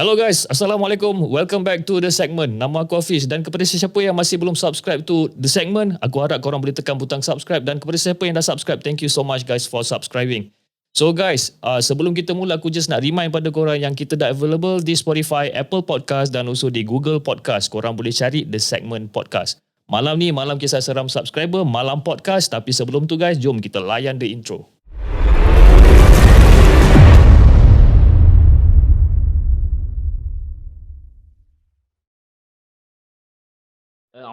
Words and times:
Hello 0.00 0.16
guys, 0.16 0.48
Assalamualaikum. 0.48 1.12
Welcome 1.28 1.60
back 1.60 1.84
to 1.84 2.00
The 2.00 2.08
Segment. 2.08 2.56
Nama 2.56 2.88
aku 2.88 2.96
Hafiz 2.96 3.28
dan 3.28 3.44
kepada 3.44 3.68
sesiapa 3.68 4.00
yang 4.00 4.16
masih 4.16 4.40
belum 4.40 4.56
subscribe 4.56 5.04
to 5.04 5.28
The 5.36 5.44
Segment, 5.44 6.00
aku 6.00 6.24
harap 6.24 6.40
korang 6.40 6.64
boleh 6.64 6.72
tekan 6.72 6.96
butang 6.96 7.20
subscribe 7.20 7.68
dan 7.68 7.76
kepada 7.76 8.00
sesiapa 8.00 8.24
yang 8.24 8.32
dah 8.32 8.40
subscribe, 8.40 8.80
thank 8.80 9.04
you 9.04 9.12
so 9.12 9.20
much 9.20 9.44
guys 9.44 9.68
for 9.68 9.84
subscribing. 9.84 10.48
So 10.96 11.12
guys, 11.12 11.52
uh, 11.60 11.84
sebelum 11.84 12.16
kita 12.16 12.32
mula 12.32 12.56
aku 12.56 12.72
just 12.72 12.88
nak 12.88 13.04
remind 13.04 13.28
pada 13.28 13.52
korang 13.52 13.76
yang 13.76 13.92
kita 13.92 14.16
dah 14.16 14.32
available 14.32 14.80
di 14.80 14.96
Spotify, 14.96 15.52
Apple 15.52 15.84
Podcast 15.84 16.32
dan 16.32 16.48
also 16.48 16.72
di 16.72 16.80
Google 16.80 17.20
Podcast. 17.20 17.68
Korang 17.68 17.92
boleh 17.92 18.16
cari 18.16 18.48
The 18.48 18.56
Segment 18.56 19.12
Podcast. 19.12 19.60
Malam 19.84 20.16
ni 20.16 20.32
malam 20.32 20.56
kisah 20.56 20.80
seram 20.80 21.12
subscriber, 21.12 21.60
malam 21.68 22.00
podcast 22.00 22.48
tapi 22.48 22.72
sebelum 22.72 23.04
tu 23.04 23.20
guys, 23.20 23.36
jom 23.36 23.60
kita 23.60 23.84
layan 23.84 24.16
the 24.16 24.32
intro. 24.32 24.64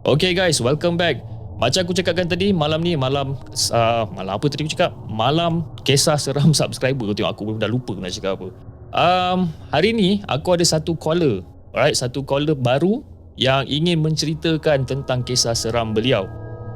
Okay 0.00 0.32
guys, 0.32 0.56
welcome 0.64 0.96
back. 0.96 1.20
Macam 1.60 1.84
aku 1.84 1.92
cakapkan 1.92 2.24
tadi, 2.24 2.56
malam 2.56 2.80
ni 2.80 2.96
malam 2.96 3.36
uh, 3.68 4.08
malam 4.16 4.32
apa 4.32 4.48
tadi 4.48 4.64
aku 4.64 4.72
cakap? 4.72 4.96
Malam 5.12 5.68
kisah 5.84 6.16
seram 6.16 6.56
subscriber. 6.60 7.12
Kau 7.12 7.12
tengok 7.12 7.32
aku 7.36 7.42
dah 7.60 7.68
lupa 7.68 7.92
nak 8.00 8.08
cakap 8.08 8.40
apa. 8.40 8.48
Um, 8.96 9.52
hari 9.68 9.92
ni 9.92 10.24
aku 10.24 10.56
ada 10.56 10.64
satu 10.64 10.96
caller. 10.96 11.44
Alright, 11.76 12.00
satu 12.00 12.24
caller 12.24 12.56
baru 12.56 13.04
yang 13.36 13.68
ingin 13.68 14.00
menceritakan 14.00 14.88
tentang 14.88 15.20
kisah 15.20 15.52
seram 15.52 15.92
beliau. 15.92 16.24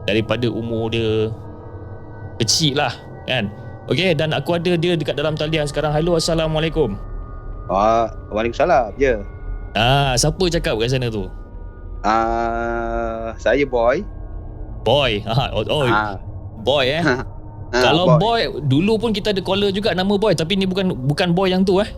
Daripada 0.04 0.44
umur 0.52 0.92
dia 0.92 1.32
kecil 2.44 2.76
lah 2.76 2.92
kan. 3.24 3.48
Okay, 3.88 4.12
dan 4.12 4.36
aku 4.36 4.60
ada 4.60 4.76
dia 4.76 5.00
dekat 5.00 5.16
dalam 5.16 5.32
talian 5.32 5.64
sekarang. 5.64 5.96
Hello, 5.96 6.20
Assalamualaikum. 6.20 7.00
Wah, 7.72 8.12
Waalaikumsalam. 8.28 9.00
Ya. 9.00 9.24
Ah, 9.72 10.12
siapa 10.12 10.44
cakap 10.52 10.76
kat 10.76 10.92
sana 10.92 11.08
tu? 11.08 11.24
Ah, 12.04 13.32
saya 13.40 13.64
boy. 13.64 14.04
Boy. 14.84 15.24
Ah, 15.28 15.48
oh, 15.56 15.64
oh 15.64 15.88
Ah, 15.88 16.20
boy 16.60 16.84
eh. 16.84 17.00
ah, 17.08 17.24
Kalau 17.72 18.20
boy. 18.20 18.60
dulu 18.68 19.00
pun 19.00 19.10
kita 19.16 19.32
ada 19.32 19.40
caller 19.40 19.72
juga 19.72 19.96
nama 19.96 20.14
boy 20.14 20.36
tapi 20.36 20.60
ni 20.60 20.68
bukan 20.68 20.92
bukan 21.08 21.32
boy 21.32 21.48
yang 21.48 21.64
tu 21.64 21.80
eh. 21.80 21.88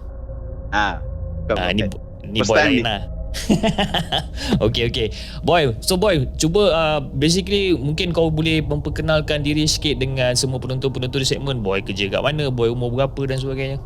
Ah. 0.71 1.03
Bukan, 1.51 1.59
Ah 1.59 1.71
ni 1.75 1.83
ni 2.31 2.39
First 2.41 2.55
boy 2.55 2.59
lain 2.63 2.87
lah. 2.87 3.03
okay 4.65 4.89
okay. 4.89 5.09
Boy, 5.45 5.77
so 5.85 6.01
boy 6.01 6.25
cuba 6.41 6.73
uh, 6.73 6.99
basically 7.05 7.77
mungkin 7.77 8.15
kau 8.15 8.33
boleh 8.33 8.65
memperkenalkan 8.65 9.45
diri 9.45 9.69
sikit 9.69 10.01
dengan 10.01 10.33
semua 10.33 10.57
penonton-penonton 10.57 11.21
di 11.21 11.29
segmen 11.29 11.61
boy 11.61 11.85
kerja 11.85 12.09
kat 12.09 12.23
mana, 12.25 12.49
boy 12.49 12.73
umur 12.73 12.97
berapa 12.97 13.21
dan 13.29 13.37
sebagainya. 13.37 13.79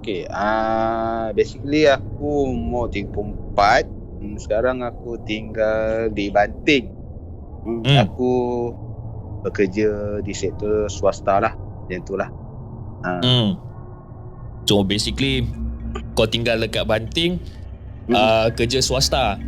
Okay. 0.00 0.24
Ah, 0.32 1.28
basically 1.36 1.84
aku 1.84 2.48
umur 2.48 2.88
34. 2.88 3.99
Sekarang 4.36 4.84
aku 4.84 5.16
tinggal 5.24 6.12
di 6.12 6.28
Banting. 6.28 6.84
Hmm. 7.64 7.96
Aku 8.04 8.32
bekerja 9.44 10.20
di 10.20 10.32
sektor 10.36 10.88
swasta 10.92 11.40
lah. 11.40 11.52
Macam 11.56 12.00
tu 12.04 12.14
lah. 12.16 12.28
Ah, 13.00 13.20
Hmm. 13.24 13.56
So 14.68 14.84
basically 14.84 15.48
kau 16.14 16.28
tinggal 16.28 16.60
dekat 16.60 16.84
Banting 16.86 17.40
hmm, 18.06 18.14
uh, 18.14 18.46
kerja 18.52 18.78
swasta. 18.84 19.40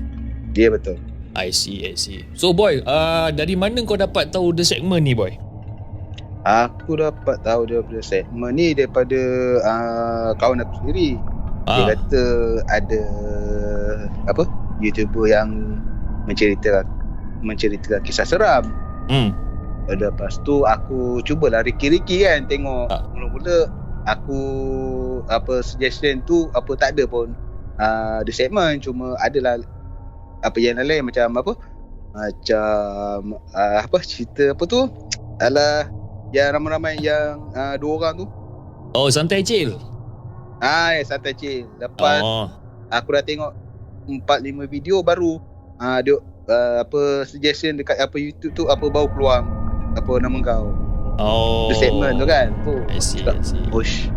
Dia 0.56 0.72
betul. 0.72 0.98
I 1.32 1.48
see, 1.48 1.84
I 1.88 1.96
see. 1.96 2.28
So 2.36 2.52
boy, 2.52 2.84
uh, 2.84 3.32
dari 3.32 3.56
mana 3.56 3.80
kau 3.88 3.96
dapat 3.96 4.32
tahu 4.32 4.52
the 4.52 4.64
segment 4.64 5.04
ni 5.04 5.16
boy? 5.16 5.32
Aku 6.42 6.98
dapat 6.98 7.38
tahu 7.46 7.70
daripada 7.70 8.02
segmen 8.02 8.58
ni 8.58 8.74
daripada 8.74 9.20
uh, 9.62 10.28
kawan 10.36 10.60
aku 10.60 10.82
sendiri. 10.82 11.16
Dia 11.62 11.86
Ah, 11.86 11.94
kata 11.94 12.24
ada 12.66 13.02
apa 14.26 14.42
YouTuber 14.78 15.26
yang 15.26 15.48
menceritakan 16.24 16.86
menceritakan 17.42 18.00
kisah 18.00 18.24
seram. 18.24 18.64
hmm. 19.06 19.34
Lepas 19.84 20.38
tu 20.40 20.62
aku 20.62 21.18
cubalah 21.22 21.60
riki-riki 21.60 22.22
kan 22.22 22.46
tengok 22.46 22.86
Ah. 22.86 23.02
mula-mula 23.10 23.66
aku 24.04 24.40
apa 25.26 25.58
suggestion 25.60 26.22
tu 26.22 26.46
apa 26.52 26.70
tak 26.74 26.94
ada 26.94 27.02
pun 27.04 27.34
uh, 27.76 28.22
the 28.22 28.30
segment 28.30 28.78
cuma 28.78 29.18
adalah 29.18 29.58
apa 30.40 30.54
yang 30.56 30.78
lain 30.78 31.02
macam 31.02 31.34
apa 31.34 31.52
macam 32.12 33.22
uh, 33.48 33.76
apa 33.80 33.96
cerita 34.02 34.50
apa 34.50 34.62
tu 34.64 34.86
alah 35.38 35.90
yang 36.30 36.54
ramai-ramai 36.54 36.98
yang 36.98 37.42
uh, 37.50 37.74
dua 37.74 37.92
orang 38.00 38.14
tu 38.16 38.26
Oh, 38.92 39.08
santai 39.08 39.40
chill. 39.40 39.74
ah 40.58 40.94
yang 40.94 41.06
santai 41.08 41.34
chill 41.34 41.66
lepas 41.76 42.22
Oh. 42.22 42.46
aku 42.88 43.08
dah 43.12 43.24
tengok 43.24 43.50
4 44.06 44.22
5 44.26 44.66
video 44.68 45.00
baru 45.00 45.38
ah 45.76 45.96
uh, 45.96 45.98
dia 46.00 46.14
uh, 46.48 46.76
apa 46.82 47.26
suggestion 47.26 47.76
dekat 47.76 47.98
apa 47.98 48.14
YouTube 48.16 48.54
tu 48.54 48.64
apa 48.66 48.86
baru 48.86 49.08
keluar 49.10 49.40
apa 49.94 50.12
nama 50.18 50.38
kau 50.40 50.66
Oh. 51.20 51.68
the 51.68 51.76
segment 51.76 52.16
tu 52.16 52.24
kan 52.24 52.56
tu 52.64 52.72
I 52.88 52.96
see, 52.96 53.20
I 53.20 53.36
see. 53.44 53.60
push 53.68 54.08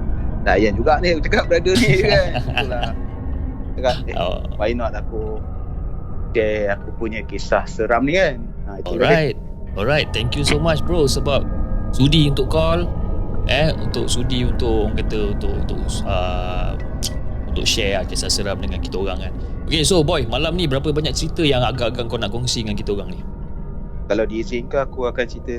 layan 0.47 0.79
juga 0.79 1.03
ni 1.03 1.12
aku 1.12 1.28
cakap 1.28 1.51
brother 1.51 1.75
ni 1.75 1.91
kan 2.07 2.28
itulah 2.40 2.88
cakap 3.75 3.96
eh, 4.07 4.16
Oh. 4.16 4.40
why 4.56 4.72
not 4.72 4.96
aku 4.96 5.44
share 6.31 6.72
aku 6.72 6.96
punya 6.96 7.19
kisah 7.23 7.67
seram 7.67 8.07
ni 8.07 8.16
kan 8.16 8.40
ha, 8.63 8.79
itu. 8.79 8.96
Alright. 8.96 9.35
Alright, 9.75 10.07
thank 10.16 10.40
you 10.40 10.44
so 10.47 10.56
much 10.56 10.79
bro 10.84 11.03
sebab 11.03 11.44
sudi 11.91 12.31
untuk 12.31 12.47
call 12.47 12.88
eh 13.46 13.75
untuk 13.75 14.07
sudi 14.07 14.47
untuk 14.47 14.88
orang 14.88 14.96
kata 14.96 15.19
untuk 15.35 15.52
untuk 15.52 15.79
uh, 16.07 16.79
untuk 17.52 17.67
share 17.67 18.00
lah 18.00 18.03
kisah 18.07 18.31
seram 18.31 18.56
dengan 18.59 18.79
kita 18.79 18.96
orang 18.96 19.19
kan. 19.19 19.34
Okay, 19.66 19.81
so 19.81 20.06
boy, 20.06 20.30
malam 20.30 20.53
ni 20.53 20.70
berapa 20.70 20.94
banyak 20.94 21.09
cerita 21.12 21.42
yang 21.42 21.66
agak-agak 21.66 22.06
kau 22.06 22.22
nak 22.22 22.30
kongsi 22.30 22.62
dengan 22.62 22.78
kita 22.78 22.94
orang 22.94 23.12
ni? 23.14 23.22
kalau 24.06 24.22
diizinkan 24.22 24.86
aku 24.86 25.09
akan 25.09 25.26
cerita 25.26 25.58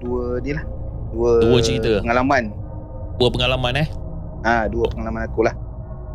dua 0.00 0.40
ni 0.40 0.56
lah 0.56 0.64
dua, 1.12 1.30
Dua 1.44 1.60
cerita? 1.60 2.00
pengalaman 2.00 2.48
Dua 3.20 3.28
pengalaman 3.28 3.84
eh. 3.84 3.88
ah 4.40 4.64
ha, 4.64 4.72
dua 4.72 4.88
pengalaman 4.88 5.28
aku 5.28 5.44
lah 5.44 5.52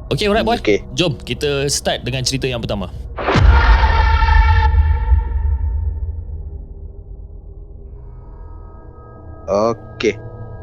Okay, 0.09 0.25
alright 0.25 0.41
boy. 0.41 0.57
okay 0.57 0.81
Jom 0.93 1.13
kita 1.21 1.69
start 1.69 2.01
dengan 2.01 2.25
cerita 2.25 2.49
yang 2.49 2.57
pertama. 2.57 2.89
Okey. 9.47 10.15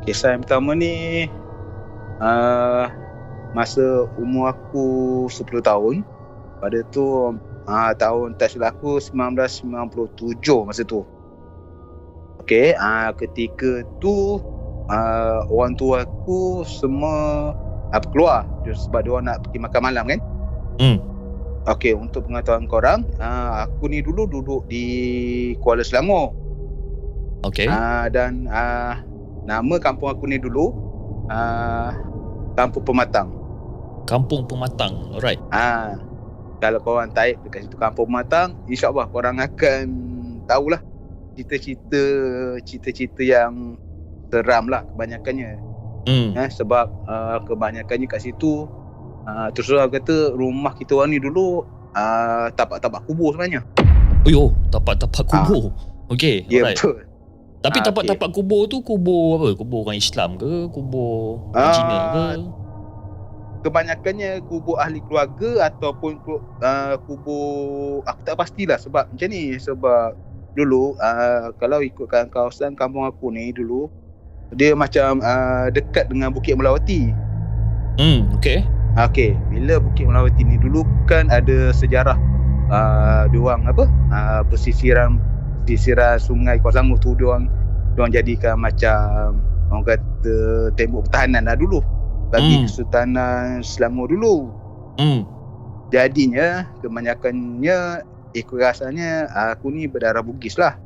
Kisah 0.05 0.35
yang 0.35 0.43
pertama 0.45 0.73
ni 0.73 1.27
uh, 2.19 2.89
masa 3.53 4.09
umur 4.17 4.51
aku 4.57 4.85
10 5.29 5.61
tahun. 5.61 6.01
Pada 6.61 6.79
tu 6.89 7.05
uh, 7.67 7.93
tahun 7.97 8.37
tak 8.37 8.53
silap 8.53 8.77
aku 8.77 9.01
1997 9.01 9.65
masa 10.63 10.85
tu. 10.85 11.03
Okey, 12.41 12.73
uh, 12.73 13.11
ketika 13.17 13.81
tu 13.97 14.41
uh, 14.87 15.41
orang 15.49 15.73
tua 15.75 16.05
aku 16.05 16.63
semua 16.63 17.53
apa 17.91 18.07
keluar 18.09 18.47
dia- 18.63 18.77
sebab 18.77 19.01
dia 19.03 19.19
nak 19.19 19.43
pergi 19.45 19.59
makan 19.59 19.81
malam 19.83 20.05
kan. 20.07 20.21
Hmm. 20.77 20.99
Okey, 21.69 21.93
untuk 21.93 22.25
pengetahuan 22.25 22.65
korang, 22.65 23.01
uh, 23.17 23.65
aku 23.65 23.89
ni 23.89 24.01
dulu 24.01 24.25
duduk 24.25 24.65
di 24.67 24.85
Kuala 25.61 25.85
Selangor. 25.85 26.33
Okay. 27.41 27.65
Ah 27.65 28.09
dan 28.09 28.45
ah 28.49 29.01
nama 29.45 29.81
kampung 29.81 30.13
aku 30.13 30.29
ni 30.29 30.37
dulu 30.37 30.73
ah 31.27 31.97
Kampung 32.53 32.85
Pematang. 32.85 33.33
Kampung 34.05 34.45
Pematang. 34.45 34.93
Alright. 35.15 35.41
Ah 35.49 35.97
kalau 36.61 36.79
korang 36.79 37.11
taik 37.11 37.41
dekat 37.43 37.67
situ 37.67 37.77
Kampung 37.77 38.07
Pematang, 38.07 38.53
insya-Allah 38.69 39.09
korang 39.09 39.41
akan 39.41 39.85
tahulah 40.45 40.81
cerita-cerita 41.35 42.03
cerita-cerita 42.63 43.23
yang 43.25 43.81
seram 44.29 44.69
lah 44.69 44.85
kebanyakannya 44.87 45.73
Hmm. 46.01 46.33
eh, 46.33 46.49
sebab 46.49 46.89
uh, 47.05 47.45
kebanyakannya 47.45 48.09
kat 48.09 48.25
situ 48.25 48.65
uh, 49.29 49.49
terus 49.53 49.69
terang 49.69 49.93
kata 49.93 50.33
rumah 50.33 50.73
kita 50.73 50.97
orang 50.97 51.13
ni 51.13 51.21
dulu 51.21 51.61
uh, 51.93 52.49
tapak-tapak 52.57 53.05
kubur 53.05 53.37
sebenarnya 53.37 53.61
Oh, 54.33 54.49
tapak-tapak 54.69 55.25
kubur. 55.25 55.73
Okey, 56.09 56.45
ya 56.49 56.65
alright. 56.65 56.77
betul 56.77 57.05
Tapi 57.61 57.79
Ah, 57.81 57.85
tapak-tapak 57.89 58.29
kubur 58.33 58.65
tu 58.65 58.81
kubur 58.81 59.37
apa? 59.37 59.53
Kubur 59.53 59.85
orang 59.85 59.97
Islam 59.97 60.41
ke? 60.41 60.73
Kubur 60.73 61.53
orang 61.53 61.69
Ah, 61.69 61.73
Cina 61.73 61.97
ke? 62.09 62.25
Kebanyakannya 63.61 64.41
kubur 64.49 64.81
ahli 64.81 65.05
keluarga 65.05 65.69
ataupun 65.69 66.21
uh, 66.61 66.97
kubur 67.05 68.01
aku 68.09 68.21
tak 68.25 68.37
pastilah 68.37 68.79
sebab 68.81 69.09
macam 69.13 69.29
ni 69.29 69.57
sebab 69.61 70.17
dulu 70.57 70.97
uh, 70.99 71.53
kalau 71.61 71.85
ikutkan 71.85 72.27
kawasan 72.33 72.75
kampung 72.75 73.07
aku 73.07 73.31
ni 73.31 73.53
dulu 73.53 73.87
dia 74.51 74.75
macam 74.75 75.23
uh, 75.23 75.71
dekat 75.71 76.11
dengan 76.11 76.35
Bukit 76.35 76.59
Melawati. 76.59 77.15
Hmm, 78.03 78.27
okey. 78.35 78.67
Okey, 78.99 79.39
bila 79.47 79.79
Bukit 79.79 80.11
Melawati 80.11 80.43
ni 80.43 80.59
dulu 80.59 80.83
kan 81.07 81.31
ada 81.31 81.71
sejarah 81.71 82.19
uh, 82.67 83.31
diorang 83.31 83.63
apa? 83.71 83.87
Uh, 84.11 84.43
pesisiran 84.51 85.23
pesisiran 85.63 86.19
sungai 86.19 86.59
Kuala 86.59 86.83
tu 86.99 87.15
diorang 87.15 87.47
diorang 87.95 88.11
jadikan 88.11 88.59
macam 88.59 89.39
orang 89.71 89.87
kata 89.87 90.35
tembok 90.75 91.07
pertahanan 91.07 91.47
lah 91.47 91.55
dulu 91.55 91.79
bagi 92.31 92.55
Hmm. 92.57 92.65
Kesultanan 92.65 93.61
Selangor 93.61 94.07
dulu. 94.07 94.37
Hmm. 94.97 95.27
Jadinya 95.91 96.71
kebanyakannya 96.79 98.07
ikut 98.31 98.59
rasanya 98.59 99.27
aku 99.53 99.69
ni 99.69 99.91
berdarah 99.91 100.23
Bugis 100.23 100.55
lah. 100.55 100.79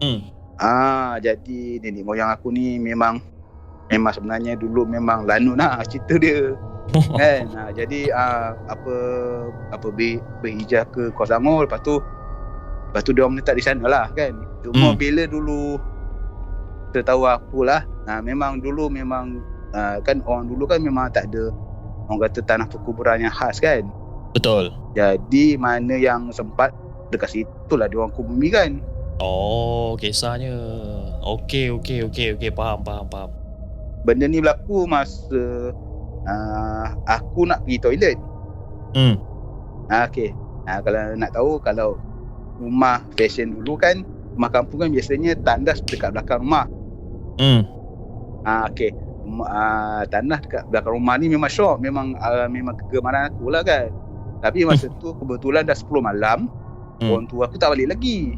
Hmm. 0.00 0.24
Ah, 0.56 1.20
jadi 1.20 1.78
nenek 1.78 2.02
moyang 2.02 2.32
aku 2.32 2.48
ni 2.48 2.80
memang 2.80 3.20
memang 3.86 4.12
sebenarnya 4.12 4.56
dulu 4.56 4.84
memang 4.84 5.22
lanun 5.22 5.54
lah 5.54 5.84
cerita 5.88 6.16
dia. 6.16 6.56
kan. 7.14 7.44
Ha, 7.52 7.68
jadi 7.78 8.08
ah, 8.10 8.56
apa 8.66 8.94
apa 9.70 9.88
ber, 9.88 10.18
berhijrah 10.40 10.88
ke 10.88 11.12
Kuala 11.12 11.36
Selangor 11.36 11.68
lepas 11.68 11.84
tu 11.84 12.00
lepas 12.88 13.04
tu 13.04 13.12
dia 13.12 13.22
orang 13.22 13.36
menetap 13.36 13.52
di 13.52 13.62
sana 13.62 13.84
lah 13.84 14.06
kan. 14.16 14.32
Cuma 14.64 14.90
Hmm. 14.90 14.96
bila 14.96 15.28
dulu 15.28 15.76
tertahu 16.88 17.28
aku 17.28 17.68
lah, 17.68 17.84
ha, 18.08 18.18
memang 18.18 18.58
dulu 18.58 18.88
memang 18.88 19.44
ah, 19.74 19.98
kan 20.00 20.24
orang 20.24 20.48
dulu 20.48 20.64
kan 20.68 20.80
memang 20.80 21.10
tak 21.12 21.28
ada 21.32 21.52
orang 22.08 22.28
kata 22.28 22.40
tanah 22.44 22.66
perkuburan 22.68 23.24
yang 23.24 23.34
khas 23.34 23.60
kan. 23.60 23.84
Betul. 24.32 24.72
Jadi 24.96 25.56
mana 25.56 25.96
yang 25.96 26.32
sempat 26.32 26.72
dekat 27.12 27.32
situ 27.40 27.74
lah 27.76 27.88
dia 27.88 28.00
orang 28.00 28.12
kubumi 28.12 28.52
kan. 28.52 28.80
Oh, 29.18 29.98
kisahnya. 29.98 30.54
Okey, 31.26 31.74
okey, 31.74 32.06
okey, 32.06 32.38
okey. 32.38 32.50
Faham, 32.54 32.86
faham, 32.86 33.06
faham. 33.10 33.30
Benda 34.06 34.30
ni 34.30 34.38
berlaku 34.38 34.86
masa 34.86 35.74
uh, 36.24 36.86
aku 37.10 37.50
nak 37.50 37.66
pergi 37.66 37.78
toilet. 37.82 38.18
Hmm. 38.94 39.18
Ha, 39.90 40.06
okay. 40.06 40.30
Ha, 40.70 40.80
kalau 40.84 41.16
nak 41.18 41.32
tahu 41.34 41.50
kalau 41.60 41.98
rumah 42.62 43.02
fashion 43.16 43.58
dulu 43.58 43.80
kan 43.80 44.06
rumah 44.36 44.50
kampung 44.52 44.86
kan 44.86 44.90
biasanya 44.94 45.34
tandas 45.42 45.82
dekat 45.82 46.14
belakang 46.14 46.44
rumah. 46.44 46.70
Hmm. 47.42 47.66
Ha, 48.46 48.70
okay. 48.70 48.94
Uh, 49.28 50.02
tandas 50.08 50.40
dekat 50.48 50.64
belakang 50.72 50.96
rumah 50.96 51.20
ni 51.20 51.28
memang 51.28 51.52
syok. 51.52 51.78
Memang 51.84 52.16
uh, 52.18 52.48
memang 52.48 52.74
kegemaran 52.80 53.28
aku 53.28 53.52
lah 53.52 53.60
kan. 53.62 53.92
Tapi 54.40 54.64
masa 54.64 54.88
tu 55.02 55.12
kebetulan 55.20 55.68
dah 55.68 55.76
10 55.76 55.88
malam. 56.00 56.48
Hmm. 56.98 57.14
Orang 57.14 57.26
tua 57.30 57.46
aku 57.46 57.60
tak 57.60 57.76
balik 57.76 57.94
lagi. 57.94 58.34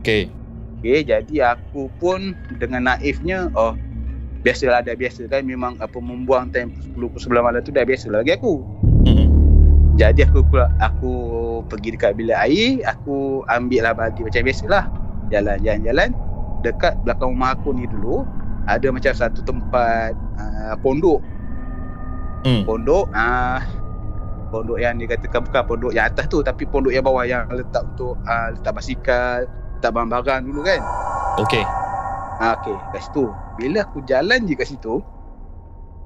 Okey. 0.00 0.30
Okay, 0.78 1.02
jadi 1.02 1.58
aku 1.58 1.90
pun 1.98 2.38
dengan 2.62 2.86
naifnya, 2.86 3.50
oh 3.58 3.74
biasalah 4.46 4.86
dah 4.86 4.94
biasa 4.94 5.26
kan 5.26 5.42
memang 5.42 5.74
apa 5.82 5.98
membuang 5.98 6.54
time 6.54 6.70
10 6.94 6.94
pukul 6.94 7.18
11 7.18 7.42
malam 7.42 7.60
tu 7.66 7.74
dah 7.74 7.82
biasa 7.82 8.06
lah 8.14 8.22
bagi 8.22 8.38
aku. 8.38 8.54
Hmm. 9.04 9.26
Jadi 9.98 10.22
aku 10.22 10.46
pula 10.46 10.70
aku 10.78 11.14
pergi 11.66 11.98
dekat 11.98 12.14
bilik 12.14 12.38
air, 12.38 12.86
aku 12.86 13.42
ambil 13.50 13.90
lah 13.90 13.94
bagi 13.98 14.22
macam 14.22 14.46
biasalah. 14.46 14.84
Jalan-jalan-jalan 15.34 16.14
dekat 16.62 16.94
belakang 17.02 17.34
rumah 17.34 17.58
aku 17.58 17.74
ni 17.74 17.84
dulu 17.90 18.22
ada 18.68 18.86
macam 18.92 19.12
satu 19.16 19.40
tempat 19.40 20.12
uh, 20.36 20.76
pondok. 20.84 21.24
Hmm. 22.44 22.62
Pondok 22.68 23.08
ah 23.16 23.64
pondok 24.52 24.78
yang 24.80 25.00
dikatakan 25.00 25.44
bukan 25.44 25.62
pondok 25.64 25.92
yang 25.92 26.08
atas 26.08 26.28
tu 26.28 26.40
tapi 26.40 26.64
pondok 26.68 26.92
yang 26.92 27.04
bawah 27.04 27.24
yang 27.24 27.48
letak 27.48 27.84
untuk 27.96 28.20
uh, 28.28 28.52
letak 28.52 28.72
basikal, 28.76 29.48
letak 29.48 29.90
barang-barang 29.90 30.40
dulu 30.44 30.60
kan. 30.62 30.80
Okey. 31.40 31.64
Ha, 32.38 32.54
okay, 32.54 32.76
kat 32.94 33.02
situ. 33.02 33.26
Bila 33.58 33.82
aku 33.82 33.98
jalan 34.06 34.46
je 34.46 34.54
kat 34.54 34.70
situ, 34.70 35.02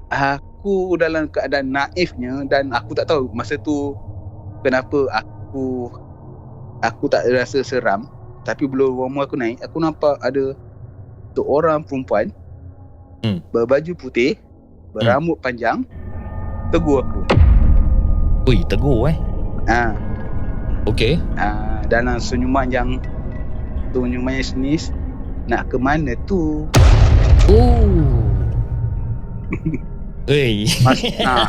aku 0.09 0.97
dalam 0.97 1.29
keadaan 1.29 1.69
naifnya 1.69 2.41
dan 2.49 2.73
aku 2.73 2.97
tak 2.97 3.05
tahu 3.05 3.29
masa 3.37 3.53
tu 3.61 3.93
kenapa 4.65 5.05
aku 5.13 5.93
aku 6.81 7.05
tak 7.11 7.29
rasa 7.29 7.61
seram. 7.61 8.09
Tapi 8.43 8.67
bila 8.67 8.89
rumah 8.89 9.23
aku 9.23 9.37
naik, 9.37 9.61
aku 9.61 9.77
nampak 9.79 10.17
ada 10.19 10.57
seorang 11.37 11.85
perempuan 11.85 12.33
Hmm. 13.23 13.39
berbaju 13.55 13.95
putih, 13.95 14.35
berambut 14.91 15.39
panjang, 15.39 15.87
tegur 16.75 17.07
aku. 17.07 17.23
Ui, 18.43 18.59
tegur 18.67 19.07
eh. 19.07 19.15
Ha, 19.71 19.95
Okey. 20.83 21.15
ha, 21.39 21.79
dalam 21.87 22.19
senyuman 22.19 22.67
yang 22.67 22.99
senyuman 23.95 24.35
yang 24.35 24.43
senis, 24.43 24.91
nak 25.47 25.71
ke 25.71 25.79
mana 25.79 26.19
tu? 26.27 26.67
Oh. 27.47 27.87
Mas, 30.83 30.99
ha, 31.23 31.47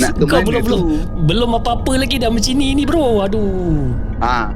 nak 0.00 0.12
ke 0.16 0.24
Kau 0.24 0.40
mana 0.40 0.64
belum- 0.64 0.64
tu? 0.64 1.04
Belum 1.28 1.50
apa-apa 1.52 2.00
lagi 2.00 2.16
dah 2.16 2.32
macam 2.32 2.56
ni 2.56 2.72
ni 2.72 2.88
bro. 2.88 3.28
Aduh. 3.28 3.92
Ha, 4.24 4.48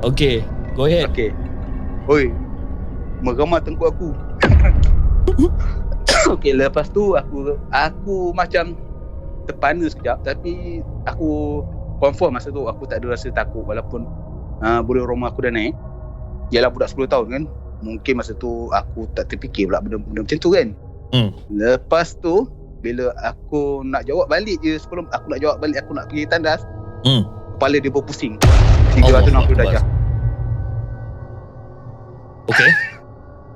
Okey. 0.00 0.40
Go 0.72 0.88
ahead. 0.88 1.12
Okey. 1.12 1.28
Oi. 2.08 2.32
Meramah 3.20 3.60
tengkuk 3.60 3.92
aku. 3.92 4.16
Okey, 6.34 6.52
lepas 6.54 6.90
tu 6.90 7.14
aku 7.16 7.56
aku 7.70 8.34
macam 8.36 8.76
terpana 9.48 9.88
sekejap 9.88 10.22
tapi 10.22 10.84
aku 11.08 11.62
confirm 11.98 12.36
masa 12.38 12.52
tu 12.52 12.68
aku 12.68 12.86
tak 12.86 13.02
ada 13.02 13.16
rasa 13.16 13.28
takut 13.32 13.64
walaupun 13.64 14.04
uh, 14.64 14.80
boleh 14.84 15.04
rumah 15.04 15.32
aku 15.32 15.44
dah 15.44 15.52
naik. 15.52 15.74
Yalah 16.50 16.70
budak 16.72 16.90
10 16.92 17.06
tahun 17.10 17.26
kan. 17.30 17.42
Mungkin 17.80 18.20
masa 18.20 18.36
tu 18.36 18.68
aku 18.74 19.08
tak 19.16 19.32
terfikir 19.32 19.70
pula 19.70 19.80
benda-benda 19.80 20.20
macam 20.26 20.38
tu 20.38 20.50
kan. 20.52 20.68
Hmm. 21.10 21.30
Lepas 21.50 22.18
tu 22.20 22.46
bila 22.80 23.12
aku 23.20 23.84
nak 23.84 24.08
jawab 24.08 24.32
balik 24.32 24.60
je 24.64 24.80
sebelum 24.80 25.04
aku 25.12 25.26
nak 25.28 25.40
jawab 25.44 25.56
balik 25.60 25.84
aku 25.84 25.92
nak 25.96 26.08
pergi 26.12 26.28
tandas. 26.28 26.60
Hmm. 27.04 27.24
Kepala 27.56 27.76
dia 27.80 27.92
berpusing. 27.92 28.34
Allah 29.04 29.20
360 29.24 29.36
Akbar. 29.36 29.56
darjah. 29.56 29.84
Okey. 32.50 32.70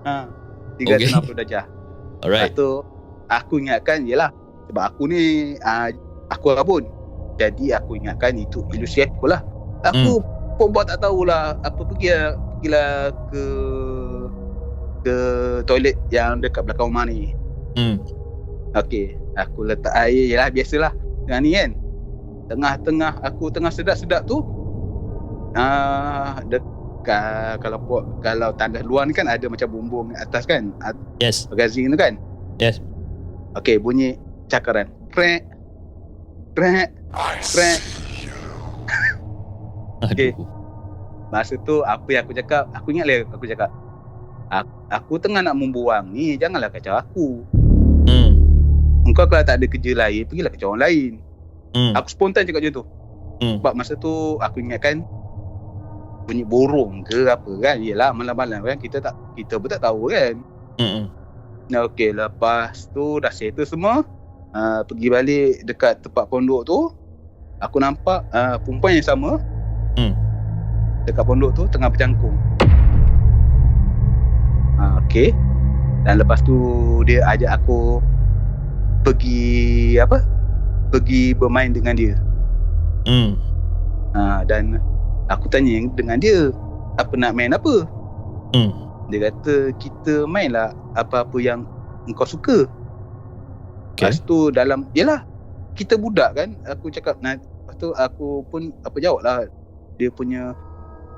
Ha. 0.04 0.44
360 0.78 1.38
darjah. 1.38 1.64
Alright. 2.25 2.50
Lepas 2.50 2.59
tu 2.59 2.69
aku 3.28 3.54
ingatkan 3.62 4.04
yelah 4.04 4.31
sebab 4.71 4.83
aku 4.95 5.11
ni 5.11 5.54
uh, 5.61 5.88
aku 6.33 6.54
rabun. 6.57 6.85
Jadi 7.38 7.75
aku 7.75 7.99
ingatkan 7.99 8.38
itu 8.38 8.62
ilusi 8.75 9.04
aku 9.04 9.26
lah. 9.31 9.43
Aku 9.85 10.23
hmm. 10.23 10.57
pun 10.57 10.69
buat 10.71 10.87
tak 10.88 11.02
tahulah 11.02 11.59
apa 11.61 11.81
pergi 11.83 12.09
lah, 12.14 12.38
pergilah 12.38 12.90
ke 13.28 13.45
ke 15.04 15.16
toilet 15.69 15.97
yang 16.09 16.40
dekat 16.40 16.64
belakang 16.64 16.88
rumah 16.88 17.04
ni. 17.04 17.37
Hmm. 17.76 18.00
Okey, 18.75 19.19
aku 19.37 19.66
letak 19.66 19.93
air 19.95 20.31
yelah 20.31 20.49
biasalah. 20.49 20.95
Dengan 21.26 21.40
ni 21.45 21.50
kan. 21.54 21.71
Tengah-tengah 22.45 23.25
aku 23.25 23.49
tengah 23.49 23.73
sedap-sedap 23.73 24.28
tu 24.28 24.45
ah 25.54 26.35
uh, 26.35 26.61
kalau 27.04 27.78
buat 27.78 28.04
kalau 28.20 28.50
tandas 28.56 28.82
luar 28.82 29.04
ni 29.04 29.12
kan 29.12 29.28
ada 29.28 29.44
macam 29.46 29.68
bumbung 29.68 30.16
atas 30.16 30.44
kan. 30.44 30.73
At- 30.80 30.96
Yes. 31.20 31.46
magazine 31.46 31.92
tu 31.92 31.99
kan? 31.99 32.16
Yes. 32.56 32.80
Okey, 33.54 33.78
bunyi 33.78 34.16
cakaran. 34.49 34.90
Krek. 35.12 35.46
Krek. 36.54 36.90
Krek. 37.44 37.78
Okey. 40.11 40.32
Masa 41.30 41.54
tu 41.61 41.82
apa 41.82 42.06
yang 42.08 42.23
aku 42.25 42.34
cakap? 42.34 42.70
Aku 42.73 42.94
ingat 42.94 43.06
lagi 43.06 43.26
aku 43.26 43.46
cakap. 43.46 43.70
Aku, 44.52 44.73
aku 44.92 45.12
tengah 45.18 45.40
nak 45.40 45.56
membuang 45.56 46.12
ni, 46.12 46.37
janganlah 46.37 46.68
kacau 46.68 46.94
aku. 46.94 47.42
Hmm. 48.06 48.37
Engkau 49.02 49.26
kalau 49.26 49.42
tak 49.42 49.58
ada 49.58 49.66
kerja 49.66 49.96
lain, 49.96 50.28
pergilah 50.28 50.52
kacau 50.52 50.68
orang 50.73 50.82
lain. 50.84 51.12
Hmm. 51.75 51.92
Aku 51.96 52.06
spontan 52.06 52.46
cakap 52.46 52.62
macam 52.62 52.75
tu. 52.75 52.84
Hmm. 53.42 53.56
Sebab 53.58 53.73
masa 53.75 53.99
tu 53.99 54.38
aku 54.38 54.62
ingatkan 54.62 55.02
bunyi 56.25 56.45
burung 56.45 57.04
ke 57.04 57.28
apa 57.28 57.52
kan. 57.61 57.76
Yelah 57.85 58.11
malam-malam 58.16 58.64
kan 58.64 58.76
kita 58.81 59.00
tak 59.00 59.14
kita 59.37 59.61
pun 59.61 59.69
tak 59.69 59.85
tahu 59.85 60.09
kan. 60.11 60.40
Hmm. 60.81 61.07
Nah, 61.73 61.88
okey, 61.88 62.12
lepas 62.12 62.93
tu 62.93 63.21
dah 63.25 63.33
settle 63.33 63.64
semua. 63.64 64.04
Uh, 64.54 64.87
pergi 64.87 65.09
balik 65.11 65.52
dekat 65.64 66.04
tempat 66.04 66.28
pondok 66.28 66.62
tu. 66.69 66.78
Aku 67.62 67.81
nampak 67.81 68.26
uh, 68.35 68.61
perempuan 68.61 68.99
yang 68.99 69.07
sama. 69.07 69.40
Hmm. 69.95 70.11
dekat 71.04 71.23
pondok 71.23 71.52
tu 71.54 71.62
tengah 71.71 71.93
bercangkung. 71.93 72.35
Ha, 74.81 75.04
okay. 75.04 75.31
Dan 76.04 76.21
lepas 76.21 76.40
tu 76.45 76.57
dia 77.07 77.25
ajak 77.28 77.62
aku 77.62 78.00
pergi 79.04 79.97
apa? 80.00 80.25
Pergi 80.93 81.37
bermain 81.37 81.73
dengan 81.73 81.95
dia. 81.97 82.16
Hmm. 83.04 83.37
Ha, 84.16 84.43
dan 84.49 84.81
aku 85.28 85.49
tanya 85.49 85.85
dengan 85.95 86.21
dia 86.21 86.52
apa 87.00 87.14
nak 87.16 87.35
main 87.35 87.52
apa? 87.54 87.87
Hmm. 88.54 88.73
Dia 89.12 89.31
kata 89.31 89.75
kita 89.76 90.25
mainlah 90.25 90.73
apa-apa 90.97 91.37
yang 91.43 91.69
engkau 92.09 92.25
suka. 92.25 92.69
Okay. 93.95 94.11
Lepas 94.11 94.26
tu 94.26 94.50
dalam 94.50 94.90
Yelah 94.90 95.23
Kita 95.78 95.95
budak 95.95 96.35
kan 96.35 96.59
Aku 96.66 96.90
cakap 96.90 97.14
nah, 97.23 97.38
Lepas 97.38 97.75
tu 97.78 97.95
aku 97.95 98.43
pun 98.50 98.75
Apa 98.83 98.99
jawab 98.99 99.23
lah 99.23 99.47
Dia 100.02 100.11
punya 100.11 100.50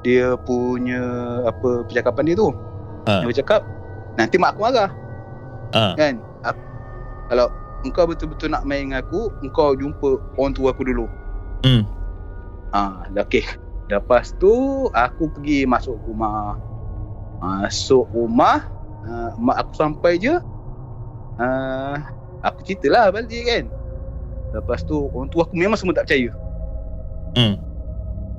Dia 0.05 0.37
punya 0.45 1.01
Apa 1.49 1.89
Percakapan 1.89 2.29
dia 2.29 2.37
tu 2.37 2.53
Ha. 3.07 3.23
Dia 3.23 3.27
bercakap 3.31 3.63
Nanti 4.19 4.35
mak 4.37 4.59
aku 4.59 4.67
marah 4.67 4.91
Ah. 5.73 5.95
Kan 5.97 6.21
aku, 6.45 6.61
Kalau 7.33 7.47
Engkau 7.87 8.05
betul-betul 8.11 8.51
nak 8.51 8.67
main 8.67 8.91
dengan 8.91 9.01
aku 9.01 9.31
Engkau 9.41 9.73
jumpa 9.79 10.37
Orang 10.37 10.53
tua 10.53 10.75
aku 10.77 10.85
dulu 10.85 11.09
Hmm. 11.65 11.83
Ah, 12.77 13.09
ha, 13.09 13.23
okay. 13.25 13.43
Lepas 13.87 14.35
tu 14.43 14.53
aku 14.91 15.31
pergi 15.31 15.63
masuk 15.63 15.95
rumah. 16.07 16.59
Masuk 17.39 18.11
rumah, 18.11 18.67
uh, 19.07 19.31
mak 19.39 19.63
aku 19.63 19.73
sampai 19.79 20.19
je. 20.19 20.35
Uh, 21.37 21.97
aku 22.43 22.65
ceritalah 22.67 23.15
balik 23.15 23.45
kan. 23.47 23.65
Lepas 24.57 24.83
tu 24.83 25.07
orang 25.13 25.29
tua 25.31 25.47
aku 25.47 25.55
memang 25.55 25.79
semua 25.79 25.95
tak 25.95 26.11
percaya. 26.11 26.33
Hmm. 27.37 27.61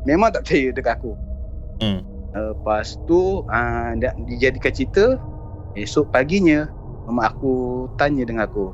Memang 0.04 0.34
tak 0.34 0.44
percaya 0.44 0.68
dekat 0.76 0.94
aku. 1.00 1.14
Hmm. 1.80 2.02
Lepas 2.34 3.00
tu 3.08 3.46
uh, 3.48 3.90
dijadikan 4.28 4.74
cerita 4.74 5.06
esok 5.78 6.10
paginya 6.10 6.68
mak 7.08 7.38
aku 7.38 7.88
tanya 7.96 8.28
dengan 8.28 8.50
aku. 8.50 8.74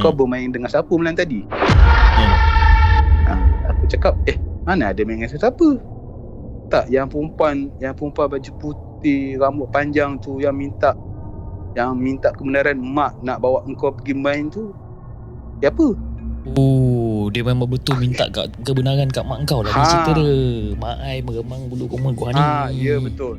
Kau 0.00 0.12
Hmm. 0.12 0.18
bermain 0.18 0.48
dengan 0.52 0.68
siapa 0.68 0.92
malam 0.92 1.16
tadi? 1.16 1.44
Hmm. 1.48 2.36
Ha, 3.28 3.32
aku 3.72 3.82
cakap, 3.88 4.16
eh 4.28 4.36
mana 4.64 4.92
ada 4.92 5.00
main 5.04 5.20
dengan 5.20 5.28
siapa? 5.28 5.91
Tak, 6.72 6.88
yang 6.88 7.04
perempuan, 7.04 7.68
yang 7.76 7.92
perempuan 7.92 8.32
baju 8.32 8.50
putih, 8.56 9.36
rambut 9.36 9.68
panjang 9.68 10.16
tu 10.16 10.40
yang 10.40 10.56
minta 10.56 10.96
yang 11.72 11.96
minta 11.96 12.32
kebenaran 12.32 12.76
mak 12.80 13.16
nak 13.24 13.40
bawa 13.40 13.64
engkau 13.64 13.92
pergi 13.92 14.12
main 14.16 14.48
tu 14.48 14.72
siapa? 15.60 15.96
Oh, 16.52 17.30
dia 17.30 17.40
memang 17.46 17.70
betul 17.70 17.96
minta 17.96 18.26
kat 18.28 18.50
kebenaran 18.66 19.08
kat 19.08 19.24
mak 19.24 19.44
kau 19.46 19.62
lah. 19.62 19.72
Dia 19.72 19.80
Ha. 19.80 19.88
cerita 19.88 20.10
dia. 20.16 20.32
Mak 20.76 20.96
ai 21.00 21.18
meremang 21.22 21.70
bulu 21.70 21.86
koma 21.86 22.10
gua 22.12 22.28
ni. 22.34 22.40
Ha, 22.40 22.68
ya 22.72 22.96
betul. 22.98 23.36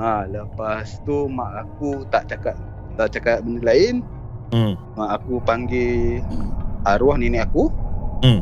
Ha, 0.00 0.24
lepas 0.28 1.02
tu 1.02 1.28
mak 1.28 1.66
aku 1.66 2.08
tak 2.08 2.30
cakap 2.30 2.56
tak 2.96 3.08
cakap 3.16 3.44
benda 3.44 3.68
lain. 3.68 4.00
Hmm. 4.54 4.76
Mak 4.96 5.10
aku 5.20 5.42
panggil 5.42 6.22
arwah 6.86 7.18
nenek 7.18 7.50
aku. 7.50 7.68
Hmm. 8.22 8.40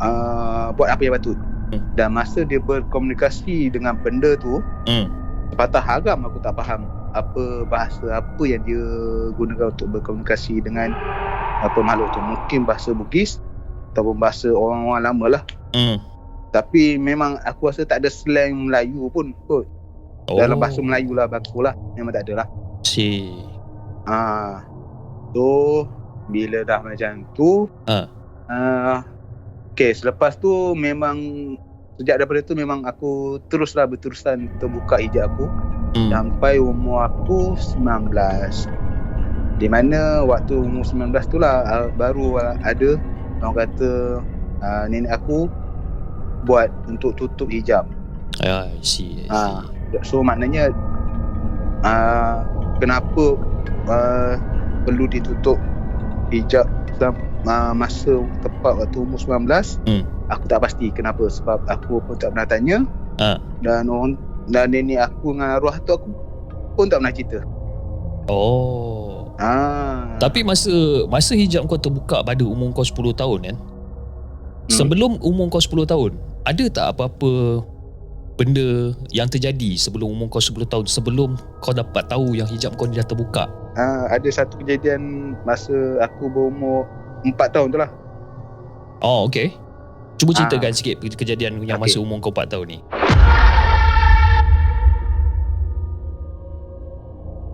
Uh, 0.00 0.66
buat 0.76 0.92
apa 0.92 1.02
yang 1.02 1.14
patut. 1.16 1.38
Hmm. 1.70 1.82
Dan 1.94 2.14
masa 2.14 2.42
dia 2.42 2.58
berkomunikasi 2.58 3.70
dengan 3.70 3.98
benda 3.98 4.34
tu, 4.38 4.58
Hmm. 4.86 5.06
Sepatah 5.50 5.82
haram 5.82 6.30
aku 6.30 6.38
tak 6.38 6.54
faham 6.54 6.86
apa 7.10 7.66
bahasa 7.66 8.22
apa 8.22 8.42
yang 8.46 8.62
dia 8.62 8.78
gunakan 9.34 9.74
untuk 9.74 9.98
berkomunikasi 9.98 10.62
dengan 10.62 10.94
apa 11.58 11.74
makhluk 11.82 12.06
tu. 12.14 12.22
Mungkin 12.22 12.70
bahasa 12.70 12.94
Bugis 12.94 13.42
ataupun 13.90 14.22
bahasa 14.22 14.46
orang-orang 14.54 15.02
lama 15.02 15.26
lah. 15.26 15.42
Hmm. 15.74 15.98
Tapi 16.54 16.98
memang 16.98 17.38
aku 17.42 17.66
rasa 17.70 17.82
tak 17.82 18.06
ada 18.06 18.10
slang 18.10 18.70
Melayu 18.70 19.10
pun 19.10 19.34
kot. 19.50 19.66
Oh. 20.30 20.38
Dalam 20.38 20.62
bahasa 20.62 20.78
Melayu 20.78 21.14
lah 21.18 21.26
baku 21.26 21.66
lah. 21.66 21.74
Memang 21.98 22.14
tak 22.14 22.30
ada 22.30 22.46
lah. 22.46 22.48
Si. 22.86 23.34
Ha. 24.06 24.62
So 25.34 25.86
bila 26.30 26.62
dah 26.62 26.78
macam 26.78 27.26
tu 27.34 27.66
Ha. 27.90 28.06
uh, 28.46 28.98
Okay 29.80 29.96
selepas 29.96 30.36
tu 30.36 30.76
memang 30.76 31.16
Sejak 31.96 32.20
daripada 32.20 32.44
tu 32.44 32.52
memang 32.52 32.84
aku 32.84 33.40
teruslah 33.48 33.88
berterusan 33.88 34.52
untuk 34.52 34.76
buka 34.76 35.00
hijab 35.00 35.32
aku 35.32 35.48
Hmm. 35.90 36.06
sampai 36.12 36.60
umur 36.60 37.02
aku 37.02 37.58
19 37.58 38.14
di 39.58 39.66
mana 39.66 40.22
waktu 40.22 40.54
umur 40.54 40.86
19 40.86 41.10
tu 41.26 41.36
lah 41.42 41.66
uh, 41.66 41.88
baru 41.96 42.38
uh, 42.38 42.54
ada 42.62 42.94
orang 43.42 43.66
kata 43.66 44.22
uh, 44.62 44.84
nenek 44.86 45.16
aku 45.18 45.50
buat 46.44 46.70
untuk 46.86 47.16
tutup 47.18 47.50
hijab 47.50 47.88
Ah, 48.44 48.70
I 48.70 48.78
see. 48.84 49.26
I 49.26 49.34
see. 49.34 49.34
Ah. 49.34 49.64
so 50.06 50.22
maknanya 50.22 50.70
uh, 51.82 52.46
kenapa 52.78 53.34
uh, 53.90 54.38
perlu 54.86 55.10
ditutup 55.10 55.58
hijab 56.30 56.70
uh, 57.42 57.72
masa 57.72 58.12
tepat 58.40 58.72
waktu 58.78 58.98
umur 58.98 59.16
19 59.16 59.48
Hmm. 59.84 60.02
aku 60.26 60.44
tak 60.46 60.60
pasti 60.60 60.88
kenapa 60.90 61.24
sebab 61.26 61.64
aku 61.66 62.00
pun 62.00 62.16
tak 62.16 62.32
pernah 62.32 62.46
tanya 62.46 62.78
Ah. 63.16 63.36
dan 63.60 63.86
orang 63.86 64.16
dan 64.46 64.70
nenek 64.70 64.98
aku 65.02 65.30
dengan 65.30 65.54
arwah 65.54 65.76
tu 65.78 65.92
aku 65.92 66.08
pun 66.74 66.86
tak 66.86 66.98
pernah 66.98 67.12
cerita 67.12 67.40
Oh. 68.26 69.32
ah 69.36 70.16
Tapi 70.16 70.40
masa 70.40 70.70
masa 71.06 71.32
hijab 71.32 71.66
kau 71.66 71.76
terbuka 71.76 72.20
pada 72.20 72.40
umur 72.40 72.70
kau 72.70 72.84
10 72.84 72.94
tahun 73.12 73.38
kan? 73.42 73.56
Hmm. 73.56 74.70
Sebelum 74.70 75.18
umur 75.18 75.50
kau 75.50 75.58
10 75.58 75.82
tahun, 75.82 76.14
ada 76.42 76.64
tak 76.70 76.86
apa-apa 76.94 77.64
benda 78.36 78.68
yang 79.10 79.26
terjadi 79.26 79.76
sebelum 79.76 80.14
umur 80.14 80.30
kau 80.30 80.40
10 80.40 80.64
tahun 80.64 80.86
sebelum 80.86 81.34
kau 81.58 81.74
dapat 81.74 82.06
tahu 82.06 82.32
yang 82.32 82.46
hijab 82.46 82.72
kau 82.76 82.86
ni 82.86 82.94
dah 82.94 83.04
terbuka? 83.04 83.50
Ah, 83.74 84.06
ada 84.08 84.28
satu 84.28 84.56
kejadian 84.58 85.00
masa 85.42 85.74
aku 86.00 86.28
berumur 86.28 86.86
4 87.24 87.54
tahun 87.54 87.68
tu 87.70 87.78
lah. 87.78 87.90
Oh, 89.00 89.28
okey. 89.28 89.52
Cuba 90.20 90.36
ceritakan 90.36 90.72
Ah. 90.72 90.76
sikit 90.76 91.00
kejadian 91.00 91.64
yang 91.64 91.80
Okey. 91.80 91.96
masa 91.96 91.98
umur 92.00 92.20
kau 92.20 92.28
4 92.28 92.44
tahun 92.52 92.66
ni. 92.68 92.78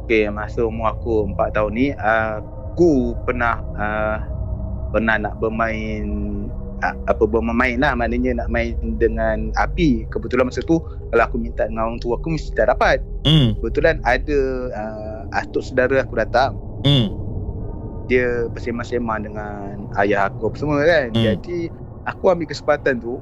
Okay, 0.07 0.31
masa 0.31 0.63
umur 0.63 0.95
aku 0.95 1.27
4 1.35 1.51
tahun 1.51 1.71
ni, 1.75 1.87
aku 1.95 3.15
pernah 3.27 3.59
uh, 3.75 4.19
pernah 4.95 5.19
nak 5.19 5.35
bermain 5.43 6.07
uh, 6.79 6.95
apa 7.11 7.27
bermain 7.27 7.75
lah 7.83 7.99
maknanya 7.99 8.39
nak 8.43 8.49
main 8.51 8.79
dengan 9.03 9.51
api. 9.59 10.07
Kebetulan 10.07 10.47
masa 10.47 10.63
tu 10.63 10.79
kalau 11.11 11.23
aku 11.27 11.43
minta 11.43 11.67
dengan 11.67 11.91
orang 11.91 11.99
tua 11.99 12.23
aku 12.23 12.39
mesti 12.39 12.55
tak 12.55 12.71
dapat. 12.71 13.03
Hmm. 13.27 13.59
Kebetulan 13.59 13.99
ada 14.07 14.39
uh, 14.71 15.21
atuk 15.35 15.67
saudara 15.67 16.07
aku 16.07 16.15
datang. 16.15 16.55
Hmm. 16.87 17.11
Dia 18.07 18.47
bersema-sema 18.51 19.19
dengan 19.19 19.91
ayah 19.99 20.31
aku 20.31 20.51
apa 20.51 20.57
semua 20.57 20.79
kan. 20.87 21.11
Hmm. 21.11 21.25
Jadi 21.25 21.71
aku 22.07 22.31
ambil 22.31 22.47
kesempatan 22.47 23.03
tu 23.03 23.19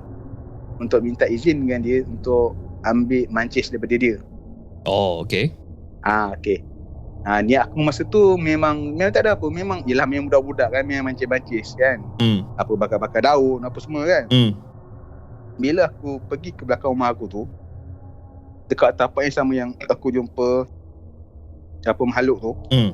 untuk 0.77 1.01
minta 1.01 1.25
izin 1.25 1.65
dengan 1.65 1.81
dia 1.81 2.05
untuk 2.05 2.53
ambil 2.85 3.25
mancis 3.33 3.73
daripada 3.73 3.97
dia. 3.97 4.21
Oh, 4.85 5.25
okey. 5.25 5.57
Ah 6.05 6.37
okey. 6.37 6.61
Ah 7.25 7.41
niat 7.41 7.73
aku 7.73 7.81
masa 7.81 8.05
tu 8.05 8.37
memang 8.37 8.93
memang 8.93 9.09
tak 9.09 9.25
ada 9.25 9.33
apa. 9.33 9.49
Memang 9.49 9.81
ialah 9.89 10.05
memang 10.05 10.29
budak-budak 10.29 10.69
kan 10.69 10.85
memang 10.85 11.09
mancis-mancis 11.13 11.73
kan. 11.81 12.05
Hmm. 12.21 12.45
Apa 12.61 12.77
bakar-bakar 12.77 13.25
daun 13.25 13.65
apa 13.65 13.79
semua 13.81 14.05
kan. 14.05 14.29
Hmm. 14.29 14.53
Bila 15.57 15.89
aku 15.89 16.21
pergi 16.29 16.53
ke 16.53 16.69
belakang 16.69 16.93
rumah 16.93 17.09
aku 17.09 17.25
tu 17.25 17.43
dekat 18.69 18.97
tapak 18.97 19.25
yang 19.29 19.35
sama 19.35 19.53
yang 19.57 19.71
aku 19.89 20.13
jumpa 20.13 20.69
apa 21.85 22.03
makhluk 22.09 22.41
tu, 22.41 22.53
Hmm. 22.73 22.91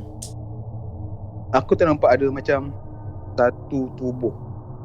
Aku 1.53 1.73
tak 1.73 1.87
nampak 1.87 2.11
ada 2.13 2.27
macam 2.29 2.71
satu 3.33 3.91
tubuh 3.95 4.35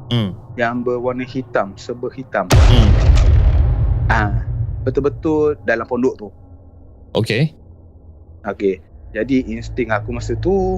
Hmm. 0.06 0.30
yang 0.54 0.80
berwarna 0.80 1.22
hitam, 1.22 1.74
serba 1.74 2.06
hitam. 2.08 2.46
Hmm. 2.70 2.88
Ah 4.06 4.32
betul-betul 4.80 5.58
dalam 5.62 5.82
pondok 5.82 6.14
tu. 6.16 6.28
Okey. 7.12 7.50
Okey. 8.44 8.78
Jadi 9.10 9.48
insting 9.48 9.88
aku 9.88 10.12
masa 10.12 10.36
tu 10.36 10.76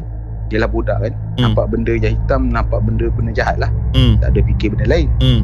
Yelah 0.49 0.65
budak 0.65 0.97
kan 0.99 1.13
Hmm. 1.35 1.51
Nampak 1.51 1.69
benda 1.69 1.93
yang 1.93 2.15
hitam 2.15 2.49
Nampak 2.49 2.81
benda-benda 2.81 3.35
jahat 3.35 3.59
lah 3.59 3.69
Hmm. 3.93 4.17
Tak 4.17 4.33
ada 4.33 4.41
fikir 4.43 4.73
benda 4.73 4.87
lain 4.87 5.09
Hmm. 5.19 5.43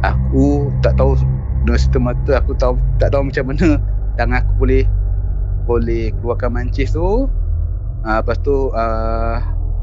Aku 0.00 0.70
tak 0.80 0.94
tahu 0.94 1.18
Dengan 1.64 1.76
serta 1.76 1.98
mata 1.98 2.32
Aku 2.38 2.54
tahu 2.54 2.78
tak 2.96 3.10
tahu 3.10 3.26
macam 3.26 3.44
mana 3.44 3.76
Tangan 4.14 4.40
aku 4.40 4.52
boleh 4.56 4.84
Boleh 5.66 6.14
keluarkan 6.16 6.50
mancis 6.54 6.94
tu 6.94 7.26
uh, 7.98 8.18
Lepas 8.22 8.38
tu 8.40 8.70
uh, 8.70 9.36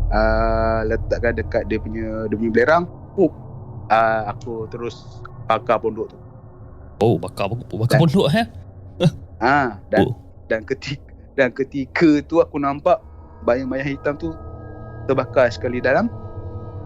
uh, 0.09 0.79
Letakkan 0.85 1.33
dekat 1.33 1.63
dia 1.65 1.77
punya 1.77 2.25
Dia 2.27 2.35
punya 2.35 2.51
belerang 2.51 2.83
uh, 3.15 3.31
uh, 3.87 4.21
Aku 4.35 4.65
terus 4.67 5.23
Bakar 5.45 5.77
pondok 5.77 6.13
tu 6.13 6.17
Oh, 6.95 7.19
bakar 7.19 7.51
bakar 7.51 7.99
Dan- 7.99 8.01
pondok 8.01 8.27
eh? 8.31 8.47
Ah, 9.35 9.83
dan 9.91 10.07
Oh. 10.07 10.15
dan 10.47 10.63
ketika 10.63 11.11
dan 11.35 11.51
ketika 11.51 12.23
tu 12.23 12.39
aku 12.39 12.55
nampak 12.55 13.03
bayang-bayang 13.43 13.91
hitam 13.91 14.15
tu 14.15 14.31
terbakar 15.03 15.51
sekali 15.51 15.83
dalam 15.83 16.07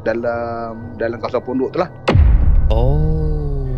dalam 0.01 0.97
dalam 0.97 1.21
kawasan 1.21 1.45
pondok 1.45 1.69
tu 1.69 1.77
lah. 1.77 1.93
Oh. 2.73 3.77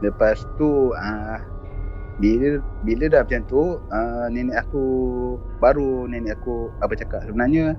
Lepas 0.00 0.48
tu 0.56 0.88
uh, 0.90 1.38
bila 2.22 2.62
bila 2.86 3.04
dah 3.10 3.20
macam 3.26 3.42
tu 3.50 3.62
uh, 3.78 4.26
nenek 4.30 4.62
aku 4.62 4.84
baru 5.58 6.06
nenek 6.06 6.38
aku 6.38 6.70
apa 6.78 6.94
cakap? 6.94 7.26
Sebenarnya 7.26 7.74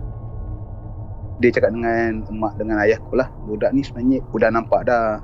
dia 1.39 1.49
cakap 1.51 1.75
dengan 1.75 2.23
emak 2.31 2.53
dengan 2.55 2.79
ayah 2.83 2.99
aku 2.99 3.19
lah 3.19 3.27
budak 3.43 3.71
ni 3.75 3.83
sebenarnya 3.83 4.23
udah 4.31 4.49
nampak 4.51 4.87
dah 4.87 5.19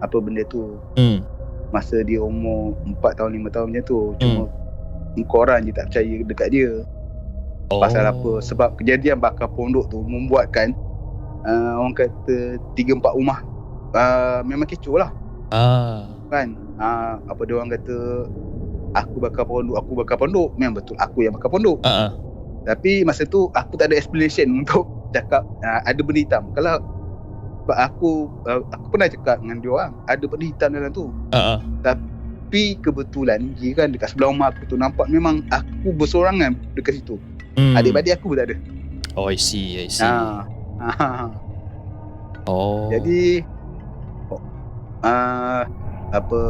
apa 0.00 0.16
benda 0.20 0.44
tu. 0.48 0.76
Hmm. 0.96 1.24
masa 1.72 2.04
dia 2.04 2.20
umur 2.20 2.76
4 2.84 3.16
tahun 3.16 3.48
5 3.48 3.48
tahun 3.48 3.66
macam 3.72 3.84
tu 3.88 3.98
cuma 4.20 4.44
korang 5.24 5.64
je 5.64 5.72
tak 5.72 5.88
percaya 5.88 6.14
dekat 6.20 6.48
dia. 6.52 6.70
Oh. 7.72 7.80
pasal 7.80 8.04
apa? 8.04 8.44
Sebab 8.44 8.76
kejadian 8.76 9.16
bakar 9.16 9.48
pondok 9.48 9.88
tu 9.88 10.04
membuatkan 10.04 10.76
uh, 11.48 11.80
orang 11.80 11.96
kata 11.96 12.60
3 12.76 13.00
4 13.00 13.16
rumah 13.16 13.40
uh, 13.96 14.40
memang 14.44 14.68
kecoh 14.68 15.00
lah. 15.00 15.10
Ah. 15.52 16.08
kan 16.32 16.56
uh, 16.82 17.14
apa 17.30 17.40
dia 17.46 17.54
orang 17.54 17.70
kata 17.70 18.26
aku 18.92 19.16
bakar 19.22 19.46
pondok 19.46 19.78
aku 19.78 19.92
bakar 19.94 20.16
pondok 20.18 20.50
memang 20.58 20.82
betul 20.82 20.98
aku 20.98 21.22
yang 21.22 21.32
bakar 21.32 21.48
pondok 21.48 21.78
ah. 21.86 22.10
tapi 22.66 23.06
masa 23.06 23.22
tu 23.24 23.46
aku 23.54 23.78
tak 23.78 23.88
ada 23.88 23.96
explanation 23.96 24.50
untuk 24.66 24.84
cakap 25.14 25.46
uh, 25.62 25.80
ada 25.86 26.00
benda 26.02 26.20
hitam 26.20 26.42
kalau 26.52 26.82
sebab 27.62 27.78
aku 27.78 28.10
uh, 28.50 28.60
aku 28.74 28.86
pernah 28.90 29.06
cakap 29.06 29.38
dengan 29.38 29.62
dia 29.62 29.70
orang 29.70 29.92
ada 30.10 30.24
benda 30.26 30.44
hitam 30.44 30.68
dalam 30.74 30.90
tu 30.90 31.06
ah. 31.30 31.62
tapi 31.86 32.74
kebetulan 32.82 33.54
je 33.56 33.70
kan 33.72 33.94
dekat 33.94 34.10
sebelah 34.10 34.34
rumah 34.34 34.50
aku 34.50 34.66
tu 34.66 34.74
nampak 34.74 35.06
memang 35.06 35.46
aku 35.54 35.94
bersorangan 35.94 36.58
dekat 36.74 36.98
situ 36.98 37.16
Hmm. 37.52 37.76
adik-adik 37.76 38.16
aku 38.16 38.32
pun 38.32 38.40
tak 38.40 38.48
ada 38.48 38.56
Oh, 39.12 39.28
I 39.28 39.36
see. 39.36 39.76
I 39.76 39.92
see. 39.92 40.08
ha. 40.08 40.40
Oh. 42.48 42.88
Jadi 42.88 43.44
uh, 45.04 45.62
apa 46.12 46.40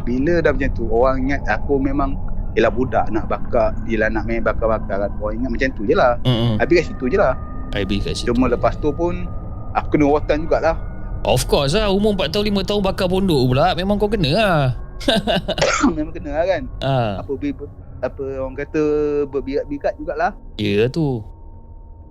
bila 0.00 0.38
dah 0.38 0.50
macam 0.50 0.70
tu 0.72 0.86
orang 0.86 1.16
ingat 1.20 1.40
aku 1.44 1.76
memang 1.76 2.14
ialah 2.52 2.70
budak 2.70 3.06
nak 3.10 3.26
bakar 3.26 3.74
ialah 3.84 4.08
nak 4.08 4.24
main 4.24 4.38
bakar-bakar 4.40 4.96
kan 5.00 5.10
orang 5.16 5.34
ingat 5.36 5.50
macam 5.50 5.68
tu 5.74 5.82
je 5.84 5.94
lah 5.94 6.14
Hmm. 6.22 6.56
habis 6.56 6.80
kat 6.80 6.86
situ 6.88 7.04
je 7.06 7.18
lah 7.18 7.34
beli 7.72 7.98
kat 7.98 8.14
situ. 8.16 8.30
cuma 8.30 8.46
lepas 8.46 8.74
tu 8.74 8.90
pun 8.90 9.26
aku 9.72 9.94
kena 9.94 10.06
rotan 10.08 10.42
jugalah 10.42 10.76
Of 11.20 11.44
course 11.46 11.76
lah. 11.76 11.92
Umur 11.92 12.16
4 12.16 12.32
tahun, 12.32 12.48
5 12.48 12.64
tahun 12.64 12.80
bakar 12.80 13.04
pondok 13.04 13.44
pula. 13.44 13.76
Memang 13.76 14.00
kau 14.00 14.08
kena 14.08 14.30
lah. 14.32 14.60
memang 15.94 16.16
kena 16.16 16.32
lah 16.32 16.44
kan 16.46 16.62
Ah. 16.80 17.20
apa 17.20 17.32
ber, 17.36 17.68
apa 18.00 18.24
orang 18.40 18.56
kata 18.56 18.82
berbirat-birat 19.28 20.00
jugalah 20.00 20.32
Ya 20.56 20.88
tu. 20.88 21.20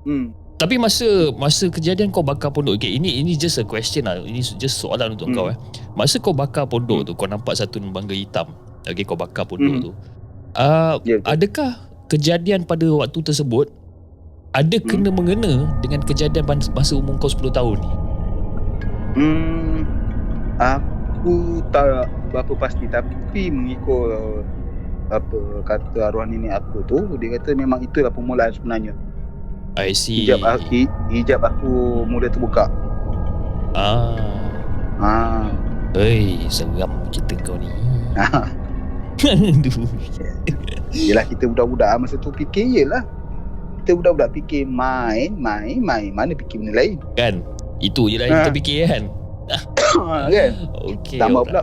hmm. 0.05 0.29
Tapi 0.59 0.75
masa 0.75 1.07
masa 1.33 1.71
kejadian 1.71 2.11
kau 2.11 2.21
bakar 2.21 2.51
pondok 2.51 2.77
okay, 2.77 2.91
ini 2.91 3.17
ini 3.17 3.33
just 3.33 3.57
a 3.57 3.65
question 3.65 4.05
lah. 4.05 4.19
Ini 4.19 4.45
just 4.59 4.77
soalan 4.77 5.17
untuk 5.17 5.25
Hmm. 5.25 5.35
kau 5.35 5.47
eh. 5.47 5.57
Masa 5.99 6.15
kau 6.15 6.31
bakar 6.31 6.63
pondok 6.63 7.03
Hmm. 7.03 7.07
tu 7.07 7.11
kau 7.11 7.27
nampak 7.27 7.59
satu 7.59 7.83
bangga 7.83 8.15
hitam. 8.15 8.55
Okay 8.87 9.03
kau 9.03 9.19
bakar 9.19 9.43
pondok 9.43 9.67
Hmm. 9.67 9.83
tu. 9.83 9.91
Uh, 10.55 10.95
Ya, 11.03 11.19
betul. 11.19 11.27
adakah 11.27 11.71
kejadian 12.07 12.63
pada 12.63 12.87
waktu 12.87 13.19
tersebut 13.19 13.67
ada 14.49 14.77
Hmm. 14.79 14.87
kena 14.87 15.09
mengena 15.11 15.53
dengan 15.83 15.99
kejadian 16.01 16.47
masa 16.71 16.95
umur 16.95 17.19
kau 17.19 17.27
10 17.27 17.51
tahun 17.51 17.83
ni? 17.83 17.91
Hmm, 19.09 19.79
aku 20.55 21.59
tak 21.69 22.07
berapa 22.31 22.53
pasti 22.55 22.87
tapi 22.87 23.51
mengikut 23.51 24.47
apa 25.09 25.37
kata 25.65 25.99
arwah 26.07 26.23
nenek 26.23 26.53
aku 26.55 26.85
tu 26.85 26.97
dia 27.17 27.35
kata 27.35 27.57
memang 27.57 27.81
itulah 27.81 28.07
permulaan 28.07 28.53
sebenarnya 28.53 28.93
I 29.73 29.91
see. 29.91 30.23
hijab 30.23 30.45
aku 30.45 30.85
hijab 31.09 31.41
aku 31.41 32.05
mula 32.05 32.29
terbuka 32.29 32.69
Ah. 33.73 34.13
ha 35.01 35.49
Hei, 35.91 36.45
seram 36.47 36.91
cerita 37.09 37.33
kau 37.43 37.57
ni. 37.57 37.69
Aduh. 39.19 39.83
yelah 40.89 41.21
kita 41.23 41.43
budak-budak 41.45 41.91
masa 41.99 42.15
tu 42.15 42.31
fikir 42.31 42.63
yelah 42.63 43.03
kita 43.79 43.91
budak-budak 43.93 44.31
fikir 44.33 44.63
main 44.63 45.35
main 45.35 45.77
main 45.77 46.07
mana 46.09 46.31
fikir 46.31 46.55
benda 46.57 46.73
lain 46.73 46.95
kan? 47.13 47.43
Itu 47.77 48.07
je 48.07 48.15
lah 48.15 48.25
yang 48.25 48.39
kita 48.39 48.49
Ha. 48.49 48.55
fikir 48.55 48.77
kan? 48.85 49.03
kan 50.31 50.51
Okey. 50.87 51.19
tambah 51.19 51.41
pula 51.43 51.61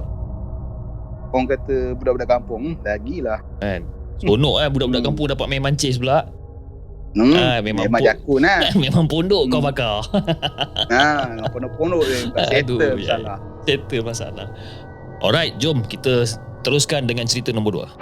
orang 1.28 1.46
kata 1.48 1.76
budak-budak 1.94 2.28
kampung 2.28 2.62
hmm, 2.72 2.82
lagilah 2.82 3.40
Kan? 3.56 3.80
Seronok 4.16 4.54
kan 4.58 4.68
budak-budak 4.70 5.00
Hmm. 5.00 5.08
kampung 5.08 5.26
dapat 5.28 5.46
main 5.46 5.62
mancis 5.62 5.96
pula. 5.96 6.18
hmm, 7.12 7.32
Ah, 7.32 7.58
memang 7.60 7.88
memang 7.88 8.00
pun- 8.00 8.06
jakun 8.06 8.40
lah 8.42 8.60
Memang 8.84 9.04
pondok 9.06 9.42
kau 9.48 9.58
Hmm. 9.58 9.66
bakar. 9.66 9.96
Ha, 10.92 11.04
pondok-pondok 11.48 12.02
dia 12.04 12.18
tak 12.34 12.44
settle 12.50 13.00
ya. 13.00 13.16
Settle 13.66 13.98
masalah. 14.06 14.46
Alright, 15.18 15.58
jom 15.58 15.82
kita 15.82 16.22
teruskan 16.62 17.10
dengan 17.10 17.26
cerita 17.26 17.50
nombor 17.50 17.82
2. 17.82 17.98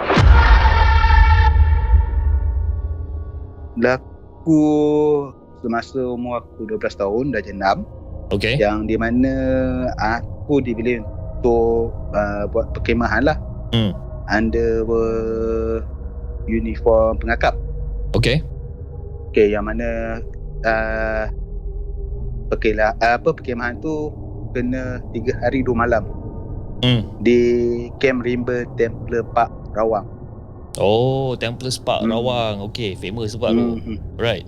Berlaku 3.81 4.61
semasa 5.65 5.99
umur 6.05 6.45
aku 6.45 6.69
12 6.69 7.01
tahun 7.01 7.25
dah 7.33 7.41
jenam 7.41 7.77
Okay? 8.33 8.57
yang 8.57 8.89
di 8.89 8.97
mana 8.97 9.33
aku 10.01 10.57
dipilih 10.61 11.05
untuk 11.41 11.93
uh, 12.13 12.49
buat 12.49 12.73
perkemahan 12.73 13.25
lah. 13.25 13.37
Hmm. 13.73 13.93
Under 14.29 14.81
uh, 14.85 15.77
uniform 16.49 17.21
pengakap. 17.21 17.53
Okay? 18.17 18.41
Okay, 19.29 19.53
yang 19.53 19.69
mana 19.69 20.21
uh, 20.65 21.25
perkela, 22.49 22.97
apa 22.97 23.29
perkemahan 23.33 23.77
tu 23.77 24.09
kena 24.55 25.03
3 25.11 25.43
hari 25.43 25.59
2 25.61 25.75
malam 25.75 26.07
Hmm. 26.79 27.03
di 27.19 27.39
Camp 27.99 28.23
Rimba 28.23 28.63
Temple 28.75 29.23
Park 29.31 29.51
Rawang. 29.71 30.07
Oh, 30.75 31.35
Templars 31.35 31.75
Park 31.75 32.03
Hmm. 32.03 32.11
Rawang. 32.11 32.67
Okay, 32.67 32.95
famous 32.95 33.31
sebab 33.31 33.51
tu. 33.51 33.67
Hmm. 33.79 33.99
Right. 34.15 34.43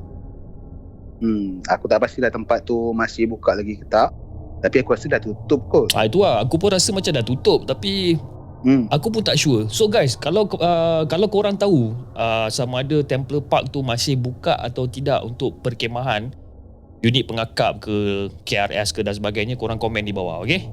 Hmm, 1.17 1.65
aku 1.65 1.89
tak 1.89 1.99
pastilah 1.99 2.29
tempat 2.29 2.61
tu 2.61 2.93
masih 2.93 3.25
buka 3.25 3.51
lagi 3.51 3.75
ke 3.75 3.85
tak. 3.87 4.11
Tapi 4.57 4.81
aku 4.81 4.93
rasa 4.93 5.07
dah 5.07 5.21
tutup 5.21 5.61
kot. 5.67 5.87
Ah, 5.93 6.03
itu 6.03 6.19
lah. 6.19 6.41
Aku 6.41 6.57
pun 6.57 6.69
rasa 6.69 6.89
macam 6.91 7.09
dah 7.09 7.25
tutup. 7.25 7.65
Tapi 7.65 8.17
Hmm. 8.57 8.89
aku 8.89 9.07
pun 9.09 9.21
tak 9.21 9.37
sure. 9.37 9.69
So 9.69 9.85
guys, 9.87 10.13
kalau 10.13 10.49
uh, 10.57 11.05
kalau 11.05 11.29
korang 11.29 11.55
tahu 11.55 11.93
uh, 12.11 12.49
sama 12.49 12.81
ada 12.81 13.01
Temple 13.01 13.39
Park 13.39 13.69
tu 13.69 13.79
masih 13.79 14.17
buka 14.17 14.57
atau 14.57 14.83
tidak 14.83 15.21
untuk 15.21 15.61
perkemahan, 15.61 16.33
unit 17.05 17.23
pengakap 17.29 17.83
ke, 17.83 18.27
KRS 18.47 18.93
ke 18.93 19.05
dan 19.05 19.13
sebagainya, 19.13 19.59
korang 19.59 19.77
komen 19.77 20.05
di 20.05 20.13
bawah. 20.15 20.41
Okay? 20.41 20.69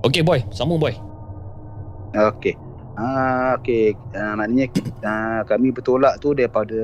Okay 0.00 0.24
boy, 0.24 0.40
sambung 0.48 0.80
boy. 0.80 0.96
Okey. 2.16 2.56
Ah 2.98 3.56
okey. 3.60 3.94
Ah, 4.12 4.34
maknanya 4.34 4.66
ah, 5.06 5.40
kami 5.46 5.70
bertolak 5.70 6.18
tu 6.18 6.34
daripada 6.34 6.76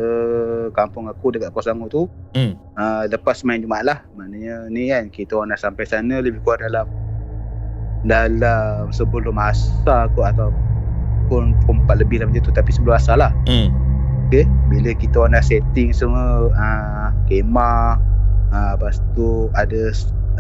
kampung 0.73 1.11
aku 1.11 1.35
dekat 1.35 1.51
Kuala 1.51 1.65
Selangor 1.73 1.89
tu. 1.91 2.03
Hmm. 2.33 2.55
Ah 2.79 3.05
lepas 3.11 3.43
main 3.43 3.61
Jumaat 3.61 3.85
lah. 3.85 3.99
Maknanya 4.15 4.71
ni 4.71 4.93
kan 4.93 5.11
kita 5.11 5.37
orang 5.37 5.57
dah 5.57 5.61
sampai 5.61 5.85
sana 5.85 6.23
lebih 6.23 6.41
kurang 6.47 6.71
dalam 6.71 6.87
dalam 8.07 8.95
sebelum 8.95 9.35
asar 9.35 10.07
kot 10.15 10.31
atau 10.31 10.55
pun 11.27 11.59
4 11.67 11.91
lebih 12.07 12.23
lah 12.23 12.31
macam 12.31 12.47
tu 12.47 12.55
tapi 12.55 12.71
sebelum 12.71 12.95
asar 12.97 13.19
lah. 13.19 13.33
Hmm. 13.51 13.75
Okey. 14.31 14.47
Bila 14.71 14.95
kita 14.95 15.27
orang 15.27 15.37
dah 15.37 15.45
setting 15.45 15.91
semua 15.91 16.49
ah 16.55 17.11
kemah 17.27 17.99
ah 18.55 18.79
lepas 18.79 19.03
tu 19.15 19.51
ada 19.55 19.91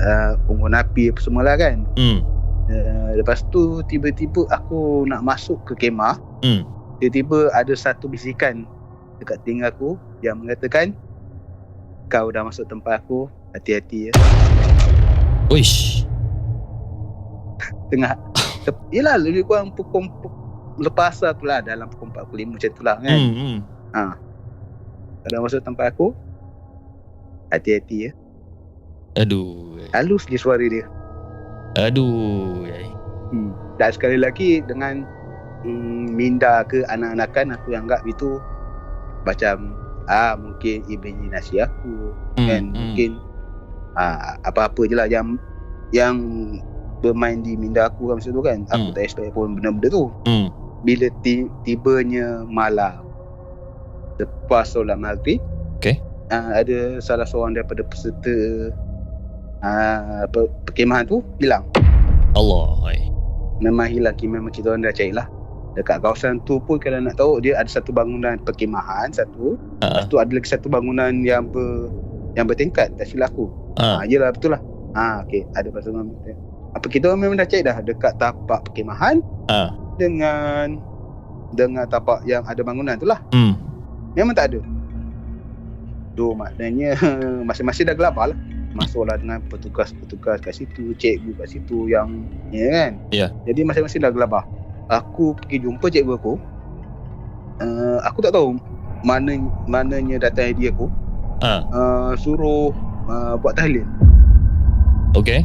ah, 0.03 0.33
unggun 0.47 0.77
api 0.77 1.11
apa 1.15 1.21
semua 1.23 1.43
lah 1.47 1.57
kan. 1.59 1.83
Hmm. 1.99 2.23
Uh, 2.67 3.15
lepas 3.15 3.47
tu 3.55 3.79
tiba-tiba 3.87 4.43
aku 4.51 5.07
nak 5.07 5.23
masuk 5.23 5.63
ke 5.67 5.87
kemah. 5.87 6.19
Hmm. 6.43 6.67
Tiba-tiba 6.99 7.55
ada 7.55 7.73
satu 7.77 8.11
bisikan 8.11 8.67
dekat 9.23 9.39
telinga 9.47 9.71
aku 9.71 9.95
yang 10.21 10.43
mengatakan 10.43 10.93
kau 12.11 12.31
dah 12.31 12.43
masuk 12.47 12.67
tempat 12.67 13.03
aku, 13.03 13.31
hati-hati 13.55 14.11
ya. 14.11 14.13
Uish. 15.51 16.07
Tengah 17.91 18.19
Yelah 18.91 19.15
lebih 19.15 19.47
kurang 19.47 19.71
pukul, 19.79 20.11
pukul 20.19 20.47
lepas 20.83 21.15
asar 21.15 21.39
tu 21.39 21.47
lah 21.47 21.63
dalam 21.63 21.87
pukul 21.87 22.11
45 22.11 22.55
macam 22.55 22.71
tu 22.75 22.83
lah 22.83 22.97
kan. 22.99 23.19
Hmm. 23.19 23.59
hmm. 23.95 24.13
Dah 25.27 25.41
masuk 25.43 25.63
tempat 25.63 25.95
aku, 25.95 26.15
hati-hati 27.49 27.97
ya. 27.99 28.13
Aduh. 29.17 29.81
Halus 29.91 30.27
je 30.27 30.37
suara 30.37 30.63
dia. 30.63 30.85
Aduh. 31.77 32.65
Hmm. 33.29 33.51
Dan 33.77 33.91
sekali 33.91 34.17
lagi 34.17 34.61
dengan 34.61 35.05
mm, 35.63 36.11
minda 36.11 36.65
ke 36.65 36.85
anak-anakan 36.87 37.53
aku 37.53 37.73
anggap 37.73 38.01
itu 38.05 38.41
macam 39.23 39.75
ah 40.07 40.35
mungkin 40.35 40.87
imaginasi 40.87 41.59
aku 41.59 42.15
Hmm. 42.37 42.47
kan 42.47 42.63
hmm. 42.65 42.77
mungkin 42.77 43.11
ah 43.95 44.39
apa-apa 44.43 44.87
je 44.87 44.95
lah 44.95 45.05
yang 45.05 45.35
yang 45.91 46.15
bermain 46.99 47.41
di 47.41 47.57
minda 47.57 47.87
aku 47.87 48.09
kan 48.09 48.17
masa 48.17 48.31
tu 48.31 48.41
kan 48.41 48.63
aku 48.69 48.89
Hmm. 48.89 48.95
tak 48.95 49.03
expect 49.05 49.33
pun 49.33 49.59
benda-benda 49.59 49.89
tu 49.91 50.05
Hmm. 50.25 50.49
bila 50.81 51.11
ti- 51.21 51.51
tibanya 51.63 52.47
malam 52.47 53.03
lepas 54.17 54.71
solat 54.71 54.97
maghrib 54.97 55.43
Okay. 55.77 56.01
Ah, 56.29 56.53
ada 56.55 56.99
salah 56.99 57.25
seorang 57.25 57.53
daripada 57.53 57.83
peserta 57.83 58.35
pe- 60.27 60.53
perkemahan 60.65 61.05
tu 61.05 61.23
bilang 61.37 61.65
Allah. 62.33 62.77
memang 63.57 63.89
hilang 63.89 64.13
memang 64.21 64.53
kita 64.53 64.69
orang 64.69 64.85
dah 64.85 64.93
cari 64.93 65.11
lah 65.11 65.25
dekat 65.73 66.01
kawasan 66.01 66.41
tu 66.43 66.61
pun 66.61 66.77
kalau 66.77 67.01
nak 67.01 67.17
tahu 67.17 67.41
dia 67.41 67.57
ada 67.57 67.69
satu 67.69 67.89
bangunan 67.89 68.37
perkemahan 68.39 69.09
satu 69.11 69.57
Ha. 69.77 69.89
lepas 69.93 70.05
tu 70.07 70.17
ada 70.17 70.29
lagi 70.29 70.49
satu 70.49 70.69
bangunan 70.69 71.13
yang 71.21 71.45
ber 71.47 71.89
yang 72.33 72.45
bertingkat 72.45 72.93
tak 72.97 73.07
silap 73.07 73.29
aku 73.31 73.49
Ha. 73.77 74.01
ha. 74.01 74.03
yelah 74.05 74.29
betul 74.29 74.53
lah 74.53 74.61
ha 74.93 75.21
okey 75.23 75.45
ada 75.53 75.69
pasangan 75.69 76.05
apa 76.73 76.87
kita 76.87 77.09
orang 77.09 77.21
memang 77.23 77.37
dah 77.37 77.47
cari 77.47 77.61
dah 77.63 77.77
dekat 77.81 78.13
tapak 78.17 78.61
perkemahan 78.63 79.21
Ha. 79.49 79.73
dengan 79.97 80.77
dengan 81.53 81.85
tapak 81.87 82.25
yang 82.25 82.45
ada 82.45 82.61
bangunan 82.61 82.97
tu 82.97 83.05
lah 83.05 83.21
Hmm. 83.33 83.57
memang 84.13 84.33
tak 84.33 84.53
ada 84.53 84.61
tu 86.17 86.33
maknanya 86.33 86.97
masing-masing 87.49 87.87
dah 87.87 87.95
gelap 87.95 88.17
lah 88.17 88.33
masuklah 88.73 89.17
dengan 89.17 89.41
petugas-petugas 89.49 90.41
kat 90.41 90.53
situ 90.53 90.93
cikgu 90.93 91.33
kat 91.35 91.49
situ 91.49 91.87
yang 91.87 92.25
ya 92.51 92.67
kan 92.69 92.93
Ya. 93.09 93.27
jadi 93.45 93.63
masing-masing 93.63 94.01
dah 94.01 94.11
gelap 94.11 94.33
aku 94.89 95.33
pergi 95.35 95.61
jumpa 95.61 95.87
cikgu 95.87 96.13
aku 96.15 96.35
uh, 97.59 97.99
aku 98.03 98.21
tak 98.21 98.33
tahu 98.33 98.57
mana 99.01 99.37
mananya 99.65 100.17
datang 100.23 100.53
idea 100.53 100.71
aku 100.71 100.89
Ha. 101.37 101.61
uh, 101.69 102.13
suruh 102.17 102.73
uh, 103.07 103.37
buat 103.37 103.53
tahlil 103.55 103.85
Okay. 105.13 105.45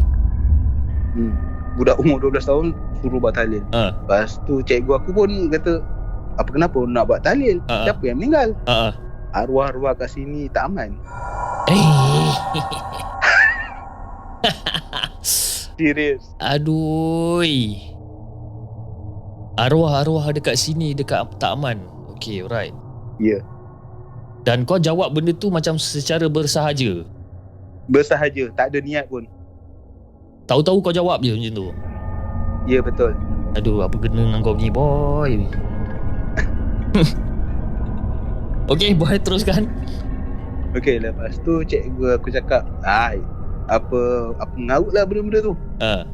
hmm. 1.15 1.31
budak 1.75 1.95
umur 1.97 2.19
12 2.21 2.43
tahun 2.43 2.65
suruh 2.99 3.19
buat 3.19 3.31
tahlil 3.33 3.63
Ha. 3.71 3.95
lepas 3.97 4.39
tu 4.43 4.59
cikgu 4.59 4.91
aku 4.93 5.11
pun 5.11 5.29
kata 5.47 5.79
apa 6.35 6.47
kenapa 6.47 6.79
nak 6.83 7.07
buat 7.07 7.21
tahlil 7.21 7.59
Ha. 7.67 7.87
siapa 7.87 8.03
yang 8.03 8.19
meninggal 8.19 8.55
Ha. 8.67 8.91
Arwah-arwah 9.31 9.95
kat 9.95 10.09
sini 10.09 10.47
tak 10.47 10.67
aman 10.67 10.95
Eh. 11.69 12.33
serius 15.23 16.21
Aduh. 16.37 17.43
Arwah-arwah 19.55 20.33
dekat 20.33 20.57
sini 20.57 20.91
dekat 20.91 21.21
tak 21.37 21.53
aman. 21.53 21.77
Okay, 22.17 22.41
right. 22.41 22.73
Ya. 23.21 23.37
Dan 24.41 24.65
kau 24.65 24.81
jawab 24.81 25.13
benda 25.13 25.29
tu 25.31 25.53
macam 25.53 25.77
secara 25.77 26.25
bersahaja. 26.25 27.05
bersahaja 27.85 28.49
tak 28.55 28.73
ada 28.73 28.79
niat 28.81 29.05
pun 29.05 29.25
Tahu-tahu 30.49 30.81
kau 30.81 30.91
jawab 30.91 31.21
je 31.21 31.33
macam 31.37 31.53
tu. 31.53 31.67
ya 32.65 32.81
betul 32.81 33.13
Aduh, 33.53 33.83
apa 33.83 33.95
kena 33.99 34.31
dengan 34.31 34.41
kau 34.41 34.55
ni, 34.55 34.71
boy? 34.71 35.31
okay, 38.73 38.91
boy, 38.93 39.15
teruskan. 39.17 39.67
Okey 40.71 40.97
lepas 40.97 41.35
tu 41.43 41.59
cikgu 41.61 42.15
aku 42.15 42.31
cakap 42.31 42.63
ai 42.81 43.19
apa 43.67 44.01
apa 44.35 44.53
mengarut 44.55 44.91
lah 44.91 45.03
benda-benda 45.03 45.43
tu 45.43 45.53
Ha. 45.79 46.07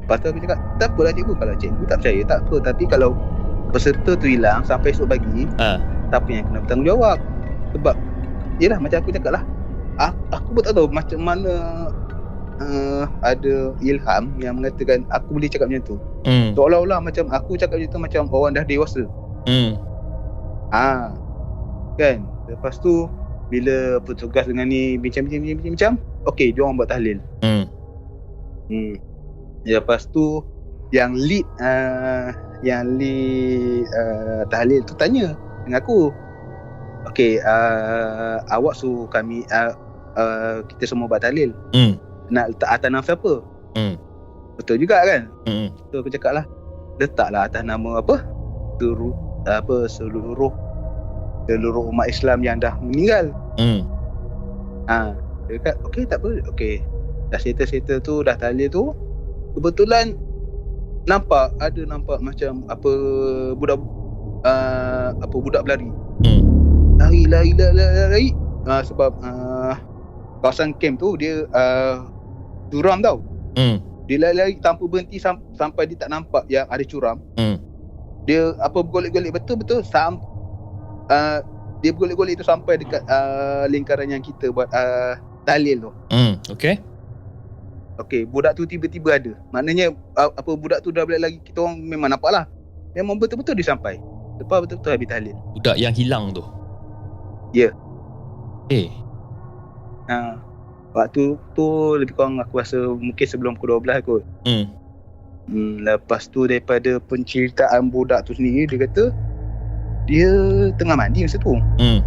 lepas 0.00 0.16
tu 0.16 0.28
aku 0.28 0.40
cakap 0.40 0.58
tak 0.76 0.88
apalah 0.90 1.12
cikgu 1.12 1.34
kalau 1.36 1.54
cikgu 1.54 1.82
tak 1.84 1.96
percaya 2.00 2.20
tak 2.24 2.38
apa 2.40 2.56
tapi 2.62 2.84
kalau 2.86 3.10
peserta 3.68 4.16
tu 4.16 4.26
hilang 4.26 4.64
sampai 4.64 4.96
esok 4.96 5.04
pagi 5.06 5.44
Ha. 5.60 5.76
siapa 6.08 6.24
yang 6.26 6.48
kena 6.48 6.64
bertanggungjawab 6.64 7.18
sebab 7.70 7.96
yelah 8.56 8.78
macam 8.80 8.96
aku 8.98 9.12
cakap 9.12 9.30
lah 9.36 9.42
aku, 9.98 10.20
aku 10.32 10.48
pun 10.50 10.62
tak 10.64 10.72
tahu 10.72 10.88
macam 10.88 11.18
mana 11.20 11.52
uh, 12.56 13.04
ada 13.20 13.54
ilham 13.80 14.24
yang 14.38 14.56
mengatakan 14.56 15.04
aku 15.10 15.36
boleh 15.36 15.48
cakap 15.48 15.68
macam 15.68 15.84
tu 15.84 15.96
Hmm. 16.24 16.56
seolah-olah 16.56 16.98
macam 16.98 17.28
aku 17.28 17.54
cakap 17.54 17.76
macam 17.76 17.92
tu 17.92 18.00
macam 18.00 18.22
orang 18.32 18.56
dah 18.56 18.64
dewasa 18.64 19.04
Hmm. 19.44 19.76
Ah, 20.68 21.12
kan. 21.98 22.24
Lepas 22.46 22.78
tu 22.78 23.10
bila 23.48 24.02
petugas 24.02 24.46
dengan 24.46 24.70
ni 24.70 24.98
bincang-bincang 24.98 25.42
bincang-bincang, 25.58 25.94
okey, 26.26 26.50
dia 26.54 26.62
orang 26.62 26.78
buat 26.78 26.90
tahlil. 26.90 27.18
Hmm. 27.42 27.64
Hmm. 28.66 28.94
Lepas 29.66 30.10
tu 30.10 30.42
yang 30.94 31.14
lead 31.18 31.46
uh, 31.58 32.30
yang 32.62 32.98
lead 32.98 33.86
uh, 33.90 34.42
tahlil 34.50 34.82
tu 34.86 34.94
tanya 34.98 35.34
dengan 35.66 35.82
aku. 35.82 36.10
Okey, 37.10 37.38
uh, 37.42 38.42
awak 38.50 38.74
suruh 38.74 39.06
kami 39.06 39.46
uh, 39.54 39.72
uh, 40.18 40.58
kita 40.66 40.90
semua 40.90 41.06
buat 41.06 41.22
tahlil. 41.22 41.54
Hmm. 41.70 41.98
Nak 42.30 42.58
letak 42.58 42.70
atas 42.70 42.90
nama 42.90 43.06
siapa? 43.06 43.32
Hmm. 43.78 43.94
Betul 44.58 44.82
juga 44.82 45.04
kan? 45.06 45.30
Hmm. 45.46 45.68
So 45.92 46.00
aku 46.00 46.10
cakap 46.10 46.42
lah 46.42 46.44
Letaklah 46.96 47.46
atas 47.46 47.62
nama 47.62 48.00
apa 48.00 48.24
Seluruh 48.80 49.14
apa 49.46 49.86
seluruh 49.86 50.50
seluruh 51.46 51.90
umat 51.94 52.10
Islam 52.10 52.42
yang 52.42 52.58
dah 52.58 52.74
meninggal. 52.82 53.30
Hmm. 53.58 53.86
Ha, 54.86 55.14
dia 55.50 55.58
kata 55.62 55.78
okey 55.90 56.04
tak 56.06 56.22
apa. 56.22 56.42
Okey. 56.54 56.82
Dah 57.30 57.40
settle-settle 57.42 58.02
tu 58.02 58.22
dah 58.22 58.38
tahlil 58.38 58.70
tu 58.70 58.94
kebetulan 59.58 60.14
nampak 61.06 61.54
ada 61.62 61.82
nampak 61.86 62.18
macam 62.22 62.66
apa 62.66 62.92
budak 63.54 63.78
uh, 64.46 65.10
apa 65.14 65.36
budak 65.38 65.62
berlari. 65.66 65.90
Hmm. 66.26 66.42
Lari 66.98 67.26
lari 67.26 67.50
lari 67.54 67.74
lari, 67.74 67.96
lari. 67.98 68.28
Uh, 68.66 68.82
sebab 68.82 69.14
uh, 69.22 69.74
kawasan 70.42 70.74
camp 70.82 70.98
tu 70.98 71.14
dia 71.14 71.46
uh, 71.54 72.06
curam 72.70 72.98
tau. 73.02 73.22
Hmm. 73.54 73.78
Dia 74.06 74.22
lari-lari 74.22 74.58
tanpa 74.62 74.86
berhenti 74.86 75.18
sam- 75.18 75.42
sampai 75.58 75.90
dia 75.90 75.98
tak 75.98 76.10
nampak 76.14 76.46
yang 76.46 76.66
ada 76.70 76.82
curam. 76.86 77.18
Hmm. 77.38 77.58
Dia 78.26 78.54
apa 78.58 78.82
bergolek-golek 78.82 79.34
betul-betul 79.38 79.86
sam 79.86 80.18
uh, 81.10 81.38
dia 81.84 81.90
bergolek-golek 81.92 82.40
tu 82.40 82.46
sampai 82.46 82.80
dekat 82.80 83.02
uh, 83.06 83.68
lingkaran 83.68 84.08
yang 84.08 84.22
kita 84.24 84.50
buat 84.50 84.68
uh, 84.72 85.20
tahlil 85.46 85.88
tu. 85.88 85.90
Hmm. 86.10 86.34
Okay. 86.50 86.80
Okey, 87.96 88.28
budak 88.28 88.60
tu 88.60 88.68
tiba-tiba 88.68 89.16
ada. 89.16 89.32
Maknanya 89.52 89.94
uh, 90.20 90.30
apa 90.36 90.52
budak 90.52 90.84
tu 90.84 90.92
dah 90.92 91.08
balik 91.08 91.22
lagi 91.22 91.38
kita 91.40 91.64
orang 91.64 91.80
memang 91.80 92.12
nampak 92.12 92.28
lah. 92.32 92.44
Memang 92.92 93.16
betul-betul 93.16 93.56
dia 93.56 93.72
sampai. 93.72 93.96
Lepas 94.36 94.64
betul-betul 94.64 94.92
habis 94.92 95.08
tahlil. 95.08 95.36
Budak 95.56 95.76
yang 95.80 95.92
hilang 95.96 96.32
tu. 96.36 96.44
Ya. 97.56 97.72
Eh. 98.68 98.92
Ha. 100.12 100.36
Waktu 100.92 101.36
tu 101.56 101.66
lebih 101.96 102.16
kurang 102.16 102.40
aku 102.40 102.60
rasa 102.60 102.80
mungkin 102.80 103.26
sebelum 103.28 103.56
pukul 103.56 103.80
12 103.84 104.04
kot. 104.04 104.22
Hmm. 104.44 104.68
Hmm, 105.46 105.86
lepas 105.86 106.26
tu 106.26 106.50
daripada 106.50 106.98
penceritaan 106.98 107.86
budak 107.86 108.26
tu 108.26 108.34
sendiri 108.34 108.66
dia 108.66 108.82
kata 108.82 109.14
dia 110.06 110.30
tengah 110.78 110.94
mandi 110.94 111.26
masa 111.26 111.38
tu. 111.38 111.58
Hmm. 111.78 112.00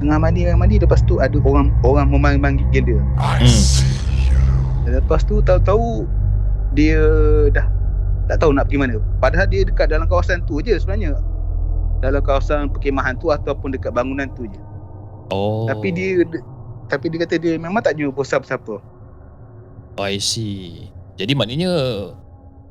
Tengah 0.00 0.18
mandi 0.18 0.48
tengah 0.48 0.60
mandi 0.60 0.76
lepas 0.80 1.00
tu 1.04 1.20
ada 1.20 1.36
orang 1.44 1.70
orang 1.84 2.08
memanggil 2.10 2.82
dia. 2.82 3.00
Hmm. 3.20 3.62
Lepas 4.88 5.24
tu 5.24 5.40
tahu-tahu 5.44 6.08
dia 6.74 7.00
dah 7.54 7.66
tak 8.28 8.40
tahu 8.40 8.56
nak 8.56 8.66
pergi 8.66 8.80
mana. 8.80 8.96
Padahal 9.20 9.46
dia 9.48 9.68
dekat 9.68 9.92
dalam 9.92 10.08
kawasan 10.08 10.40
tu 10.48 10.64
je 10.64 10.74
sebenarnya. 10.80 11.20
Dalam 12.00 12.20
kawasan 12.24 12.72
perkemahan 12.72 13.16
tu 13.20 13.28
ataupun 13.32 13.72
dekat 13.76 13.92
bangunan 13.92 14.28
tu 14.32 14.48
je. 14.48 14.60
Oh. 15.32 15.68
Tapi 15.68 15.92
dia 15.92 16.24
tapi 16.88 17.08
dia 17.08 17.24
kata 17.24 17.40
dia 17.40 17.56
memang 17.56 17.80
tak 17.80 17.96
jumpa 17.96 18.20
siapa-siapa. 18.20 18.80
Oh, 19.94 20.04
I 20.04 20.18
see. 20.18 20.90
Jadi 21.14 21.32
maknanya 21.38 21.70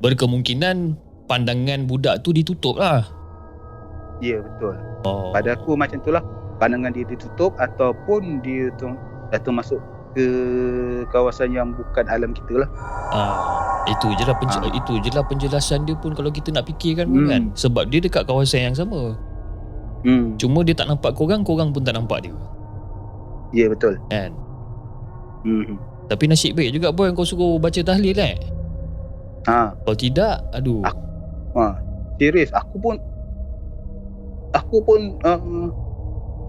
berkemungkinan 0.03 0.99
pandangan 1.25 1.87
budak 1.87 2.21
tu 2.21 2.35
ditutup 2.35 2.77
lah. 2.77 3.07
Ya 4.23 4.39
betul. 4.39 4.79
Oh. 5.03 5.35
Pada 5.35 5.51
aku 5.51 5.75
macam 5.75 5.99
tu 5.99 6.09
lah. 6.09 6.23
Pandangan 6.55 6.89
dia 6.89 7.03
ditutup 7.03 7.51
ataupun 7.59 8.39
dia 8.39 8.71
tu 8.73 8.87
dah 9.27 9.51
masuk 9.51 9.83
ke 10.13 10.25
kawasan 11.09 11.51
yang 11.51 11.73
bukan 11.73 12.05
alam 12.05 12.31
kita 12.31 12.63
lah. 12.63 12.69
Ah, 13.09 13.41
itu 13.83 14.13
je 14.13 14.23
lah 14.23 14.37
penj- 14.37 14.61
Ah. 14.61 14.69
itu 14.71 14.93
je 15.01 15.09
lah 15.09 15.25
penjelasan 15.25 15.83
dia 15.83 15.97
pun 15.97 16.13
kalau 16.13 16.29
kita 16.29 16.53
nak 16.53 16.63
fikirkan 16.63 17.09
pun 17.09 17.19
Hmm. 17.19 17.29
kan. 17.29 17.43
Sebab 17.53 17.89
dia 17.89 17.99
dekat 17.99 18.23
kawasan 18.23 18.71
yang 18.71 18.77
sama. 18.77 19.17
Hmm. 20.03 20.37
Cuma 20.37 20.61
dia 20.61 20.71
tak 20.71 20.87
nampak 20.87 21.11
korang, 21.11 21.41
korang 21.41 21.73
pun 21.73 21.81
tak 21.81 21.97
nampak 21.97 22.23
dia. 22.23 22.35
Ya 23.51 23.67
betul. 23.67 23.97
Kan? 24.07 24.31
Hmm. 25.41 25.75
Tapi 26.05 26.23
nasib 26.27 26.53
baik 26.53 26.71
juga 26.71 26.91
boy 26.91 27.11
kau 27.11 27.25
suruh 27.25 27.57
baca 27.57 27.81
tahlil 27.81 28.15
eh. 28.15 28.37
Ha. 29.43 29.73
Kalau 29.75 29.97
tidak, 29.97 30.45
aduh. 30.51 30.79
Aku- 30.81 31.01
Ha. 31.53 31.65
Serius 32.15 32.49
aku 32.49 32.77
pun 32.79 32.95
aku 34.53 34.77
pun 34.81 35.17
uh, 35.21 35.67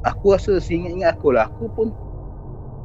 aku 0.05 0.37
rasa 0.37 0.61
seingat-ingat 0.61 1.17
aku 1.17 1.33
lah 1.33 1.49
aku 1.49 1.67
pun 1.73 1.89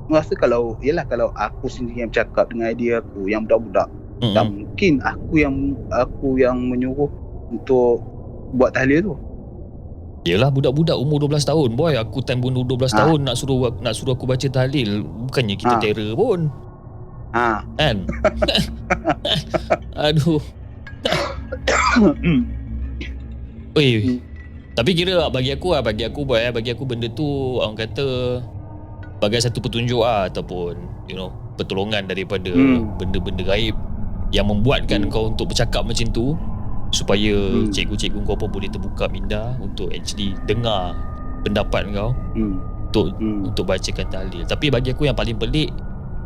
rasa 0.10 0.34
kalau 0.34 0.74
yalah 0.82 1.06
kalau 1.06 1.30
aku 1.38 1.70
sendiri 1.70 2.02
yang 2.02 2.12
cakap 2.12 2.50
dengan 2.50 2.74
idea 2.74 2.98
aku 2.98 3.30
yang 3.30 3.46
budak-budak 3.46 3.88
Mm-mm. 4.20 4.34
tak 4.34 4.46
mungkin 4.48 4.94
aku 5.00 5.34
yang 5.38 5.56
aku 5.94 6.36
yang 6.36 6.58
menyuruh 6.68 7.08
untuk 7.50 8.04
buat 8.52 8.74
tahlil 8.74 9.00
tu. 9.02 9.16
Yelah 10.28 10.52
budak-budak 10.52 11.00
umur 11.00 11.24
12 11.24 11.48
tahun 11.48 11.70
boy. 11.80 11.96
Aku 11.96 12.20
time 12.20 12.44
pun 12.44 12.52
12 12.52 12.92
Ah. 12.92 13.08
tahun 13.08 13.24
nak 13.24 13.40
suruh 13.40 13.72
nak 13.80 13.96
suruh 13.96 14.20
aku 14.20 14.28
baca 14.28 14.44
tahlil. 14.44 15.08
Bukannya 15.30 15.56
kita 15.56 15.76
Ah. 15.78 15.82
terror 15.82 16.12
pun. 16.20 16.40
Ha. 17.32 17.64
Kan? 17.80 18.04
aduh. 20.12 20.42
Oi. 23.80 24.20
Tapi 24.80 24.96
kira 24.96 25.28
bagi 25.28 25.52
aku 25.52 25.76
lah, 25.76 25.84
bagi 25.84 26.08
aku 26.08 26.24
boy, 26.24 26.40
eh, 26.40 26.56
bagi 26.56 26.72
aku 26.72 26.88
benda 26.88 27.12
tu 27.12 27.28
orang 27.60 27.76
kata 27.76 28.40
bagai 29.20 29.44
satu 29.44 29.60
petunjuk 29.60 30.00
ah 30.00 30.32
ataupun 30.32 30.80
you 31.12 31.20
know 31.20 31.36
pertolongan 31.60 32.08
daripada 32.08 32.48
Hmm. 32.56 32.96
benda-benda 32.96 33.44
gaib 33.44 33.76
yang 34.32 34.48
membuatkan 34.48 35.04
Hmm. 35.04 35.12
kau 35.12 35.28
untuk 35.28 35.52
bercakap 35.52 35.84
macam 35.84 36.08
tu 36.16 36.32
supaya 36.96 37.36
Hmm. 37.36 37.68
cikgu-cikgu 37.68 38.24
kau 38.24 38.40
pun 38.40 38.48
boleh 38.48 38.72
terbuka 38.72 39.12
minda 39.12 39.60
untuk 39.60 39.92
actually 39.92 40.32
dengar 40.48 40.96
pendapat 41.44 41.92
kau 41.92 42.16
Hmm. 42.32 42.64
untuk 42.88 43.12
Hmm. 43.20 43.52
untuk 43.52 43.68
bacakan 43.68 44.08
tahlil. 44.08 44.48
Tapi 44.48 44.72
bagi 44.72 44.96
aku 44.96 45.12
yang 45.12 45.18
paling 45.20 45.36
pelik 45.36 45.76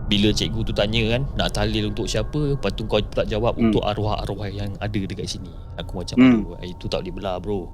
bila 0.05 0.29
cikgu 0.29 0.61
tu 0.61 0.77
tanya 0.77 1.17
kan 1.17 1.25
nak 1.33 1.57
tahlil 1.57 1.89
untuk 1.89 2.05
siapa, 2.05 2.53
lepas 2.53 2.69
tu 2.77 2.85
kau 2.85 3.01
pula 3.01 3.25
jawab 3.25 3.57
Hmm. 3.57 3.73
untuk 3.73 3.81
arwah-arwah 3.81 4.53
yang 4.53 4.69
ada 4.77 4.99
dekat 5.01 5.25
sini. 5.25 5.49
Aku 5.81 5.97
macam 5.97 6.21
Hmm. 6.21 6.45
aduh, 6.45 6.61
eh, 6.61 6.69
itu 6.69 6.85
tak 6.85 7.01
boleh 7.01 7.13
belah 7.17 7.41
bro. 7.41 7.65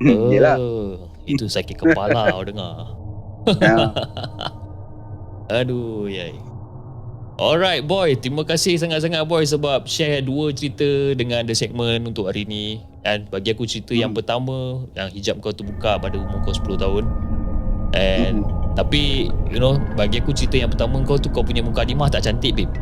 Yelah. 0.00 0.56
Oh, 0.56 1.12
itu 1.28 1.44
sakit 1.44 1.76
kepala 1.76 2.28
kau 2.32 2.44
dengar. 2.44 2.96
Ya. 3.60 3.76
Aduh, 5.60 6.06
yai. 6.06 6.36
Alright 7.40 7.88
boy, 7.88 8.20
terima 8.20 8.44
kasih 8.44 8.76
sangat-sangat 8.76 9.24
boy 9.24 9.40
sebab 9.48 9.88
share 9.88 10.20
dua 10.20 10.52
cerita 10.52 11.16
dengan 11.16 11.40
the 11.48 11.56
segment 11.56 12.04
untuk 12.04 12.28
hari 12.28 12.44
ni. 12.44 12.84
Dan 13.00 13.24
bagi 13.32 13.56
aku 13.56 13.64
cerita 13.64 13.96
yang 13.96 14.12
Hmm. 14.12 14.20
pertama 14.20 14.84
yang 14.92 15.08
hijab 15.08 15.40
kau 15.40 15.48
terbuka 15.48 15.96
pada 15.96 16.20
umur 16.20 16.44
kau 16.44 16.52
10 16.52 16.76
tahun. 16.76 17.04
And 17.96 18.44
Hmm. 18.44 18.59
Tapi 18.80 19.28
you 19.52 19.60
know 19.60 19.76
bagi 19.92 20.24
aku 20.24 20.32
cerita 20.32 20.56
yang 20.56 20.72
pertama 20.72 21.04
kau 21.04 21.20
tu 21.20 21.28
kau 21.28 21.44
punya 21.44 21.60
muka 21.60 21.84
dimah 21.84 22.08
tak 22.08 22.24
cantik 22.24 22.56
babe. 22.56 22.72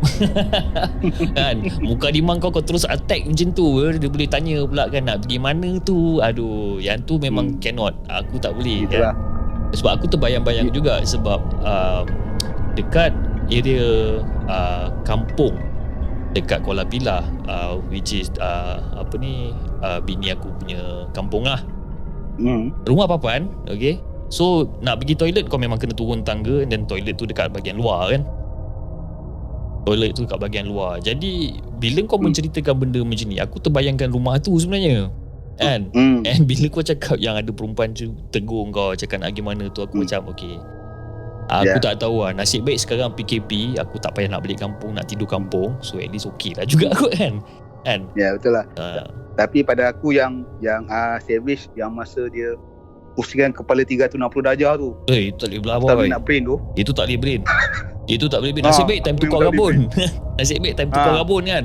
kan 1.34 1.58
muka 1.82 2.14
dimah 2.14 2.38
kau 2.38 2.54
kau 2.54 2.62
terus 2.62 2.86
attack 2.86 3.26
macam 3.26 3.50
tu 3.50 3.82
eh. 3.82 3.98
dia 3.98 4.06
boleh 4.06 4.30
tanya 4.30 4.62
pula 4.62 4.86
kan 4.86 5.10
nak 5.10 5.26
pergi 5.26 5.38
mana 5.42 5.74
tu. 5.82 6.22
Aduh, 6.22 6.78
yang 6.78 7.02
tu 7.02 7.18
memang 7.18 7.50
Hmm. 7.50 7.58
cannot. 7.58 7.98
Aku 8.06 8.38
tak 8.38 8.54
boleh. 8.54 8.86
Itulah. 8.86 9.10
Sebab 9.74 9.98
aku 9.98 10.06
terbayang-bayang 10.06 10.70
juga 10.70 11.02
sebab 11.02 11.42
uh, 11.66 12.06
dekat 12.78 13.10
area 13.50 14.22
uh, 14.46 14.94
kampung 15.02 15.58
dekat 16.30 16.62
Kuala 16.62 16.86
Pilah 16.86 17.26
uh, 17.50 17.74
which 17.90 18.14
is 18.14 18.30
uh, 18.38 18.78
apa 18.94 19.18
ni 19.18 19.50
uh, 19.82 19.98
bini 19.98 20.30
aku 20.30 20.46
punya 20.62 21.10
kampung 21.10 21.42
lah. 21.42 21.58
Hmm. 22.38 22.70
Rumah 22.86 23.10
papan, 23.10 23.50
okay. 23.66 23.98
So 24.28 24.44
nak 24.78 25.00
pergi 25.00 25.14
toilet 25.14 25.44
kau 25.46 25.56
memang 25.56 25.76
kena 25.76 25.92
turun 25.92 26.20
tangga 26.20 26.62
dan 26.62 26.84
toilet 26.84 27.14
tu 27.14 27.24
dekat 27.24 27.48
bahagian 27.48 27.76
luar 27.76 28.12
kan. 28.12 28.22
Toilet 29.82 30.12
tu 30.12 30.28
dekat 30.28 30.36
bahagian 30.38 30.68
luar. 30.68 31.00
Jadi 31.00 31.56
bila 31.74 32.04
kau 32.04 32.16
Hmm. 32.16 32.28
menceritakan 32.28 32.74
benda 32.76 33.00
macam 33.00 33.26
ni, 33.26 33.40
aku 33.40 33.56
terbayangkan 33.58 34.12
rumah 34.12 34.36
tu 34.36 34.52
sebenarnya. 34.54 35.08
Kan? 35.56 35.88
Hmm. 35.90 36.22
And 36.22 36.44
bila 36.44 36.68
kau 36.68 36.84
cakap 36.84 37.16
yang 37.16 37.34
ada 37.34 37.48
perempuan 37.48 37.90
tu 37.90 38.12
tegur 38.28 38.68
kau 38.68 38.92
cakap 38.92 39.18
nak 39.18 39.32
pergi 39.32 39.42
mana 39.42 39.64
tu 39.66 39.80
aku 39.80 39.96
Hmm. 39.96 40.04
macam 40.04 40.20
okay. 40.28 40.56
Aku 41.48 41.64
Ya. 41.64 41.80
tak 41.80 41.96
tahu 41.98 42.20
lah 42.20 42.36
Nasib 42.36 42.60
baik 42.60 42.76
sekarang 42.76 43.16
PKP 43.16 43.80
Aku 43.80 43.96
tak 43.96 44.12
payah 44.12 44.28
nak 44.28 44.44
balik 44.44 44.60
kampung 44.60 44.92
Nak 44.92 45.08
tidur 45.08 45.24
kampung 45.24 45.80
So 45.80 45.96
at 45.96 46.12
least 46.12 46.28
okay 46.28 46.52
lah 46.52 46.68
juga 46.68 46.92
kot 47.00 47.16
kan 47.16 47.40
Kan 47.80 48.04
Ya 48.12 48.36
betul 48.36 48.52
lah. 48.52 48.68
uh, 48.76 49.08
Tapi 49.32 49.64
pada 49.64 49.88
aku 49.88 50.12
yang 50.12 50.44
yang 50.60 50.84
uh, 50.84 51.16
savage 51.16 51.72
yang 51.72 51.88
masa 51.88 52.28
dia 52.28 52.52
pusingkan 53.18 53.50
kepala 53.50 53.82
360 53.82 54.14
darjah 54.40 54.78
tu. 54.78 54.94
Eh 55.06 55.28
itu 55.28 55.36
tak 55.36 55.50
boleh 55.50 55.60
belah 55.60 55.76
Tak 55.82 55.96
boy 55.96 56.06
nak 56.06 56.22
brain 56.22 56.42
tu. 56.44 56.56
Itu 56.72 56.90
tak 56.92 57.04
boleh 57.04 57.18
brain 57.18 57.40
Itu 58.08 58.24
tak 58.24 58.38
boleh 58.38 58.52
brain 58.54 58.64
Nasib 58.64 58.80
Ah, 58.80 58.88
baik 58.88 59.00
time 59.02 59.18
tukar 59.18 59.40
rabun 59.42 59.74
Nasib 60.38 60.62
baik 60.62 60.74
time 60.74 60.88
tukar 60.88 61.10
Ah. 61.10 61.16
rabun 61.20 61.42
kan 61.44 61.64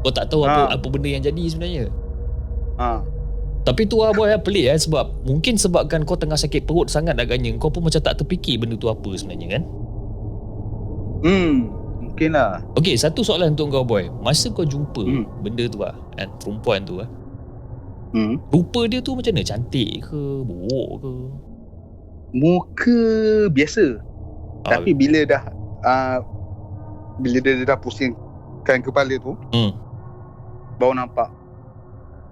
Kau 0.00 0.08
tak 0.08 0.30
tahu 0.30 0.46
apa 0.46 0.60
Ah. 0.64 0.66
apa 0.72 0.86
benda 0.86 1.08
yang 1.10 1.20
jadi 1.20 1.42
sebenarnya 1.44 1.84
Ha. 2.72 3.02
Tapi 3.62 3.84
tu 3.84 3.98
lah 3.98 4.10
boy 4.10 4.32
pelik 4.38 4.64
eh 4.64 4.78
Sebab 4.80 5.22
mungkin 5.22 5.54
sebabkan 5.54 6.02
kau 6.02 6.16
tengah 6.16 6.34
sakit 6.34 6.64
perut 6.64 6.88
sangat 6.88 7.12
agaknya 7.14 7.52
Kau 7.56 7.68
pun 7.68 7.84
macam 7.84 7.98
tak 7.98 8.16
terfikir 8.16 8.56
benda 8.56 8.74
tu 8.74 8.86
apa 8.86 9.10
sebenarnya 9.12 9.48
kan 9.52 9.62
Hmm. 11.22 11.70
Mungkin 12.02 12.34
lah. 12.34 12.60
Okay, 12.74 12.92
satu 12.92 13.22
soalan 13.22 13.54
untuk 13.54 13.70
kau 13.70 13.86
boy. 13.86 14.10
Masa 14.20 14.50
kau 14.50 14.66
jumpa 14.66 15.00
Hmm. 15.00 15.24
benda 15.40 15.64
tu 15.64 15.78
lah, 15.78 15.94
kan, 16.12 16.26
perempuan 16.36 16.82
tu 16.82 16.98
lah, 16.98 17.06
Hmm. 18.12 18.36
rupa 18.52 18.84
dia 18.84 19.00
tu 19.00 19.16
macam 19.16 19.32
mana? 19.32 19.44
Cantik 19.44 20.04
ke? 20.04 20.22
Buruk 20.44 20.90
ke? 21.00 21.12
Muka 22.32 23.00
biasa. 23.52 24.00
Ah, 24.68 24.78
Tapi 24.78 24.92
bila 24.92 25.24
dah 25.24 25.42
uh, 25.84 26.18
bila 27.20 27.40
dia 27.40 27.64
dah 27.64 27.76
pusingkan 27.76 28.84
kepala 28.84 29.16
tu, 29.20 29.32
Hmm. 29.52 29.72
baru 30.76 30.96
nampak 30.96 31.28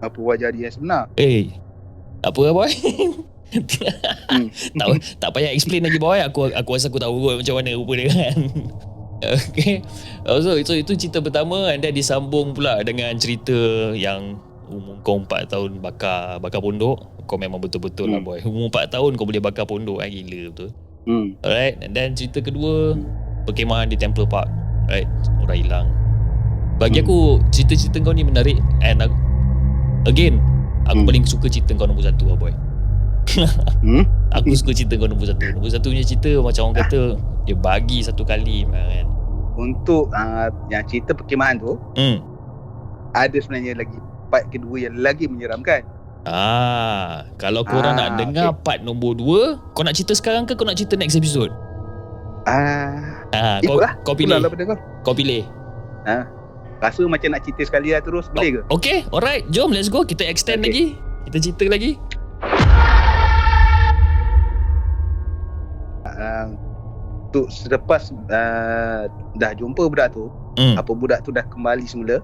apa 0.00 0.18
wajah 0.20 0.48
dia 0.52 0.68
sebenar. 0.72 1.08
Eh, 1.20 1.52
apa 2.24 2.40
lah 2.40 2.52
boy? 2.56 2.70
Hmm. 4.30 4.48
tak, 4.78 4.86
tak 5.20 5.30
payah 5.32 5.52
explain 5.52 5.84
lagi 5.84 6.00
boy. 6.00 6.20
Aku 6.24 6.48
aku 6.52 6.70
rasa 6.76 6.88
aku 6.88 7.00
tahu 7.00 7.20
kot 7.24 7.34
macam 7.44 7.54
mana 7.60 7.76
rupa 7.76 7.92
dia 7.96 8.08
kan. 8.08 8.36
okay. 9.36 9.84
So, 10.24 10.56
so, 10.64 10.72
itu 10.76 10.92
cerita 10.96 11.20
pertama 11.20 11.72
and 11.72 11.84
then 11.84 11.92
disambung 11.92 12.56
pula 12.56 12.80
dengan 12.80 13.12
cerita 13.20 13.52
yang 13.92 14.40
umur 14.70 14.94
kau 15.02 15.18
4 15.18 15.46
tahun 15.46 15.70
bakar 15.78 16.38
bakar 16.38 16.62
pondok. 16.62 17.26
Kau 17.26 17.38
memang 17.38 17.58
betul-betul 17.58 18.10
lah 18.10 18.18
Hmm. 18.18 18.26
boy. 18.26 18.38
Umur 18.42 18.70
4 18.70 18.90
tahun 18.90 19.14
kau 19.14 19.26
boleh 19.26 19.38
bakar 19.38 19.66
pondok 19.66 20.00
kan 20.00 20.08
gila 20.08 20.50
betul. 20.50 20.70
Hmm. 21.04 21.26
Alright, 21.40 21.80
and 21.80 21.92
then 21.92 22.12
cerita 22.12 22.38
kedua 22.38 22.94
perkemahan 23.44 23.88
di 23.88 23.96
Temple 23.96 24.26
Park. 24.26 24.46
Right, 24.86 25.06
orang 25.40 25.58
hilang. 25.58 25.86
Bagi 26.76 27.00
Hmm. 27.00 27.06
aku 27.06 27.18
cerita-cerita 27.50 28.00
kau 28.00 28.10
ni 28.10 28.24
menarik 28.24 28.56
and 28.80 29.00
aku, 29.00 29.14
again 30.04 30.40
aku 30.84 31.02
Hmm. 31.02 31.08
paling 31.08 31.24
suka 31.24 31.46
cerita 31.46 31.74
kau 31.74 31.86
nombor 31.86 32.02
satu 32.02 32.24
lah 32.26 32.36
boy. 32.36 32.54
Hmm? 33.84 34.04
Aku 34.32 34.52
suka 34.52 34.74
cerita 34.74 34.96
kau 34.96 35.06
nombor 35.06 35.28
satu. 35.28 35.44
Nombor 35.54 35.70
satu 35.70 35.86
punya 35.88 36.02
cerita 36.02 36.30
macam 36.40 36.70
orang 36.70 36.78
kata 36.82 37.00
dia 37.46 37.56
bagi 37.56 38.02
satu 38.02 38.22
kali 38.22 38.66
kan. 38.66 39.06
Untuk 39.54 40.08
uh, 40.10 40.48
yang 40.68 40.82
cerita 40.84 41.12
perkemahan 41.12 41.60
tu, 41.60 41.76
Hmm. 41.94 42.18
ada 43.12 43.36
sebenarnya 43.36 43.76
lagi 43.76 43.98
part 44.30 44.46
kedua 44.48 44.78
yang 44.80 44.96
lagi 44.96 45.26
menyeramkan. 45.26 45.82
Ah, 46.22 47.26
kalau 47.36 47.64
korang 47.64 47.96
Ah, 47.96 48.06
nak 48.06 48.10
dengar 48.16 48.54
part 48.56 48.80
nombor 48.80 49.12
dua, 49.12 49.42
kau 49.72 49.82
nak 49.82 49.92
cerita 49.92 50.12
sekarang 50.12 50.44
ke 50.44 50.52
kau 50.52 50.62
nak 50.62 50.76
cerita 50.76 50.94
next 50.94 51.14
episode? 51.14 51.50
Ah, 52.44 53.24
Ah, 53.30 53.58
kau 53.58 53.76
ikutlah. 53.76 53.92
kau 54.02 54.14
pilih. 54.14 54.38
Pada 54.38 54.64
kau. 54.66 54.78
Kau 55.02 55.14
pilih. 55.14 55.42
Rasa 56.80 57.04
macam 57.04 57.28
nak 57.30 57.42
cerita 57.42 57.62
sekali 57.62 57.92
lah 57.92 58.00
terus, 58.00 58.32
boleh 58.32 58.56
ke? 58.56 58.60
Okay, 58.72 58.98
alright. 59.10 59.44
Jom 59.48 59.68
let's 59.68 59.86
go. 59.86 60.00
Kita 60.00 60.24
extend 60.24 60.60
Okay. 60.60 60.66
lagi. 60.66 60.84
Kita 61.28 61.36
cerita 61.38 61.64
lagi. 61.68 61.92
Uh, 66.02 66.46
untuk 67.28 67.46
selepas 67.48 68.08
uh, 68.28 69.04
dah 69.36 69.52
jumpa 69.52 69.86
budak 69.86 70.10
tu, 70.10 70.32
Hmm. 70.56 70.74
apa 70.74 70.90
budak 70.90 71.20
tu 71.22 71.30
dah 71.30 71.44
kembali 71.46 71.84
semula, 71.84 72.18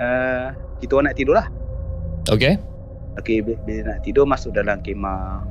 uh, 0.00 0.56
kita 0.80 0.96
orang 0.96 1.12
nak 1.12 1.18
tidur 1.20 1.36
lah. 1.36 1.46
Okay. 2.26 2.56
Okey, 3.20 3.44
bila, 3.44 3.58
bila 3.68 3.80
nak 3.94 3.98
tidur 4.02 4.24
masuk 4.24 4.56
dalam 4.56 4.80
kemah. 4.80 5.44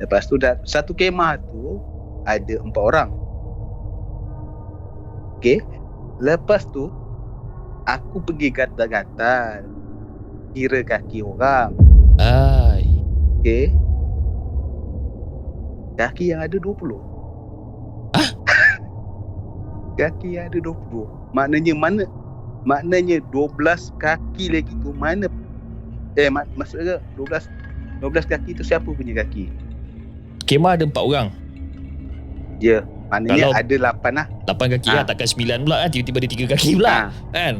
Lepas 0.00 0.26
tu 0.26 0.40
dah 0.40 0.56
satu 0.64 0.96
kemah 0.96 1.38
tu 1.52 1.78
ada 2.24 2.54
empat 2.64 2.82
orang. 2.82 3.10
Okey. 5.38 5.60
Lepas 6.22 6.64
tu 6.72 6.88
aku 7.84 8.22
pergi 8.24 8.48
gatal-gatal 8.50 9.68
kira 10.56 10.80
kaki 10.82 11.20
orang. 11.20 11.76
Ai. 12.18 12.86
Okey. 13.42 13.74
Kaki 15.98 16.32
yang 16.32 16.40
ada 16.40 16.56
20. 16.56 18.16
Hah? 18.16 18.28
kaki 20.00 20.40
yang 20.40 20.48
ada 20.48 20.58
20. 20.62 21.36
Maknanya 21.36 21.74
mana? 21.76 22.04
Maknanya 22.62 23.18
12 23.28 23.58
kaki 23.96 24.44
lagi 24.52 24.72
tu 24.78 24.94
mana? 24.94 25.26
Eh 26.14 26.28
mak, 26.28 26.46
maksudnya 26.54 27.02
12 27.14 27.48
12 27.98 28.22
kaki 28.24 28.50
tu 28.54 28.62
siapa 28.62 28.86
punya 28.86 29.18
kaki? 29.18 29.50
Kemah 30.44 30.74
ada 30.74 30.84
empat 30.84 31.02
orang. 31.02 31.28
Ya, 32.58 32.86
maknanya 33.08 33.50
Kalau- 33.50 33.58
ada 33.58 33.74
8 33.74 34.12
lah. 34.14 34.26
Lapan 34.46 34.66
kaki 34.72 34.88
Ah. 34.88 34.94
lah. 34.96 35.04
Takkan 35.04 35.26
sembilan 35.26 35.58
pula 35.62 35.76
kan. 35.80 35.88
Tiba-tiba 35.90 36.18
ada 36.18 36.28
tiga 36.28 36.46
kaki 36.48 36.70
pula. 36.76 36.90
Ah, 36.90 37.06
Kan? 37.32 37.54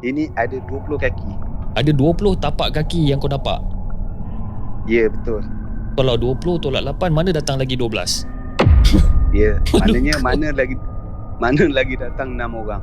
ini 0.00 0.30
ada 0.34 0.56
20 0.60 0.94
kaki. 0.96 1.30
Ada 1.74 1.90
20 1.90 2.36
tapak 2.36 2.70
kaki 2.72 3.10
yang 3.10 3.18
kau 3.18 3.26
dapat. 3.26 3.58
Ya, 4.84 5.08
betul. 5.08 5.42
Kalau 5.94 6.14
20 6.14 6.60
tolak 6.60 6.82
8, 6.84 7.10
mana 7.10 7.30
datang 7.30 7.56
lagi 7.56 7.74
12? 7.74 8.26
Ya, 9.32 9.58
Aduh. 9.72 9.80
maknanya 9.80 10.14
mana 10.20 10.46
lagi 10.52 10.76
mana 11.42 11.64
lagi 11.66 11.94
datang 11.96 12.38
6 12.38 12.54
orang. 12.54 12.82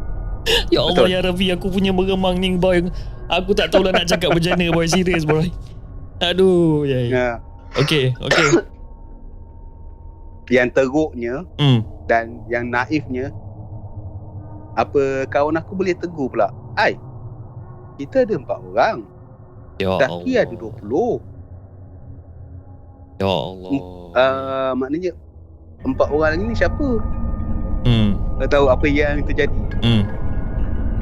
Ya 0.73 0.81
Allah, 0.81 1.05
Betul. 1.05 1.13
ya 1.13 1.19
Rabbi. 1.21 1.45
Aku 1.53 1.67
punya 1.69 1.93
meremang 1.93 2.37
ni, 2.41 2.57
boy. 2.57 2.89
Aku 3.29 3.53
tak 3.53 3.69
tahulah 3.69 3.93
nak 3.93 4.09
cakap 4.09 4.33
macam 4.33 4.57
mana, 4.57 4.73
boy. 4.73 4.87
Serius, 4.89 5.23
boy. 5.23 5.47
Aduh, 6.21 6.85
ya. 6.85 6.99
ya. 7.01 7.09
Ya. 7.09 7.29
Okay, 7.79 8.11
okay. 8.19 8.47
Yang 10.51 10.75
teruknya 10.75 11.47
Hmm. 11.55 11.87
dan 12.11 12.43
yang 12.51 12.67
naifnya 12.67 13.31
apa 14.75 15.23
kawan 15.31 15.55
aku 15.55 15.79
boleh 15.79 15.95
tegur 15.95 16.27
pula. 16.27 16.51
Ai, 16.75 16.99
kita 17.95 18.27
ada 18.27 18.35
empat 18.35 18.59
orang. 18.59 19.07
Ya 19.79 19.95
Allah. 19.95 20.19
ada 20.27 20.55
20. 20.55 21.23
Ya 23.17 23.27
Allah. 23.31 23.71
Uh, 24.11 24.71
maknanya 24.75 25.11
empat 25.87 26.07
orang 26.11 26.43
ni 26.43 26.53
siapa? 26.53 26.87
Hmm. 27.87 28.19
Tak 28.43 28.51
tahu 28.51 28.67
apa 28.67 28.85
yang 28.91 29.23
terjadi. 29.23 29.61
Hmm. 29.79 30.03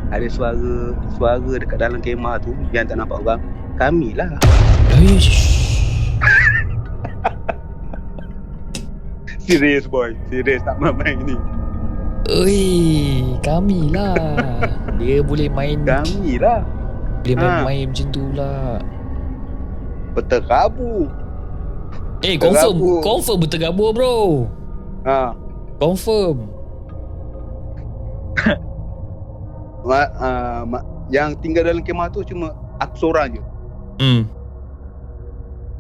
Ada 0.10 0.26
suara 0.28 0.74
suara 1.13 1.52
dekat 1.56 1.78
dalam 1.78 2.02
kemah 2.02 2.41
tu 2.41 2.54
yang 2.74 2.86
tak 2.86 2.98
nampak 2.98 3.22
orang. 3.22 3.41
Kami 3.78 4.12
lah. 4.13 4.30
Serius 9.45 9.89
boy. 9.89 10.13
Serius 10.30 10.62
tak 10.62 10.78
main-main 10.78 11.17
ni. 11.26 11.38
Oi, 12.30 13.26
kami 13.41 13.89
lah. 13.89 14.13
Dia 15.02 15.26
boleh 15.26 15.50
main 15.50 15.82
Kami 15.82 16.38
lah. 16.38 16.62
boleh 17.26 17.36
Ha. 17.36 17.41
main-main 17.41 17.89
macam 17.89 18.08
tu 18.13 18.24
lah. 18.38 18.78
Berterabu. 20.13 21.10
Eh, 22.22 22.36
confirm. 22.38 22.76
Tergabur. 22.78 23.00
Confirm 23.02 23.38
bertergabur 23.41 23.89
bro. 23.95 24.17
Ha. 25.08 25.34
Confirm. 25.82 26.38
Ma, 29.89 30.06
uh, 30.21 30.62
ma, 30.69 30.86
yang 31.10 31.34
tinggal 31.41 31.65
dalam 31.65 31.82
kemah 31.82 32.13
tu 32.13 32.21
cuma 32.21 32.54
aku 32.78 32.93
seorang 33.02 33.41
je. 33.41 33.43
Hmm. 33.97 34.21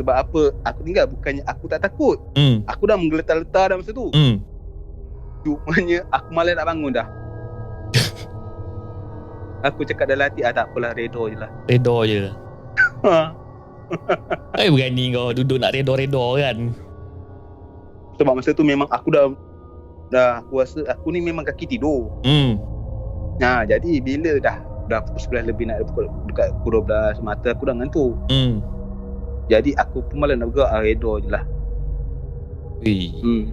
Sebab 0.01 0.15
apa? 0.17 0.41
Aku 0.65 0.79
tinggal 0.81 1.05
bukannya 1.05 1.45
aku 1.45 1.69
tak 1.69 1.85
takut. 1.85 2.17
Hmm. 2.33 2.65
Aku 2.65 2.89
dah 2.89 2.97
menggeletar-letar 2.97 3.69
dah 3.69 3.77
masa 3.77 3.93
tu. 3.93 4.09
Hmm. 4.09 4.41
Cumanya 5.45 6.09
aku 6.09 6.29
malas 6.33 6.57
nak 6.57 6.67
bangun 6.73 6.91
dah. 6.97 7.07
aku 9.69 9.85
cakap 9.85 10.09
dalam 10.09 10.25
hati, 10.25 10.41
ah 10.41 10.57
tak 10.57 10.73
apalah, 10.73 10.97
redor 10.97 11.29
je 11.29 11.37
lah. 11.37 11.51
Redor 11.69 12.01
je. 12.09 12.19
Ha. 13.05 13.19
Eh 14.61 14.69
berani 14.69 15.09
kau 15.13 15.33
duduk 15.33 15.57
nak 15.57 15.73
redor-redor 15.73 16.37
kan. 16.37 16.57
Sebab 18.21 18.33
masa 18.37 18.53
tu 18.53 18.61
memang 18.61 18.85
aku 18.89 19.09
dah 19.09 19.33
dah 20.13 20.45
aku 20.45 20.61
rasa 20.61 20.85
aku 20.89 21.09
ni 21.09 21.21
memang 21.21 21.41
kaki 21.41 21.65
tidur. 21.65 22.09
Hmm. 22.21 22.57
Ha, 23.39 23.63
jadi 23.63 24.03
bila 24.03 24.35
dah 24.43 24.57
dah 24.89 24.99
pukul 25.05 25.39
11 25.39 25.49
lebih 25.53 25.69
nak 25.69 25.85
pukul 25.93 26.09
dekat 26.27 26.49
pukul 26.59 26.83
12 26.83 27.21
mata 27.23 27.47
aku 27.53 27.63
dah 27.69 27.75
ngantuk. 27.77 28.13
Hmm. 28.27 28.59
Jadi 29.49 29.73
aku 29.77 30.05
pun 30.05 30.21
malas 30.21 30.37
nak 30.37 30.53
bergerak 30.53 30.71
ah, 30.73 30.81
redor 30.81 31.15
je 31.23 31.29
lah. 31.29 31.43
Ui. 32.85 32.99
Hmm. 33.21 33.43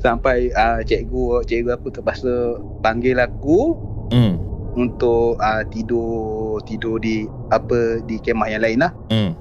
Sampai 0.00 0.52
uh, 0.52 0.84
cikgu 0.84 1.44
cikgu 1.48 1.70
aku 1.76 1.88
terpaksa 1.92 2.60
panggil 2.84 3.16
aku 3.20 3.88
Hmm. 4.10 4.42
untuk 4.74 5.38
uh, 5.38 5.62
tidur 5.70 6.58
tidur 6.66 6.98
di 6.98 7.30
apa 7.54 8.02
di 8.04 8.18
kemah 8.18 8.50
yang 8.50 8.62
lain 8.66 8.78
lah. 8.82 8.92
Hmm. 9.06 9.32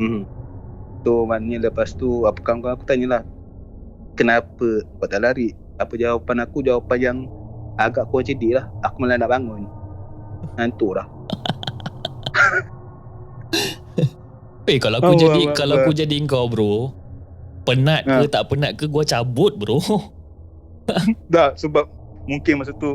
Hmm. 0.00 0.22
So 1.04 1.28
maknanya 1.28 1.68
lepas 1.68 1.92
tu 1.92 2.24
apa 2.24 2.40
kawan-kawan 2.40 2.80
aku 2.80 2.86
tanyalah 2.88 3.22
kenapa 4.16 4.86
kau 4.98 5.08
tak 5.10 5.20
lari? 5.20 5.52
Apa 5.76 5.98
jawapan 6.00 6.48
aku 6.48 6.64
jawapan 6.64 6.98
yang 7.02 7.18
agak 7.76 8.08
kurang 8.08 8.24
cerdik 8.24 8.52
lah. 8.52 8.66
Aku 8.82 8.96
malah 8.98 9.16
nak 9.16 9.30
bangun. 9.30 9.64
Ngantuk 10.54 10.92
dah. 10.94 11.06
Eh 14.62 14.78
kalau 14.78 14.96
aku 14.96 15.10
Oh, 15.10 15.18
jadi 15.18 15.42
apa- 15.44 15.54
kalau 15.54 15.74
apa. 15.74 15.82
aku 15.82 15.90
jadi 15.92 16.16
kau 16.22 16.46
bro. 16.46 16.94
Penat 17.62 18.02
ke 18.04 18.14
Ha. 18.20 18.30
tak 18.30 18.46
penat 18.46 18.74
ke 18.74 18.86
gua 18.86 19.02
cabut 19.02 19.50
bro. 19.52 19.78
Dah 21.28 21.50
sebab 21.52 21.86
mungkin 22.24 22.58
masa 22.58 22.70
tu 22.72 22.94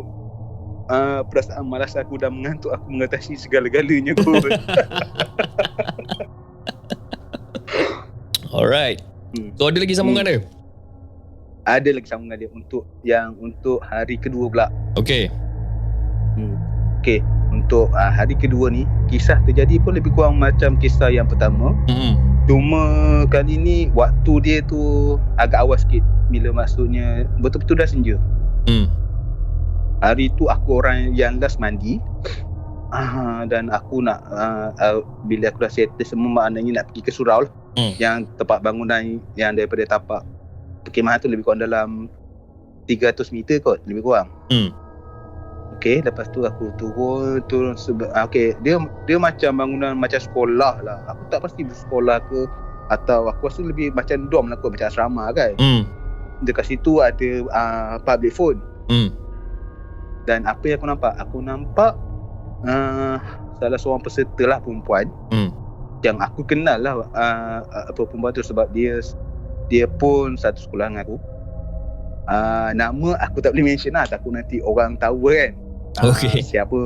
uh, 0.88 1.20
perasaan 1.24 1.63
malas 1.63 1.92
aku 1.94 2.16
dah 2.16 2.28
mengantuk 2.28 2.72
aku 2.72 2.88
mengatasi 2.90 3.36
segala-galanya 3.36 4.12
kot. 4.13 4.48
Alright. 8.50 9.04
Hmm. 9.34 9.52
So 9.54 9.68
ada 9.68 9.78
lagi 9.78 9.92
sambungan 9.92 10.24
dia? 10.24 10.40
Ada 10.40 10.57
lagi 11.68 12.08
sambungan 12.08 12.40
dia 12.40 12.50
untuk 12.56 12.88
yang 13.04 13.36
untuk 13.44 13.84
hari 13.84 14.16
kedua 14.16 14.48
pula. 14.48 14.68
Okay. 14.96 15.28
Okey, 17.08 17.24
untuk 17.56 17.88
uh, 17.96 18.12
hari 18.12 18.36
kedua 18.36 18.68
ni 18.68 18.84
kisah 19.08 19.40
terjadi 19.48 19.80
pun 19.80 19.96
lebih 19.96 20.12
kurang 20.12 20.44
macam 20.44 20.76
kisah 20.76 21.08
yang 21.08 21.24
pertama. 21.24 21.72
Hmm. 21.88 22.20
Cuma 22.44 22.84
kali 23.32 23.56
ni 23.56 23.78
waktu 23.96 24.34
dia 24.44 24.58
tu 24.68 25.16
agak 25.40 25.64
awal 25.64 25.80
sikit 25.80 26.04
bila 26.28 26.52
maksudnya 26.52 27.24
betul-betul 27.40 27.80
dah 27.80 27.88
senja. 27.88 28.16
Hmm. 28.68 28.92
Hari 30.04 30.36
tu 30.36 30.52
aku 30.52 30.84
orang 30.84 31.16
yang 31.16 31.40
last 31.40 31.64
mandi. 31.64 32.04
Ah, 32.92 33.48
dan 33.48 33.72
aku 33.72 34.00
nak 34.04 34.24
uh, 34.28 34.72
uh, 34.80 35.00
bila 35.28 35.48
aku 35.52 35.64
dah 35.64 35.72
settle 35.72 36.04
semua 36.04 36.44
maknanya 36.44 36.84
nak 36.84 36.92
pergi 36.92 37.08
ke 37.08 37.12
surau 37.16 37.48
lah. 37.48 37.52
Hmm. 37.80 37.96
Yang 37.96 38.28
tempat 38.36 38.60
bangunan 38.68 39.24
yang 39.40 39.56
daripada 39.56 39.88
tapak 39.96 40.28
perkemahan 40.88 41.19
tu 41.19 41.28
lebih 41.28 41.43
kurang 41.43 41.60
dalam 41.60 42.08
300 42.86 43.30
meter 43.30 43.60
kot 43.60 43.84
lebih 43.84 44.02
kurang. 44.02 44.32
Hmm. 44.47 44.71
Okey, 45.76 46.02
lepas 46.02 46.26
tu 46.28 46.41
aku 46.41 46.71
turun 46.73 47.43
turun 47.45 47.76
sebe- 47.76 48.10
ah, 48.10 48.26
okey, 48.26 48.56
dia 48.58 48.80
dia 49.04 49.17
macam 49.17 49.52
bangunan 49.54 49.93
macam 49.93 50.17
sekolah 50.17 50.80
lah. 50.80 51.04
Aku 51.06 51.28
tak 51.28 51.43
pasti 51.43 51.62
sekolah 51.62 52.17
ke 52.23 52.47
atau 52.88 53.28
aku 53.28 53.45
rasa 53.45 53.62
lebih 53.62 53.91
macam 53.91 54.26
dom 54.26 54.47
lah 54.47 54.56
kot 54.56 54.71
macam 54.71 54.88
asrama 54.88 55.30
kan. 55.32 55.54
Hmm. 55.58 55.84
Dekat 56.39 56.65
situ 56.65 56.97
ada 56.97 57.30
uh, 57.45 57.95
public 58.02 58.32
phone 58.32 58.58
Hmm. 58.88 59.12
dan 60.23 60.47
apa 60.47 60.63
yang 60.65 60.80
aku 60.80 60.88
nampak? 60.88 61.13
Aku 61.19 61.38
nampak 61.39 61.91
uh, 62.63 63.19
salah 63.54 63.76
seorang 63.76 64.00
peserta 64.00 64.43
lah 64.45 64.58
perempuan 64.58 65.12
Hmm. 65.28 65.52
yang 66.00 66.15
aku 66.17 66.41
kenal 66.41 66.80
lah 66.80 66.93
uh, 67.04 67.60
apa 67.86 68.00
perempuan 68.00 68.32
tu 68.32 68.41
sebab 68.41 68.71
dia 68.71 68.97
dia 69.68 69.86
pun 69.86 70.36
satu 70.36 70.60
sekolah 70.60 70.88
dengan 70.88 71.04
aku. 71.04 71.18
Uh, 72.28 72.72
nama 72.74 73.16
aku 73.22 73.40
tak 73.40 73.52
boleh 73.52 73.64
mention 73.66 73.92
lah 73.92 74.04
takut 74.04 74.32
nanti 74.32 74.60
orang 74.60 74.96
tahu 74.98 75.32
kan. 75.32 75.56
Ah, 75.98 76.12
Okey. 76.12 76.40
siapa 76.42 76.80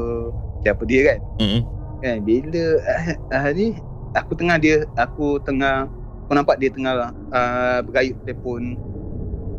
siapa 0.61 0.81
dia 0.85 1.01
kan. 1.07 1.19
Hmm. 1.37 1.61
kan 1.97 2.17
bila 2.21 2.81
uh, 2.81 3.05
uh, 3.29 3.49
ni 3.51 3.77
aku 4.13 4.33
tengah 4.33 4.57
dia 4.57 4.81
aku 4.95 5.37
tengah 5.39 5.85
aku 6.23 6.31
nampak 6.31 6.57
dia 6.57 6.69
tengah 6.69 6.93
uh, 7.29 7.79
berayut 7.81 8.17
telefon 8.21 8.73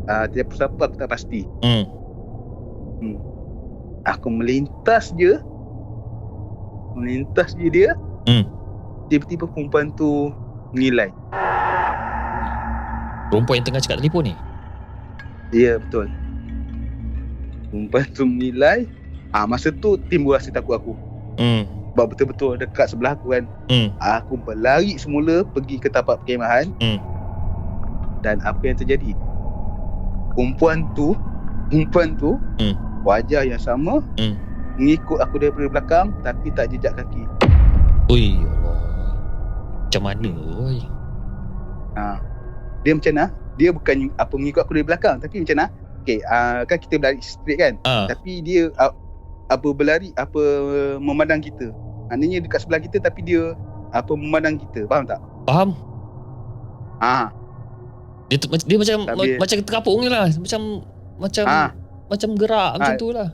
uh, 0.05 0.27
telefon 0.27 0.55
siapa 0.57 0.81
aku 0.81 0.95
tak 0.97 1.07
pasti 1.07 1.47
Hmm. 1.59 1.87
aku 4.03 4.27
melintas 4.27 5.11
je 5.13 5.39
melintas 6.93 7.55
je 7.55 7.67
dia 7.67 7.91
Hmm. 8.23 8.47
tiba-tiba 9.07 9.43
perempuan 9.45 9.91
tu 9.91 10.31
nilai 10.71 11.11
Perempuan 13.33 13.55
yang 13.57 13.65
tengah 13.65 13.81
cakap 13.81 13.97
telefon 13.97 14.29
ni. 14.29 14.35
ya 15.49 15.77
betul 15.77 16.05
perempuan 17.67 18.05
tu 18.09 18.23
menilai 18.23 18.85
ah 19.29 19.45
masa 19.45 19.69
tu 19.71 19.97
timbul 20.07 20.33
rasa 20.33 20.49
takut 20.49 20.77
aku 20.77 20.93
Hmm. 21.33 21.65
sebab 21.91 22.09
betul-betul 22.09 22.57
dekat 22.57 22.85
sebelah 22.87 23.13
aku 23.13 23.33
kan 23.33 23.49
Hmm. 23.65 23.89
Aku 23.97 24.37
berlari 24.37 24.93
semula 24.95 25.41
pergi 25.43 25.77
ke 25.77 25.89
tapak 25.89 26.21
perkemahan. 26.21 26.69
Hmm. 26.77 27.01
Dan 28.19 28.37
apa 28.41 28.61
yang 28.61 28.75
terjadi? 28.75 29.17
Perempuan 30.31 30.85
tu, 30.93 31.17
perempuan 31.67 32.13
tu, 32.15 32.37
Hmm. 32.57 32.77
wajah 33.01 33.41
yang 33.43 33.57
sama, 33.57 34.01
Hmm. 34.15 34.37
mengikut 34.75 35.17
aku 35.19 35.37
daripada 35.37 35.67
belakang 35.69 36.07
tapi 36.21 36.49
tak 36.49 36.69
jejak 36.69 36.93
kaki. 36.95 37.23
Ui 38.07 38.37
Allah. 38.39 38.77
Macam 39.83 40.01
mana 40.03 40.29
oi? 40.59 40.77
Ha. 41.93 42.05
Dia 42.83 42.91
macam 42.93 43.11
mana? 43.11 43.25
Dia 43.53 43.69
bukan 43.69 43.95
apa 44.15 44.33
mengikut 44.33 44.61
aku 44.61 44.73
dari 44.73 44.85
belakang 44.85 45.15
tapi 45.19 45.39
macam 45.39 45.55
mana? 45.55 45.67
Okay, 46.03 46.19
uh, 46.25 46.67
kan 46.67 46.77
kita 46.77 46.99
berlari 46.99 47.23
straight 47.23 47.59
kan? 47.59 47.73
Ah. 47.83 48.11
Tapi 48.11 48.43
dia 48.43 48.67
uh, 48.75 48.91
apa 49.47 49.67
berlari, 49.71 50.11
apa 50.15 50.41
memandang 50.99 51.39
kita. 51.39 51.71
Maknanya 52.09 52.43
dekat 52.43 52.59
sebelah 52.61 52.81
kita 52.83 52.99
tapi 52.99 53.23
dia 53.23 53.55
apa 53.89 54.11
memandang 54.11 54.59
kita. 54.59 54.83
Faham 54.85 55.05
tak? 55.05 55.19
Faham? 55.45 55.69
Ah, 56.99 57.31
Dia 58.27 58.39
tu, 58.39 58.47
dia 58.49 58.77
macam 58.79 58.97
Tapi- 59.05 59.37
macam 59.37 59.57
terapung 59.61 59.99
je 60.01 60.09
lah. 60.09 60.25
Macam 60.27 60.61
macam 61.15 61.45
ah. 61.45 61.69
macam 62.07 62.29
gerak 62.33 62.71
macam 62.75 62.93
Ah. 62.93 62.99
tu 62.99 63.09
lah. 63.11 63.29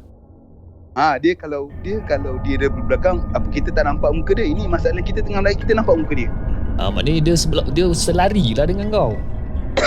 Ha, 0.98 1.16
dia 1.16 1.32
kalau 1.38 1.72
dia 1.80 2.02
kalau 2.04 2.42
dia 2.44 2.60
dari 2.60 2.74
belakang 2.84 3.24
apa 3.32 3.48
kita 3.48 3.72
tak 3.72 3.88
nampak 3.88 4.12
muka 4.12 4.36
dia. 4.36 4.44
Ini 4.44 4.68
masalah 4.68 5.00
kita 5.00 5.24
tengah 5.24 5.40
lari 5.40 5.56
kita 5.56 5.72
nampak 5.72 5.96
muka 5.96 6.14
dia. 6.18 6.30
Ah, 6.76 6.92
maknanya 6.92 7.22
dia 7.24 7.36
sebelah 7.40 7.66
dia 7.70 7.88
selari 7.94 8.52
lah 8.52 8.66
dengan 8.68 8.90
kau. 8.90 9.14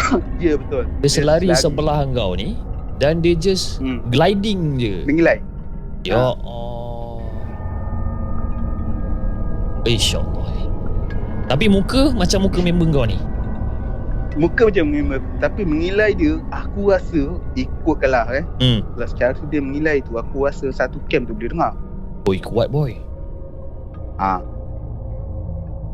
Ya 0.44 0.54
betul. 0.58 0.84
Dia 1.00 1.10
selari 1.10 1.48
sebelah 1.52 2.04
kau 2.10 2.34
ni 2.34 2.58
dan 2.98 3.18
dia 3.18 3.34
just 3.34 3.78
Hmm. 3.78 4.02
gliding 4.08 4.78
je. 4.78 5.02
Mengilai. 5.06 5.38
Ya 6.02 6.34
Allah. 6.34 7.22
InsyaAllah. 9.82 10.50
Tapi 11.50 11.66
muka 11.66 12.14
macam 12.14 12.46
muka 12.46 12.58
member 12.62 12.86
kau 12.90 13.06
ni. 13.06 13.18
Muka 14.32 14.72
macam 14.72 14.88
member 14.88 15.20
tapi 15.38 15.60
mengilai 15.68 16.16
dia 16.16 16.40
aku 16.48 16.88
rasa 16.88 17.36
ikut 17.52 17.96
kalah 18.00 18.24
eh. 18.32 18.44
Hmm. 18.62 18.80
Kalau 18.96 19.08
secara 19.10 19.30
tu 19.36 19.44
dia 19.50 19.60
mengilai 19.60 20.00
tu 20.00 20.16
aku 20.16 20.48
rasa 20.48 20.72
satu 20.72 20.96
camp 21.10 21.28
tu 21.28 21.36
boleh 21.36 21.52
dengar. 21.52 21.72
Oi, 22.24 22.38
kuat 22.40 22.70
boy. 22.70 22.96
Ha. 24.16 24.38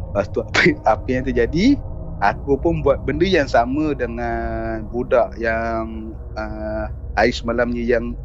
Lepas 0.08 0.26
tu 0.30 0.38
apa, 0.44 0.60
apa 0.86 1.06
yang 1.08 1.24
terjadi 1.24 1.80
Aku 2.20 2.54
pun 2.54 2.82
buat 2.82 3.02
benda 3.02 3.22
yang 3.22 3.46
sama 3.46 3.94
dengan 3.94 4.82
budak 4.86 5.38
yang 5.38 6.10
uh, 6.34 6.86
hari 7.14 7.30
semalamnya 7.30 7.78
yang 7.80 8.18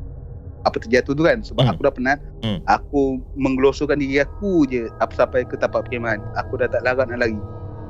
apa 0.64 0.80
terjatuh 0.80 1.12
tu 1.12 1.22
kan 1.22 1.44
sebab 1.44 1.62
Hmm. 1.62 1.72
aku 1.72 1.82
dah 1.82 1.92
penat 1.92 2.20
Hmm. 2.40 2.64
aku 2.66 3.02
menggelosokkan 3.36 4.00
diri 4.00 4.18
aku 4.18 4.64
je 4.64 4.88
apa 4.98 5.12
sampai 5.12 5.44
ke 5.44 5.54
tapak 5.54 5.84
perkemahan 5.84 6.24
aku 6.34 6.56
dah 6.56 6.66
tak 6.66 6.82
larat 6.82 7.04
nak 7.06 7.20
lari 7.20 7.36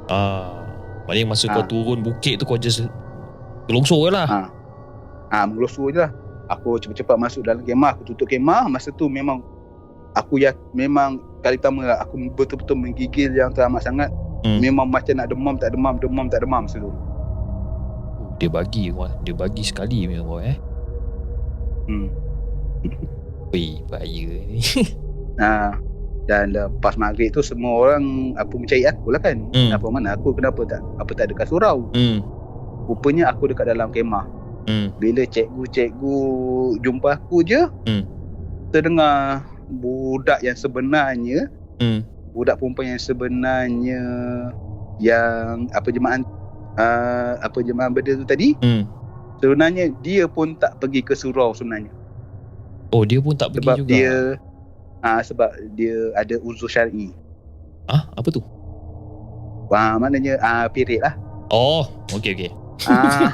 Ah, 0.06 0.58
maknanya 1.06 1.30
masa 1.30 1.46
kau 1.48 1.62
Ah. 1.62 1.70
turun 1.70 2.02
bukit 2.02 2.36
tu 2.36 2.44
kau 2.44 2.58
just 2.58 2.82
gelongsor 3.64 4.10
je 4.10 4.12
lah. 4.12 4.26
Ah. 4.26 4.48
ha, 5.30 5.46
menggelosok 5.46 5.94
je 5.94 6.02
lah 6.02 6.10
aku 6.50 6.82
cepat-cepat 6.82 7.16
masuk 7.16 7.42
dalam 7.44 7.62
kemah 7.62 7.94
aku 7.94 8.10
tutup 8.10 8.26
kemah 8.26 8.66
masa 8.66 8.90
tu 8.92 9.06
memang 9.06 9.46
aku 10.12 10.42
ya 10.42 10.52
memang 10.72 11.22
kali 11.40 11.56
pertama 11.56 11.86
lah 11.86 12.02
aku 12.02 12.18
betul-betul 12.34 12.74
menggigil 12.76 13.32
yang 13.32 13.54
teramat 13.54 13.86
sangat 13.86 14.10
Hmm. 14.44 14.60
memang 14.60 14.92
macam 14.92 15.16
nak 15.16 15.32
demam 15.32 15.56
tak 15.56 15.72
demam 15.72 15.96
demam 15.98 16.28
tak 16.28 16.44
demam 16.44 16.68
masa 16.68 16.84
tu 16.84 16.92
Dia 18.38 18.52
bagi 18.52 18.92
dia 19.24 19.34
bagi 19.34 19.64
sekali 19.64 20.04
memang 20.04 20.28
boy 20.28 20.44
eh. 20.44 20.58
hmm. 21.88 22.08
Wei, 23.54 23.80
bahaya 23.88 24.28
ni. 24.50 24.60
Ha, 25.34 25.74
dan 26.30 26.54
lepas 26.54 26.94
maghrib 26.94 27.34
tu 27.34 27.42
semua 27.42 27.74
orang 27.82 28.38
apa 28.38 28.54
mencari 28.54 28.86
aku 28.86 29.10
lah 29.10 29.18
kan. 29.18 29.50
Hmm. 29.50 29.74
Apa 29.74 29.90
mana 29.90 30.14
aku 30.14 30.30
kenapa 30.30 30.62
tak 30.62 30.82
apa 31.02 31.12
tak 31.18 31.34
dekat 31.34 31.50
surau. 31.50 31.90
Hmm. 31.98 32.22
Rupanya 32.86 33.34
aku 33.34 33.50
dekat 33.50 33.74
dalam 33.74 33.90
kemah. 33.90 34.30
Hmm. 34.70 34.94
Bila 35.02 35.26
cikgu-cikgu 35.26 36.18
jumpa 36.86 37.18
aku 37.18 37.42
je, 37.42 37.66
Hmm. 37.90 38.06
terdengar 38.70 39.42
budak 39.70 40.38
yang 40.46 40.54
sebenarnya, 40.54 41.50
Hmm. 41.82 42.06
Budak 42.34 42.58
perempuan 42.58 42.90
yang 42.90 43.00
sebenarnya 43.00 44.02
yang 44.98 45.70
apa 45.70 45.88
jemaah 45.88 46.22
uh, 46.76 47.34
apa 47.40 47.60
jemaah 47.60 47.88
benda 47.88 48.14
tu 48.14 48.26
tadi, 48.26 48.58
Hmm. 48.58 48.86
sebenarnya 49.38 49.94
dia 50.00 50.26
pun 50.26 50.54
tak 50.54 50.78
pergi 50.78 51.00
ke 51.00 51.14
surau 51.14 51.54
sebenarnya. 51.54 51.94
Oh, 52.90 53.02
dia 53.02 53.18
pun 53.18 53.34
tak 53.34 53.50
pergi 53.52 53.64
Sebab 53.64 53.78
juga. 53.80 53.90
dia 53.90 54.14
ah 55.00 55.20
sebab 55.20 55.50
dia 55.74 55.94
ada 56.14 56.36
uzur 56.40 56.68
syar'i. 56.68 57.10
Ah, 57.86 58.10
apa 58.12 58.30
tu? 58.30 58.42
Wah, 59.66 59.98
maknanya 59.98 60.38
ah 60.40 60.66
period 60.68 61.02
lah. 61.02 61.14
Oh, 61.50 61.86
okey 62.12 62.34
okey. 62.34 62.52
Ah. 62.84 63.30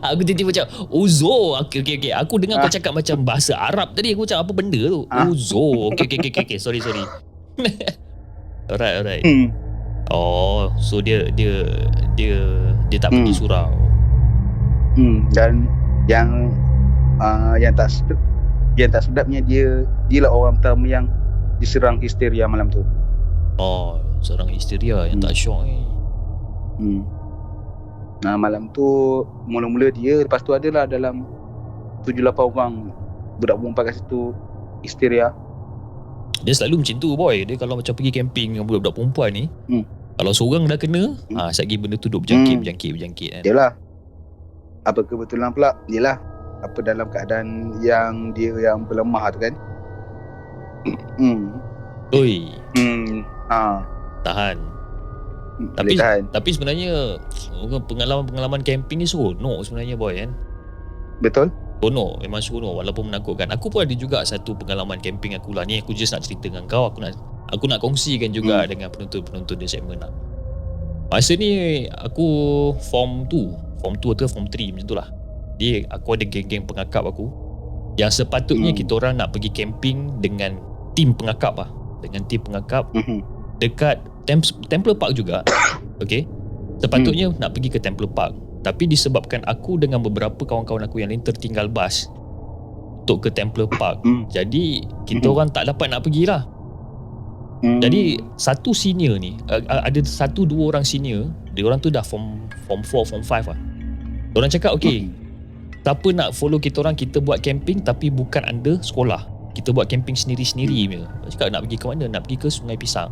Aku 0.06 0.22
tiba-tiba 0.22 0.48
macam 0.48 0.66
Uzo 0.88 1.58
Okey 1.58 1.84
okey 1.84 1.94
okey 2.00 2.12
Aku 2.16 2.40
dengar 2.40 2.56
kau 2.58 2.70
Ah. 2.70 2.72
cakap 2.72 2.92
macam 2.96 3.16
Bahasa 3.20 3.52
Arab 3.52 3.92
tadi 3.92 4.14
Aku 4.14 4.24
macam 4.24 4.40
apa 4.40 4.52
benda 4.56 4.80
tu 4.80 5.04
Ah. 5.10 5.28
Uzo 5.28 5.90
Okey 5.92 6.08
okey 6.08 6.18
okey 6.22 6.32
okey 6.32 6.56
Sorry 6.56 6.80
sorry 6.80 7.02
Alright 8.70 8.94
alright 9.02 9.22
hmm. 9.26 9.50
Oh 10.10 10.70
So 10.78 11.02
dia 11.02 11.30
Dia 11.34 11.66
Dia 12.14 12.38
Dia 12.90 12.98
tak 12.98 13.10
pergi 13.14 13.32
Hmm. 13.34 13.40
surau 13.40 13.70
Hmm. 14.90 15.30
Dan 15.30 15.70
yang 16.10 16.50
uh, 17.22 17.54
yang 17.54 17.70
tak 17.78 17.94
sedap, 17.94 18.18
yang 18.74 18.90
tak 18.90 19.06
sedapnya 19.06 19.38
dia 19.38 19.86
dia 20.10 20.26
lah 20.26 20.34
orang 20.34 20.58
pertama 20.58 20.82
yang 20.82 21.06
diserang 21.62 22.02
histeria 22.02 22.50
malam 22.50 22.66
tu. 22.66 22.82
Oh 23.54 24.02
Seorang 24.18 24.50
histeria 24.50 25.06
Yang 25.06 25.22
Hmm. 25.22 25.26
tak 25.30 25.34
syok 25.38 25.60
ni 25.62 25.78
Hmm. 26.80 27.02
Nah 28.20 28.34
malam 28.34 28.68
tu 28.74 28.82
mula-mula 29.46 29.92
dia 29.92 30.26
lepas 30.26 30.42
tu 30.42 30.50
adalah 30.52 30.90
dalam 30.90 31.22
7 32.02 32.16
8 32.18 32.34
orang 32.34 32.90
budak 33.38 33.56
perempuan 33.56 33.84
kat 33.88 33.94
situ 34.00 34.32
histeria. 34.82 35.32
Dia 36.40 36.54
selalu 36.54 36.80
macam 36.80 36.96
tu 36.96 37.08
boy 37.12 37.36
Dia 37.42 37.56
kalau 37.56 37.74
macam 37.74 37.92
pergi 37.92 38.12
camping 38.12 38.48
Dengan 38.52 38.64
budak-budak 38.64 38.94
perempuan 38.94 39.30
ni 39.30 39.44
Hmm. 39.66 39.84
Kalau 40.14 40.32
seorang 40.32 40.64
dah 40.64 40.76
kena 40.76 41.02
Hmm. 41.26 41.36
ah, 41.36 41.48
Sekejap 41.48 41.64
lagi 41.64 41.76
benda 41.78 41.96
tu 41.96 42.08
duk 42.08 42.20
berjangkit 42.22 42.50
Hmm. 42.50 42.60
Berjangkit 42.60 42.90
berjangkit 42.92 43.28
kan 43.30 43.42
Yalah. 43.42 43.70
Apa 44.82 45.00
kebetulan 45.02 45.50
pula 45.50 45.70
Yalah 45.86 46.16
apa 46.60 46.76
dalam 46.80 47.08
keadaan 47.08 47.46
yang 47.80 48.32
dia 48.32 48.52
yang 48.52 48.84
berlemah 48.84 49.32
tu 49.32 49.40
kan. 49.40 49.54
Hmm. 51.16 51.56
Oi 52.10 52.52
Hmm. 52.74 53.24
Ha. 53.46 53.80
Tahan 54.20 54.56
Tapi 55.72 55.92
Tapi- 55.92 55.96
tahan. 55.96 56.22
Tapi 56.30 56.48
sebenarnya 56.50 56.92
Pengalaman-pengalaman 57.60 58.60
camping 58.60 58.98
ni 58.98 59.06
seronok 59.06 59.60
sebenarnya 59.62 59.94
boy 59.94 60.16
kan 60.16 60.32
Betul? 61.20 61.52
Seronok 61.80 62.20
Memang 62.20 62.38
seronok 62.38 62.74
Walaupun 62.76 63.08
menakutkan 63.08 63.48
Aku 63.50 63.66
pun 63.66 63.82
ada 63.82 63.92
juga 63.92 64.20
Satu 64.22 64.52
pengalaman 64.52 65.00
camping 65.00 65.32
aku 65.32 65.50
lah 65.50 65.64
Ni 65.64 65.80
aku 65.80 65.90
just 65.90 66.12
nak 66.12 66.20
cerita 66.20 66.46
dengan 66.46 66.64
kau 66.64 66.86
Aku 66.86 67.00
nak 67.00 67.16
Aku 67.48 67.64
nak 67.64 67.80
kongsikan 67.80 68.30
juga 68.30 68.62
Hmm. 68.62 68.68
Dengan 68.68 68.88
penonton-penonton 68.88 69.56
di 69.56 69.64
segmen 69.64 69.96
lah 69.96 70.12
Masa 71.08 71.34
ni 71.34 71.50
Aku 71.88 72.26
Form 72.84 73.24
2 73.26 73.80
Form 73.80 73.94
2 73.96 74.14
atau 74.14 74.28
form 74.28 74.46
3 74.46 74.70
Macam 74.70 74.86
tu 74.86 74.94
lah 74.94 75.08
Dia 75.56 75.82
Aku 75.88 76.14
ada 76.14 76.22
geng-geng 76.22 76.62
pengakap 76.62 77.02
aku 77.02 77.26
Yang 77.96 78.22
sepatutnya 78.22 78.70
Hmm. 78.70 78.78
kita 78.78 78.92
orang 78.94 79.16
nak 79.16 79.32
pergi 79.32 79.50
camping 79.50 80.20
Dengan 80.20 80.60
Tim 80.92 81.10
pengakap 81.10 81.56
lah 81.56 81.70
Dengan 81.98 82.22
tim 82.24 82.40
pengakap 82.40 82.84
Mhm. 82.92 83.18
dekat 83.56 83.96
Tem- 84.22 84.40
Temple 84.68 84.94
Park 84.94 85.12
juga. 85.12 85.40
Okay. 86.00 86.24
Sepatutnya 86.78 87.28
hmm. 87.28 87.36
nak 87.36 87.52
pergi 87.52 87.68
ke 87.68 87.76
Temple 87.76 88.08
Park. 88.08 88.32
Tapi 88.60 88.84
disebabkan 88.84 89.40
aku 89.48 89.80
dengan 89.80 90.04
beberapa 90.04 90.44
kawan-kawan 90.44 90.84
aku 90.84 91.00
yang 91.00 91.08
lain 91.08 91.24
tertinggal 91.24 91.68
bas 91.72 92.12
untuk 93.02 93.26
ke 93.26 93.28
Temple 93.32 93.66
Park. 93.66 94.04
Hmm. 94.04 94.28
Jadi 94.28 94.84
kita 95.08 95.26
Hmm. 95.26 95.34
orang 95.34 95.48
tak 95.48 95.66
dapat 95.66 95.90
nak 95.90 96.04
pergilah. 96.04 96.44
Hmm. 97.60 97.80
Jadi 97.80 98.20
satu 98.40 98.72
senior 98.72 99.20
ni, 99.20 99.36
ada 99.68 100.00
satu 100.04 100.48
dua 100.48 100.76
orang 100.76 100.84
senior, 100.84 101.28
dia 101.52 101.64
orang 101.64 101.80
tu 101.80 101.92
dah 101.92 102.04
form 102.04 102.48
form 102.68 102.80
4, 102.86 103.08
form 103.10 103.24
5 103.24 103.50
lah. 103.50 103.58
Orang 104.36 104.48
cakap 104.48 104.72
okay, 104.76 105.10
siapa 105.82 106.08
nak 106.14 106.36
follow 106.36 106.62
kita 106.62 106.80
orang 106.84 106.94
kita 106.94 107.18
buat 107.18 107.42
camping 107.42 107.82
tapi 107.82 108.08
bukan 108.08 108.46
under 108.46 108.78
sekolah. 108.80 109.26
Kita 109.50 109.74
buat 109.74 109.90
camping 109.90 110.14
sendiri-sendiri 110.14 110.86
punya. 110.86 111.02
Dia 111.26 111.28
cakap 111.34 111.48
nak 111.50 111.66
pergi 111.66 111.76
ke 111.82 111.86
mana? 111.90 112.04
Nak 112.06 112.22
pergi 112.28 112.36
ke 112.38 112.48
Sungai 112.48 112.78
Pisang. 112.78 113.10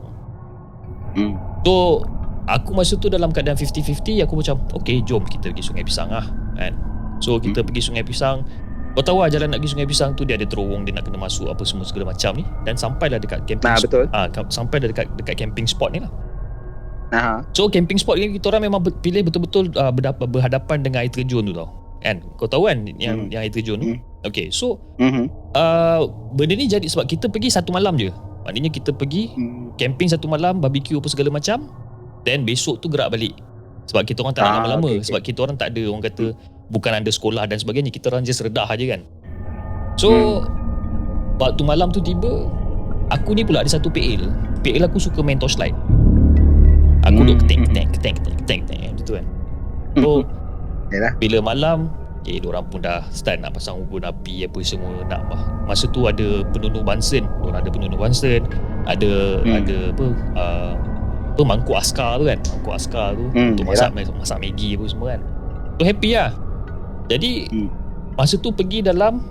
Hmm. 1.18 1.34
So 1.66 2.06
aku 2.48 2.72
masa 2.72 2.96
tu 2.96 3.06
dalam 3.06 3.28
keadaan 3.28 3.54
50-50 3.54 3.84
aku 4.20 4.34
macam 4.34 4.56
okay 4.72 4.98
jom 5.00 5.22
kita 5.22 5.48
pergi 5.48 5.62
Sungai 5.62 5.84
Pisang 5.84 6.08
lah 6.08 6.24
kan. 6.54 6.72
So 7.18 7.36
kita 7.36 7.60
pergi 7.60 7.82
Sungai 7.82 8.02
Pisang 8.02 8.42
kau 8.90 9.04
tahu 9.04 9.20
lah 9.20 9.28
jalan 9.28 9.52
nak 9.52 9.60
pergi 9.60 9.72
Sungai 9.72 9.86
Pisang 9.86 10.10
tu 10.12 10.22
dia 10.22 10.34
ada 10.34 10.42
terowong 10.42 10.82
dia 10.82 10.90
nak 10.90 11.04
kena 11.04 11.18
masuk 11.18 11.46
apa 11.46 11.62
semua 11.62 11.84
segala 11.84 12.10
macam 12.10 12.34
ni 12.34 12.44
dan 12.64 12.74
sampailah 12.74 13.18
dekat 13.18 13.44
camping 13.44 13.68
Nah, 13.68 13.78
betul. 13.78 14.04
Ah, 14.10 14.26
ka- 14.26 14.48
sampai 14.48 14.80
dah 14.80 14.88
dekat 14.88 15.06
dekat 15.14 15.36
camping 15.36 15.64
spot 15.64 15.92
ni 15.92 16.00
lah. 16.00 16.10
Aha. 17.08 17.40
So 17.52 17.68
camping 17.68 17.96
spot 17.96 18.16
ni 18.16 18.32
kita 18.32 18.48
orang 18.48 18.64
memang 18.64 18.84
pilih 18.84 19.24
betul-betul 19.24 19.72
uh, 19.74 19.92
berhadapan 20.20 20.82
dengan 20.82 21.00
air 21.00 21.08
terjun 21.08 21.40
tu 21.42 21.52
tau. 21.52 21.72
Kan? 21.98 22.20
Kau 22.36 22.44
tahu 22.44 22.66
kan 22.66 22.84
yang 22.96 23.24
Hmm. 23.24 23.30
yang 23.30 23.40
air 23.40 23.50
terjun 23.50 23.76
tu? 23.76 23.88
Hmm. 23.88 24.00
Okay, 24.20 24.50
so 24.50 24.76
Mhm. 24.96 25.30
uh, 25.54 26.04
benda 26.34 26.52
ni 26.52 26.66
jadi 26.66 26.84
sebab 26.84 27.06
kita 27.06 27.26
pergi 27.26 27.48
satu 27.48 27.70
malam 27.70 27.94
je. 27.94 28.10
Maknanya 28.44 28.68
kita 28.68 28.90
pergi 28.92 29.30
Hmm. 29.30 29.72
camping 29.74 30.06
satu 30.06 30.26
malam, 30.26 30.58
barbecue 30.58 30.94
apa 30.94 31.06
segala 31.06 31.30
macam. 31.30 31.70
Then 32.28 32.44
besok 32.44 32.78
tu 32.78 32.86
gerak 32.86 33.08
balik. 33.08 33.32
Sebab 33.88 34.04
kita 34.04 34.20
orang 34.20 34.36
tak 34.36 34.44
nak 34.44 34.50
Ah, 34.50 34.56
lama-lama. 34.60 34.84
okey, 34.84 34.94
okey. 34.94 35.06
Sebab 35.08 35.20
kita 35.24 35.38
orang 35.40 35.56
tak 35.56 35.68
ada 35.72 35.82
orang 35.88 36.04
kata 36.04 36.24
bukan 36.68 36.92
ada 36.92 37.08
sekolah 37.08 37.48
dan 37.48 37.56
sebagainya. 37.56 37.88
Kita 37.88 38.12
orang 38.12 38.20
just 38.20 38.44
redah 38.44 38.68
aja 38.68 38.84
kan. 38.86 39.00
So 39.96 40.08
Hmm. 40.08 40.44
waktu 41.38 41.62
malam 41.64 41.88
tu 41.88 41.98
tiba, 41.98 42.44
aku 43.08 43.32
ni 43.32 43.42
pula 43.42 43.64
ada 43.64 43.70
satu 43.70 43.88
PL. 43.88 44.28
PL 44.60 44.84
aku 44.84 45.00
suka 45.00 45.24
main 45.24 45.40
torchlight. 45.40 45.72
Aku 47.00 47.16
Hmm, 47.16 47.26
duk 47.26 47.40
keteng 47.40 47.64
hmm. 47.64 47.66
keteng 47.66 47.88
keteng 47.88 48.14
keteng 48.14 48.36
keteng 48.36 48.60
keteng 48.62 48.80
macam 48.92 49.04
tu 49.06 49.14
kan. 49.14 49.26
So 49.96 50.08
Yalah. 50.90 51.12
bila 51.16 51.38
malam 51.42 51.88
Eh, 52.26 52.44
orang 52.44 52.68
pun 52.68 52.84
dah 52.84 53.08
start 53.08 53.40
nak 53.40 53.56
pasang 53.56 53.80
ubun 53.80 54.04
api 54.04 54.44
apa 54.44 54.60
semua 54.60 55.00
nak 55.08 55.32
bah. 55.32 55.40
Masa 55.64 55.88
tu 55.88 56.04
ada 56.04 56.44
penunuh 56.52 56.84
Bunsen, 56.84 57.24
orang 57.40 57.64
ada 57.64 57.70
penunuh 57.72 57.96
Bunsen, 57.96 58.44
ada 58.84 59.40
Hmm. 59.40 59.56
ada 59.56 59.76
apa 59.88 60.06
uh, 60.36 60.72
apa 61.38 61.42
mangkuk 61.46 61.78
askar 61.78 62.18
tu 62.18 62.26
kan, 62.26 62.38
mangkuk 62.42 62.74
askar 62.74 63.14
tu 63.14 63.30
Hmm, 63.30 63.54
untuk 63.54 63.70
masak 63.70 63.94
masak 63.94 64.38
Maggi 64.42 64.74
apa 64.74 64.84
semua 64.90 65.06
kan. 65.14 65.20
Tu 65.78 65.82
happy 65.86 66.10
lah. 66.18 66.30
Jadi 67.06 67.30
Hmm. 67.46 67.70
masa 68.18 68.34
tu 68.42 68.50
pergi 68.50 68.82
dalam 68.82 69.22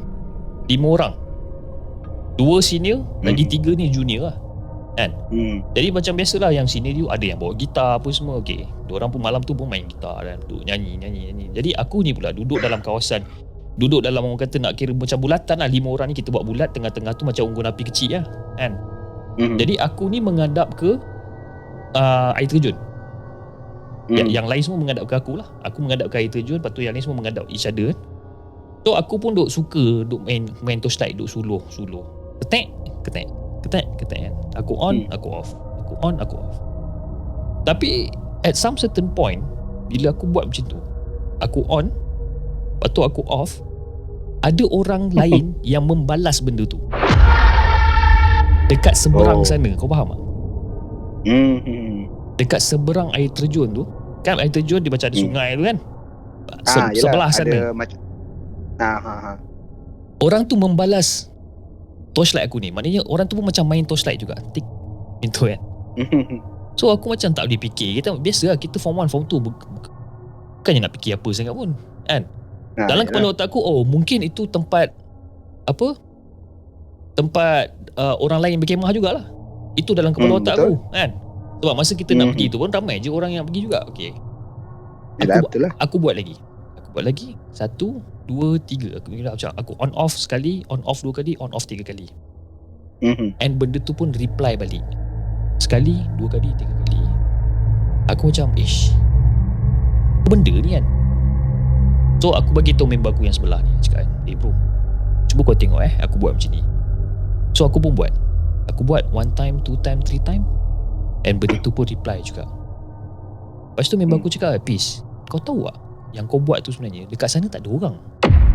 lima 0.72 0.88
orang. 0.96 1.14
Dua 2.40 2.64
senior, 2.64 3.04
lagi 3.20 3.44
Hmm. 3.44 3.52
tiga 3.52 3.72
ni 3.76 3.92
junior 3.92 4.32
lah. 4.32 4.38
Hmm. 5.28 5.60
Jadi 5.76 5.88
macam 5.92 6.14
biasalah 6.16 6.52
yang 6.56 6.66
sini 6.66 6.96
tu 6.96 7.12
ada 7.12 7.22
yang 7.22 7.38
bawa 7.38 7.54
gitar 7.60 8.00
apa 8.00 8.08
semua 8.10 8.40
okey. 8.40 8.64
Diorang 8.88 9.12
pun 9.12 9.20
malam 9.20 9.44
tu 9.44 9.52
pun 9.52 9.68
main 9.68 9.84
gitar 9.84 10.24
dan 10.24 10.40
duduk 10.48 10.64
nyanyi 10.64 10.96
nyanyi 10.96 11.20
nyanyi. 11.30 11.46
Jadi 11.52 11.70
aku 11.76 12.02
ni 12.02 12.16
pula 12.16 12.32
duduk 12.32 12.64
dalam 12.64 12.80
kawasan 12.80 13.28
duduk 13.78 14.02
dalam 14.02 14.26
orang 14.26 14.42
kata 14.42 14.58
nak 14.58 14.74
kira 14.74 14.90
macam 14.90 15.22
bulatan 15.22 15.62
lah 15.62 15.70
lima 15.70 15.94
orang 15.94 16.10
ni 16.10 16.18
kita 16.18 16.34
buat 16.34 16.42
bulat 16.42 16.74
tengah-tengah 16.74 17.14
tu 17.14 17.30
macam 17.30 17.44
unggun 17.46 17.70
api 17.70 17.84
kecil 17.86 18.18
lah 18.18 18.24
kan. 18.58 18.72
Hmm. 19.38 19.54
Jadi 19.60 19.78
aku 19.78 20.10
ni 20.10 20.18
menghadap 20.18 20.74
ke 20.74 20.98
uh, 21.94 22.36
air 22.36 22.48
terjun. 22.48 22.76
Hmm. 24.08 24.16
Yang, 24.16 24.28
yang 24.34 24.46
lain 24.48 24.62
semua 24.64 24.80
menghadap 24.80 25.04
ke 25.06 25.16
aku 25.16 25.36
lah. 25.36 25.48
Aku 25.64 25.84
menghadap 25.84 26.08
ke 26.10 26.16
air 26.18 26.28
terjun 26.28 26.58
lepas 26.58 26.72
tu 26.72 26.82
yang 26.82 26.96
lain 26.96 27.04
semua 27.04 27.20
menghadap 27.20 27.44
each 27.48 27.64
other. 27.64 27.92
So 28.84 28.96
aku 28.96 29.20
pun 29.20 29.36
duk 29.36 29.52
suka 29.52 30.04
duk 30.04 30.24
main 30.24 30.48
main 30.64 30.80
torchlight 30.80 31.16
duk 31.16 31.28
suluh 31.28 31.60
suluh. 31.68 32.08
Ketek 32.40 32.72
ketek 33.04 33.28
ketek 33.62 33.86
ketek 34.00 34.20
kan. 34.28 34.34
Aku 34.56 34.74
on 34.76 35.04
Hmm. 35.04 35.12
aku 35.12 35.28
off. 35.30 35.52
Aku 35.84 35.94
on 36.02 36.16
aku 36.18 36.36
off. 36.36 36.56
Tapi 37.64 38.08
at 38.42 38.56
some 38.56 38.80
certain 38.80 39.12
point 39.12 39.44
bila 39.88 40.12
aku 40.12 40.24
buat 40.26 40.48
macam 40.48 40.66
tu 40.68 40.80
aku 41.40 41.68
on 41.68 41.92
lepas 42.76 42.90
tu 42.92 43.04
aku 43.04 43.22
off 43.28 43.60
ada 44.40 44.64
orang 44.72 45.12
lain 45.12 45.52
yang 45.68 45.84
membalas 45.84 46.40
benda 46.40 46.64
tu. 46.64 46.80
Dekat 48.68 48.96
seberang 48.96 49.42
Oh. 49.42 49.48
sana, 49.48 49.72
kau 49.76 49.88
faham 49.88 50.12
tak? 50.12 50.20
Hmm. 51.24 51.58
hmm. 51.60 51.96
Dekat 52.36 52.60
seberang 52.60 53.10
air 53.12 53.30
terjun 53.30 53.72
tu, 53.72 53.84
kan 54.22 54.38
air 54.38 54.50
terjun 54.50 54.80
dia 54.80 54.90
macam 54.90 55.08
ada 55.08 55.14
Hmm. 55.14 55.26
sungai 55.26 55.50
tu 55.52 55.64
kan? 55.64 55.78
Se- 56.64 56.78
Ah, 56.78 56.90
yelah, 56.90 57.02
sebelah 57.02 57.30
sana. 57.30 57.50
Ada 57.50 57.62
macam 57.72 57.98
Ah, 58.78 59.00
ha, 59.00 59.14
ha. 59.18 59.32
Orang 60.20 60.46
tu 60.46 60.54
membalas 60.54 61.34
torchlight 62.12 62.46
aku 62.46 62.58
ni. 62.58 62.70
Maknanya 62.70 63.02
orang 63.04 63.26
tu 63.26 63.34
pun 63.34 63.42
macam 63.44 63.66
main 63.66 63.82
torchlight 63.82 64.18
juga. 64.18 64.38
Tik. 64.48 64.66
Itu 65.20 65.46
kan. 65.46 65.58
So 66.76 66.90
aku 66.90 67.10
macam 67.10 67.34
tak 67.34 67.44
boleh 67.44 67.58
fikir. 67.60 67.98
Kita 67.98 68.14
biasa 68.14 68.44
lah 68.48 68.56
kita 68.56 68.78
form 68.78 68.98
1, 69.00 69.10
form 69.10 69.26
2 69.26 69.38
bu- 69.40 69.50
bu- 69.50 69.94
bukannya 70.56 70.80
nak 70.80 70.94
fikir 70.94 71.18
apa 71.18 71.30
sangat 71.32 71.52
pun. 71.52 71.74
Kan? 72.06 72.22
Ah, 72.76 72.86
Dalam 72.86 73.02
yelah. 73.02 73.10
kepala 73.10 73.26
otak 73.32 73.50
aku, 73.50 73.58
oh 73.58 73.82
mungkin 73.82 74.22
itu 74.22 74.46
tempat 74.46 74.94
apa? 75.66 75.88
Tempat 77.14 77.66
uh, 77.98 78.16
orang 78.20 78.40
lain 78.40 78.58
berkemah 78.58 78.94
jugalah. 78.94 79.26
Itu 79.78 79.94
dalam 79.94 80.12
kepala 80.12 80.36
Hmm, 80.36 80.42
otak 80.42 80.56
betul. 80.58 80.74
aku, 80.74 80.76
kan? 80.92 81.10
Sebab 81.58 81.74
masa 81.74 81.94
kita 81.94 82.12
nak 82.14 82.26
Hmm. 82.26 82.34
pergi 82.34 82.46
tu 82.50 82.58
pun 82.58 82.70
ramai 82.70 82.98
je 82.98 83.10
orang 83.10 83.32
yang 83.32 83.46
pergi 83.46 83.62
juga. 83.64 83.80
Okey. 83.88 84.12
Aku, 85.18 85.46
betul 85.50 85.62
lah. 85.66 85.72
aku 85.78 85.96
buat 85.98 86.16
lagi. 86.18 86.36
Aku 86.78 86.88
buat 86.94 87.06
lagi. 87.06 87.34
Satu, 87.50 88.02
dua, 88.26 88.58
tiga. 88.60 88.98
Aku 88.98 89.10
kira 89.10 89.34
macam 89.34 89.50
aku 89.54 89.74
on 89.78 89.90
off 89.94 90.14
sekali, 90.14 90.62
on 90.70 90.82
off 90.86 91.02
dua 91.02 91.14
kali, 91.14 91.34
on 91.38 91.50
off 91.54 91.66
tiga 91.66 91.82
kali. 91.82 92.10
Mhm. 93.02 93.38
And 93.38 93.58
benda 93.58 93.78
tu 93.78 93.94
pun 93.94 94.10
reply 94.14 94.58
balik. 94.58 94.82
Sekali, 95.58 96.02
dua 96.18 96.30
kali, 96.30 96.50
tiga 96.58 96.74
kali. 96.86 97.02
Aku 98.10 98.30
macam, 98.30 98.54
ish. 98.58 98.94
Benda 100.26 100.54
ni 100.54 100.76
kan? 100.76 100.86
So 102.18 102.34
aku 102.34 102.50
bagi 102.52 102.74
tahu 102.74 102.90
member 102.90 103.14
aku 103.14 103.30
yang 103.30 103.34
sebelah 103.34 103.62
ni 103.62 103.70
cakap 103.80 104.02
kan, 104.02 104.10
"Eh 104.26 104.34
bro, 104.34 104.50
cuba 105.30 105.42
kau 105.46 105.54
tengok 105.54 105.86
eh 105.86 105.94
aku 106.02 106.18
buat 106.18 106.34
macam 106.34 106.50
ni." 106.50 106.62
So 107.54 107.70
aku 107.70 107.78
pun 107.78 107.94
buat. 107.94 108.10
Aku 108.78 108.86
buat 108.86 109.10
one 109.10 109.34
time, 109.34 109.58
two 109.66 109.74
time, 109.82 109.98
three 110.06 110.22
time 110.22 110.46
and 111.26 111.42
benda 111.42 111.58
tu 111.66 111.74
pun 111.74 111.90
reply 111.90 112.22
juga. 112.22 112.46
Lepas 113.74 113.90
tu 113.90 113.98
member 113.98 114.22
Hmm. 114.22 114.22
aku 114.22 114.30
cakap, 114.30 114.62
"Peace, 114.62 115.02
kau 115.26 115.42
tahu 115.42 115.66
tak 115.66 115.82
yang 116.14 116.30
kau 116.30 116.38
buat 116.38 116.62
tu 116.62 116.70
sebenarnya 116.70 117.10
dekat 117.10 117.26
sana 117.26 117.50
tak 117.50 117.66
ada 117.66 117.74
orang." 117.74 117.96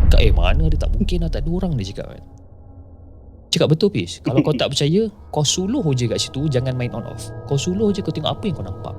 Cakap, 0.07 0.19
"Eh 0.23 0.31
mana 0.31 0.71
dia 0.71 0.79
tak 0.79 0.95
mungkin 0.95 1.27
lah 1.27 1.29
tak 1.29 1.43
ada 1.43 1.51
orang 1.51 1.75
dia 1.75 1.91
cakap 1.91 2.15
kan." 2.15 2.23
Cakap 3.53 3.69
betul 3.69 3.93
Peace 3.93 4.17
Kalau 4.25 4.41
kau 4.41 4.49
tak 4.49 4.73
percaya 4.73 5.05
Kau 5.29 5.45
suluh 5.45 5.85
je 5.93 6.09
kat 6.09 6.17
situ 6.17 6.49
Jangan 6.49 6.73
main 6.73 6.89
on 6.89 7.05
off 7.05 7.29
Kau 7.45 7.53
suluh 7.53 7.93
je 7.93 8.01
kau 8.01 8.09
tengok 8.09 8.33
apa 8.33 8.49
yang 8.49 8.57
kau 8.57 8.65
nampak 8.65 8.97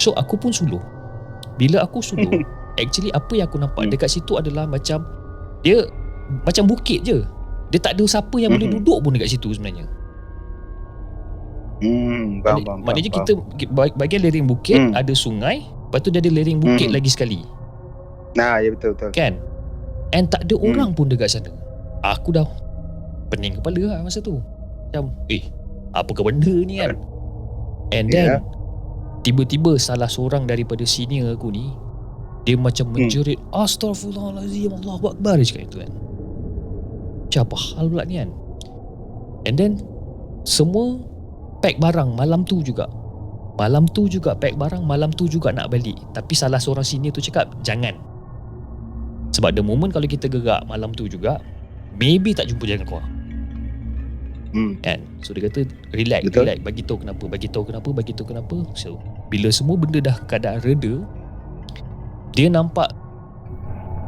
So 0.00 0.16
aku 0.16 0.40
pun 0.40 0.56
suluh 0.56 0.80
Bila 1.60 1.84
aku 1.84 2.00
suluh 2.00 2.32
Actually 2.80 3.12
apa 3.12 3.28
yang 3.36 3.44
aku 3.44 3.60
nampak 3.60 3.84
Hmm. 3.84 3.92
Dekat 3.92 4.08
situ 4.08 4.40
adalah 4.40 4.64
macam 4.64 5.04
Dia 5.60 5.84
Macam 6.48 6.64
bukit 6.64 7.04
je 7.04 7.20
Dia 7.68 7.78
tak 7.78 7.94
ada 7.94 8.04
siapa 8.04 8.36
yang 8.36 8.50
boleh 8.50 8.66
Mhm. 8.66 8.76
duduk 8.80 8.98
pun 9.00 9.10
dekat 9.12 9.28
situ 9.30 9.48
sebenarnya 9.50 9.84
Hmm, 11.78 12.42
faham, 12.42 12.58
faham, 12.60 12.78
Maknanya 12.82 13.10
faham, 13.12 13.18
kita 13.22 13.32
bag- 13.70 13.94
Bahagian 13.94 14.22
lereng 14.24 14.46
bukit 14.46 14.74
Hmm. 14.76 14.92
Ada 14.92 15.14
sungai 15.14 15.62
Lepas 15.62 16.00
tu 16.00 16.10
dia 16.10 16.18
ada 16.18 16.26
lereng 16.28 16.58
bukit 16.58 16.90
Mhm. 16.90 16.94
lagi 16.94 17.06
sekali 17.08 17.40
Nah, 18.34 18.58
ya 18.58 18.68
betul 18.68 18.92
betul. 18.92 19.10
Kan 19.10 19.38
And 20.10 20.26
tak 20.26 20.42
ada 20.42 20.54
Hmm. 20.54 20.66
orang 20.66 20.90
pun 20.92 21.06
dekat 21.06 21.30
sana 21.30 21.54
Aku 22.02 22.34
dah 22.34 22.48
Pening 23.28 23.56
kepala 23.56 23.78
lah 23.86 23.98
masa 24.00 24.18
tu 24.18 24.42
Macam 24.86 25.14
Eh 25.28 25.46
Apakah 25.92 26.26
benda 26.26 26.50
ni 26.50 26.78
kan 26.78 26.98
And 27.90 28.08
then 28.08 28.28
Ya. 28.28 28.42
Tiba-tiba 29.20 29.74
salah 29.76 30.06
seorang 30.06 30.46
daripada 30.46 30.82
senior 30.82 31.30
aku 31.30 31.50
ni 31.50 31.70
Dia 32.42 32.56
macam 32.56 32.88
Hmm. 32.88 32.94
menjerit 32.98 33.38
Astaghfirullahalazim 33.50 34.74
Allahu 34.74 35.12
Akbar 35.12 35.36
Dia 35.36 35.46
cakap 35.46 35.62
itu 35.64 35.78
kan 35.78 35.90
Macam 37.28 37.40
apa 37.44 37.56
hal 37.76 37.86
pula 37.92 38.04
ni 38.08 38.16
kan? 38.16 38.30
And 39.44 39.54
then 39.60 39.72
Semua 40.48 40.96
Pack 41.60 41.76
barang 41.76 42.16
malam 42.16 42.46
tu 42.48 42.64
juga. 42.64 42.88
Malam 43.58 43.90
tu 43.90 44.06
juga 44.06 44.38
pack 44.38 44.54
barang 44.54 44.86
Malam 44.86 45.10
tu 45.10 45.26
juga 45.26 45.50
nak 45.50 45.74
balik. 45.74 45.98
Tapi 46.14 46.32
salah 46.38 46.62
seorang 46.62 46.86
senior 46.86 47.10
tu 47.10 47.20
cakap 47.20 47.50
Jangan. 47.66 47.98
Sebab 49.34 49.52
the 49.52 49.60
moment 49.60 49.92
kalau 49.92 50.08
kita 50.08 50.30
gerak 50.30 50.64
malam 50.64 50.94
tu 50.94 51.04
juga 51.10 51.36
Maybe 51.98 52.30
tak 52.30 52.48
jumpa 52.48 52.64
jalan 52.64 52.86
keluar. 52.86 53.06
Hmm. 54.48 54.80
kan? 54.80 55.04
So 55.20 55.36
dia 55.36 55.50
kata 55.50 55.68
relax 55.92 56.24
Betul. 56.24 56.48
relax. 56.48 56.58
Bagi 56.64 56.82
tahu 56.86 57.04
kenapa 57.04 57.24
bagi 57.28 57.48
tahu 57.50 57.64
kenapa 57.68 57.88
bagi 57.92 58.12
tahu 58.16 58.26
kenapa. 58.32 58.56
So 58.78 58.96
bila 59.28 59.52
semua 59.52 59.76
benda 59.76 59.98
dah 60.00 60.16
keadaan 60.24 60.62
reda 60.64 61.04
dia 62.32 62.46
nampak 62.48 62.88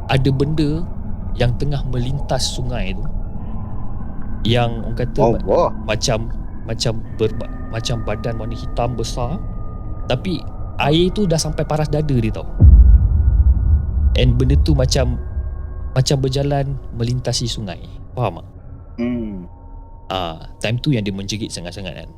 ada 0.06 0.30
benda 0.30 0.86
yang 1.34 1.54
tengah 1.56 1.82
melintas 1.86 2.54
sungai 2.54 2.92
tu 2.92 3.04
yang 4.42 4.80
orang 4.80 4.96
kata 4.96 5.20
Oh, 5.20 5.34
wah. 5.44 5.70
macam 5.84 6.32
macam 6.64 7.02
berba, 7.16 7.44
macam 7.68 8.00
badan 8.02 8.36
warna 8.36 8.54
hitam 8.54 8.94
besar 8.94 9.36
tapi 10.06 10.40
air 10.78 11.12
tu 11.12 11.24
dah 11.24 11.36
sampai 11.36 11.62
paras 11.62 11.86
dada 11.86 12.12
dia 12.12 12.32
tau 12.32 12.48
and 14.16 14.36
benda 14.36 14.56
tu 14.58 14.72
macam 14.72 15.16
macam 15.92 16.16
berjalan 16.18 16.66
melintasi 16.94 17.44
sungai 17.44 17.80
faham 18.12 18.40
tak 18.40 18.48
Hmm. 19.00 19.48
Ah, 20.10 20.36
time 20.60 20.76
tu 20.76 20.90
yang 20.90 21.00
dia 21.00 21.08
menjerit 21.08 21.48
sangat-sangat 21.48 21.94
kan. 21.94 22.10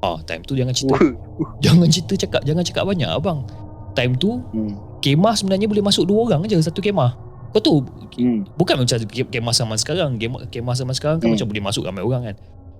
Ah, 0.00 0.18
time 0.24 0.42
tu 0.42 0.58
jangan 0.58 0.72
cerita. 0.72 0.98
Jangan 1.62 1.86
cerita 1.86 2.18
cakap, 2.18 2.42
jangan 2.42 2.64
cakap 2.64 2.82
banyak 2.82 3.06
abang. 3.06 3.46
Time 3.92 4.16
tu 4.16 4.42
Hmm. 4.50 4.74
kemah 4.98 5.38
sebenarnya 5.38 5.68
boleh 5.68 5.84
masuk 5.84 6.02
dua 6.02 6.26
orang 6.26 6.42
aja 6.42 6.58
satu 6.58 6.80
kemah. 6.80 7.14
Kau 7.50 7.58
tahu 7.58 7.78
Hmm. 8.14 8.46
bukan 8.54 8.78
macam 8.78 8.96
ke- 9.00 9.26
kemah 9.26 9.50
zaman 9.50 9.74
sekarang. 9.74 10.14
Kemah, 10.16 10.46
kemah 10.46 10.74
zaman 10.74 10.94
sekarang 10.94 11.18
kan 11.18 11.28
Hmm. 11.28 11.34
macam 11.34 11.46
boleh 11.50 11.62
masuk 11.62 11.82
ramai 11.82 12.00
orang 12.00 12.22
kan. 12.30 12.36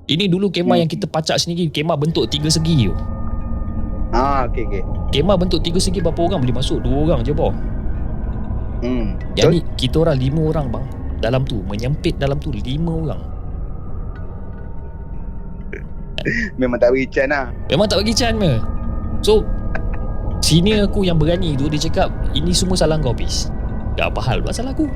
Ini 0.06 0.26
dulu 0.26 0.50
kemah 0.50 0.74
Hmm. 0.74 0.82
yang 0.86 0.90
kita 0.90 1.06
pacak 1.06 1.38
sendiri, 1.38 1.70
kemah 1.70 1.94
bentuk 1.94 2.26
tiga 2.26 2.46
segi 2.46 2.86
tu. 2.86 2.94
Ah, 4.10 4.46
okey 4.46 4.66
okey. 4.66 4.82
Kemah 5.10 5.36
bentuk 5.38 5.60
tiga 5.60 5.78
segi 5.78 5.98
berapa 5.98 6.18
orang 6.18 6.42
boleh 6.42 6.54
masuk? 6.54 6.82
Dua 6.82 6.96
orang 7.04 7.20
je 7.22 7.30
bawah. 7.30 7.54
Hmm. 8.80 9.12
Betul? 9.36 9.50
ni 9.52 9.60
kita 9.76 9.96
orang 10.00 10.16
lima 10.16 10.40
orang 10.40 10.66
bang. 10.68 10.86
Dalam 11.20 11.44
tu 11.44 11.60
menyempit 11.62 12.16
dalam 12.16 12.40
tu 12.40 12.50
lima 12.50 12.90
orang. 12.90 13.20
Memang 16.60 16.76
tak 16.76 16.92
beri 16.92 17.06
can 17.06 17.28
lah. 17.28 17.48
Memang 17.68 17.86
tak 17.88 18.02
bagi 18.02 18.12
can 18.12 18.36
me. 18.36 18.60
So 19.20 19.44
Senior 20.40 20.88
aku 20.88 21.04
yang 21.04 21.20
berani 21.20 21.52
tu 21.52 21.68
Dia 21.68 21.76
cakap 21.76 22.08
Ini 22.32 22.56
semua 22.56 22.72
salah 22.72 22.96
kau 22.96 23.12
Pis 23.12 23.52
Tak 23.94 24.06
apa 24.10 24.20
hal 24.22 24.38
pula 24.40 24.52
salah 24.52 24.70
aku 24.70 24.86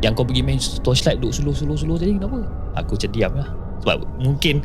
Yang 0.00 0.12
kau 0.16 0.24
pergi 0.24 0.42
main 0.42 0.58
torchlight 0.80 1.20
Duk 1.20 1.30
suluh-suluh-suluh 1.30 1.96
tadi 1.96 2.16
Kenapa 2.16 2.38
Aku 2.76 2.96
macam 2.96 3.10
diam 3.12 3.32
lah 3.34 3.48
Sebab 3.80 3.96
mungkin 4.18 4.64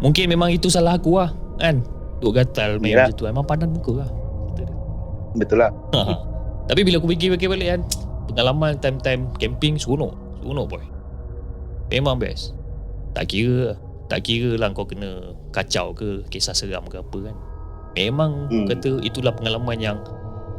Mungkin 0.00 0.24
memang 0.26 0.48
itu 0.50 0.70
salah 0.70 0.96
aku 0.96 1.18
lah 1.18 1.30
Kan 1.58 1.82
Duk 2.18 2.32
gatal 2.32 2.78
main 2.78 2.94
Yalah. 2.94 3.10
macam 3.10 3.16
tu 3.16 3.24
Memang 3.26 3.44
pandan 3.44 3.70
muka 3.70 3.92
lah. 4.00 4.10
Betul 5.30 5.62
lah. 5.62 5.70
Tapi 6.66 6.80
bila 6.82 6.98
aku 6.98 7.06
fikir-fikir 7.08 7.46
balik 7.46 7.68
kan 7.70 7.80
Pengalaman 8.30 8.78
time-time 8.78 9.30
camping 9.38 9.74
Seronok 9.74 10.14
Seronok 10.38 10.66
boy 10.70 10.84
Memang 11.90 12.18
best 12.18 12.54
Tak 13.14 13.30
kira 13.30 13.74
Tak 14.06 14.22
kira 14.22 14.54
lah 14.54 14.70
kau 14.70 14.86
kena 14.86 15.34
Kacau 15.50 15.90
ke 15.90 16.22
Kisah 16.30 16.54
seram 16.54 16.86
ke 16.86 16.98
apa 16.98 17.30
kan 17.30 17.36
Memang. 17.94 18.46
Hmm. 18.46 18.66
kata 18.66 19.02
Itulah 19.02 19.34
pengalaman 19.34 19.78
yang 19.78 19.98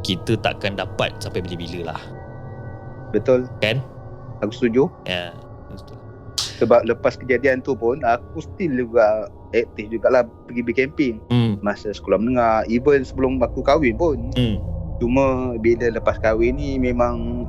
Kita 0.02 0.34
takkan 0.36 0.74
dapat 0.74 1.14
Sampai 1.18 1.40
bila-bila 1.40 1.94
lah 1.94 2.02
Betul. 3.10 3.44
Kan? 3.58 3.78
Aku 4.40 4.50
setuju. 4.50 4.88
Ya 5.04 5.30
betul. 5.68 5.96
Sebab 6.58 6.80
lepas 6.82 7.14
kejadian 7.14 7.60
tu 7.60 7.72
pun 7.72 8.00
aku 8.00 8.40
still 8.40 8.72
juga 8.82 9.26
aktif 9.50 9.86
jugalah 9.88 10.24
pergi 10.46 10.62
bercamping 10.62 11.14
Hmm 11.28 11.60
masa 11.60 11.92
sekolah 11.92 12.16
menengah 12.16 12.64
even 12.66 13.04
sebelum 13.04 13.36
aku 13.38 13.60
kahwin 13.60 13.94
pun 13.94 14.18
Hmm 14.32 14.58
cuma 14.96 15.54
bila 15.58 15.90
lepas 15.90 16.14
kahwin 16.16 16.54
ni 16.54 16.78
memang 16.78 17.42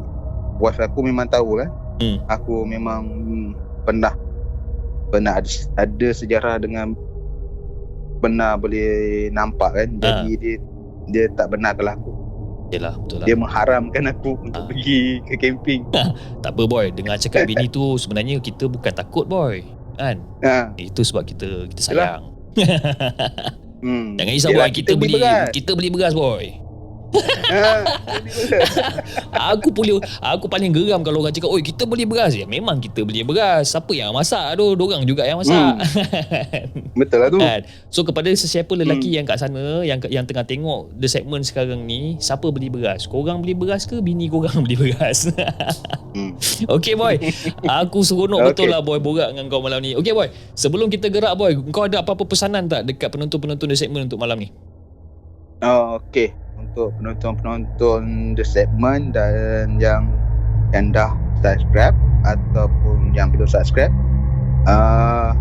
wife 0.58 0.78
aku 0.78 1.02
memang 1.02 1.26
tahu 1.28 1.58
kan 1.58 1.70
Hmm. 1.94 2.18
aku 2.26 2.66
memang 2.66 3.06
pernah 3.82 4.18
pernah 5.08 5.38
ada, 5.38 5.50
ada 5.78 6.08
sejarah 6.10 6.58
dengan 6.58 6.98
pernah 8.18 8.58
boleh 8.58 9.30
nampak 9.30 9.70
kan 9.72 9.88
jadi 9.98 10.10
Ah. 10.10 10.38
dia 10.40 10.56
dia 11.06 11.26
tak 11.32 11.54
benarkan 11.54 11.94
aku 11.94 12.13
Yelah 12.74 12.96
betul 12.98 13.18
lah. 13.22 13.28
Dia 13.30 13.38
mengharamkan 13.38 14.04
aku 14.10 14.32
untuk 14.42 14.62
Ah. 14.62 14.68
pergi 14.68 15.22
ke 15.24 15.34
camping. 15.38 15.82
Tak 16.44 16.52
apa 16.52 16.64
boy. 16.66 16.90
Dengar 16.90 17.16
cakap 17.16 17.46
bini 17.46 17.70
tu 17.70 17.96
Sebenarnya 17.96 18.42
kita 18.42 18.66
bukan 18.66 18.90
takut 18.90 19.30
boy. 19.30 19.62
Kan? 19.94 20.18
Ha. 20.42 20.74
Itu 20.74 21.06
sebab 21.06 21.22
kita 21.24 21.70
Kita 21.70 21.82
sayang. 21.82 22.22
Hmm. 23.84 24.16
Jangan 24.16 24.32
risau 24.32 24.52
boy. 24.56 24.72
Kita, 24.72 24.96
beli 24.96 25.20
beras. 25.20 25.52
Kita 25.52 25.76
beli 25.76 25.92
beras 25.92 26.16
boy. 26.16 26.24
ha, 26.32 26.40
beli. 26.40 26.63
Aku 29.54 29.70
boleh 29.70 30.00
aku 30.20 30.46
paling 30.48 30.72
geram 30.72 31.02
kalau 31.02 31.22
orang 31.22 31.32
cakap, 31.32 31.50
"Oi, 31.50 31.62
kita 31.62 31.86
beli 31.86 32.04
beras." 32.04 32.34
Ya, 32.34 32.44
memang 32.44 32.80
kita 32.80 33.04
beli 33.04 33.22
beras. 33.22 33.70
Siapa 33.70 33.92
yang 33.92 34.12
masak 34.12 34.58
tu? 34.58 34.74
Dorang 34.74 35.04
juga 35.04 35.24
yang 35.24 35.38
masak. 35.38 35.78
Betul 37.00 37.18
lah 37.20 37.30
tu. 37.30 37.40
Kan? 37.40 37.62
So 37.90 38.02
kepada 38.02 38.30
sesiapa 38.30 38.74
lelaki 38.74 39.10
Hmm. 39.10 39.18
yang 39.22 39.26
kat 39.26 39.38
sana 39.38 39.64
yang 39.82 40.00
yang 40.08 40.26
tengah 40.26 40.44
tengok 40.44 40.94
the 40.96 41.06
segment 41.06 41.44
sekarang 41.44 41.84
ni, 41.84 42.16
siapa 42.18 42.50
beli 42.50 42.70
beras? 42.70 43.06
Korang 43.06 43.42
beli 43.42 43.54
beras 43.54 43.86
ke 43.86 44.00
bini 44.00 44.28
korang 44.28 44.62
beli 44.66 44.76
beras? 44.76 45.30
Hmm. 46.14 46.34
okay 46.76 46.94
boy. 46.94 47.18
Aku 47.84 48.02
seronok 48.02 48.42
Okay. 48.44 48.50
betul 48.56 48.68
lah 48.70 48.82
boy 48.82 48.98
borak 48.98 49.32
dengan 49.32 49.48
kau 49.48 49.62
malam 49.62 49.80
ni. 49.80 49.94
Okay 49.94 50.12
boy. 50.12 50.28
Sebelum 50.54 50.90
kita 50.90 51.08
gerak 51.08 51.34
boy, 51.34 51.54
kau 51.70 51.86
ada 51.86 52.02
apa-apa 52.02 52.26
pesanan 52.26 52.66
tak 52.66 52.84
dekat 52.84 53.08
penonton-penonton 53.08 53.70
the 53.70 53.78
segment 53.78 54.06
untuk 54.06 54.18
malam 54.18 54.38
ni? 54.38 54.50
Oh, 55.60 55.96
okay. 55.96 56.36
Untuk 56.74 56.90
penonton-penonton 56.98 58.34
The 58.34 58.42
Segment 58.42 59.14
dan 59.14 59.78
yang 59.78 60.10
yang 60.74 60.90
dah 60.90 61.14
subscribe 61.46 61.94
ataupun 62.26 63.14
yang 63.14 63.30
belum 63.30 63.46
subscribe, 63.46 63.94
uh, 64.66 65.38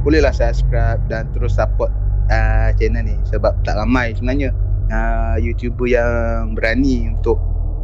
bolehlah 0.00 0.32
subscribe 0.32 0.96
dan 1.12 1.28
terus 1.36 1.60
support 1.60 1.92
uh, 2.32 2.72
channel 2.80 3.04
ni 3.04 3.12
sebab 3.28 3.60
tak 3.60 3.76
ramai 3.76 4.16
sebenarnya 4.16 4.56
uh, 4.88 5.36
YouTuber 5.36 5.84
yang 5.84 6.56
berani 6.56 7.12
untuk 7.12 7.36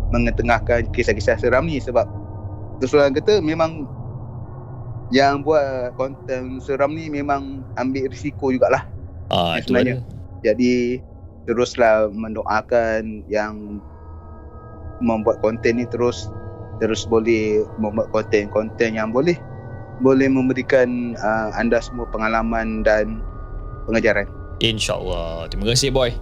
mengetengahkan 0.09 0.89
kisah-kisah 0.97 1.37
seram 1.37 1.69
ni 1.69 1.77
sebab 1.77 2.09
terus 2.81 2.97
orang 2.97 3.13
kata 3.13 3.45
memang 3.45 3.85
yang 5.13 5.45
buat 5.45 5.93
konten 6.01 6.65
seram 6.65 6.97
ni 6.97 7.13
memang 7.13 7.61
ambil 7.77 8.09
risiko 8.09 8.49
jugalah 8.49 8.89
Ah, 9.29 9.59
Ya, 9.59 9.69
sebenarnya. 9.69 9.95
jadi 10.41 10.73
teruslah 11.47 12.11
mendoakan 12.11 13.23
yang 13.31 13.79
membuat 15.01 15.41
konten 15.41 15.79
ni 15.79 15.87
terus 15.89 16.29
terus 16.83 17.09
boleh 17.09 17.65
membuat 17.81 18.13
konten-konten 18.13 18.99
yang 18.99 19.15
boleh 19.15 19.37
boleh 20.05 20.29
memberikan 20.29 21.17
uh, 21.17 21.49
anda 21.57 21.81
semua 21.81 22.05
pengalaman 22.13 22.85
dan 22.85 23.25
pengajaran. 23.89 24.29
InsyaAllah. 24.61 25.49
Terima 25.49 25.73
kasih 25.73 25.89
boy. 25.89 26.13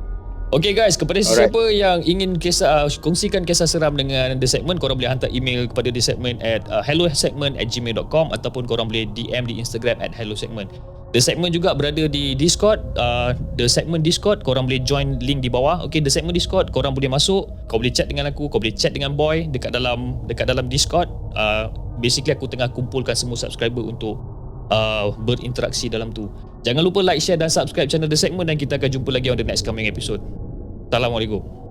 Okay 0.54 0.70
guys, 0.70 0.94
kepada 0.94 1.18
Alright. 1.18 1.50
sesiapa 1.50 1.62
yang 1.74 1.98
ingin 2.06 2.38
kisah 2.38 2.86
uh, 2.86 2.88
kongsikan 3.02 3.42
kisah 3.42 3.66
seram 3.66 3.98
dengan 3.98 4.38
The 4.38 4.46
Segment, 4.46 4.78
korang 4.78 5.02
boleh 5.02 5.10
hantar 5.10 5.26
email 5.34 5.66
kepada 5.66 5.90
The 5.90 5.98
Segment 5.98 6.38
at 6.46 6.62
uh, 6.70 6.78
hellosegment 6.78 7.58
at 7.58 7.74
gmail.com 7.74 8.30
ataupun 8.30 8.62
korang 8.70 8.86
boleh 8.86 9.10
DM 9.18 9.50
di 9.50 9.58
Instagram 9.58 9.98
at 9.98 10.14
hellosegment. 10.14 10.70
The 11.10 11.18
Segment 11.18 11.50
juga 11.50 11.74
berada 11.74 12.06
di 12.06 12.38
Discord, 12.38 12.78
uh, 12.94 13.34
The 13.58 13.66
Segment 13.66 14.06
Discord, 14.06 14.46
korang 14.46 14.70
boleh 14.70 14.78
join 14.86 15.18
link 15.18 15.42
di 15.42 15.50
bawah. 15.50 15.82
Okay, 15.90 15.98
The 15.98 16.14
Segment 16.14 16.38
Discord, 16.38 16.70
korang 16.70 16.94
boleh 16.94 17.10
masuk, 17.10 17.50
kau 17.66 17.82
boleh 17.82 17.90
chat 17.90 18.06
dengan 18.06 18.30
aku, 18.30 18.46
kau 18.46 18.62
boleh 18.62 18.78
chat 18.78 18.94
dengan 18.94 19.18
Boy 19.18 19.50
dekat 19.50 19.74
dalam 19.74 20.22
dekat 20.30 20.46
dalam 20.46 20.70
Discord. 20.70 21.10
Uh, 21.34 21.66
basically 21.98 22.30
aku 22.30 22.46
tengah 22.46 22.70
kumpulkan 22.70 23.18
semua 23.18 23.34
subscriber 23.34 23.82
untuk 23.82 24.22
uh, 24.70 25.10
berinteraksi 25.18 25.90
dalam 25.90 26.14
tu. 26.14 26.30
Jangan 26.62 26.86
lupa 26.86 27.02
like, 27.02 27.18
share 27.18 27.42
dan 27.42 27.50
subscribe 27.50 27.90
channel 27.90 28.06
The 28.06 28.14
Segment 28.14 28.46
dan 28.46 28.54
kita 28.54 28.78
akan 28.78 29.02
jumpa 29.02 29.10
lagi 29.10 29.34
on 29.34 29.36
the 29.36 29.42
next 29.42 29.66
coming 29.66 29.90
episode. 29.90 30.22
Assalamualaikum. 30.88 31.63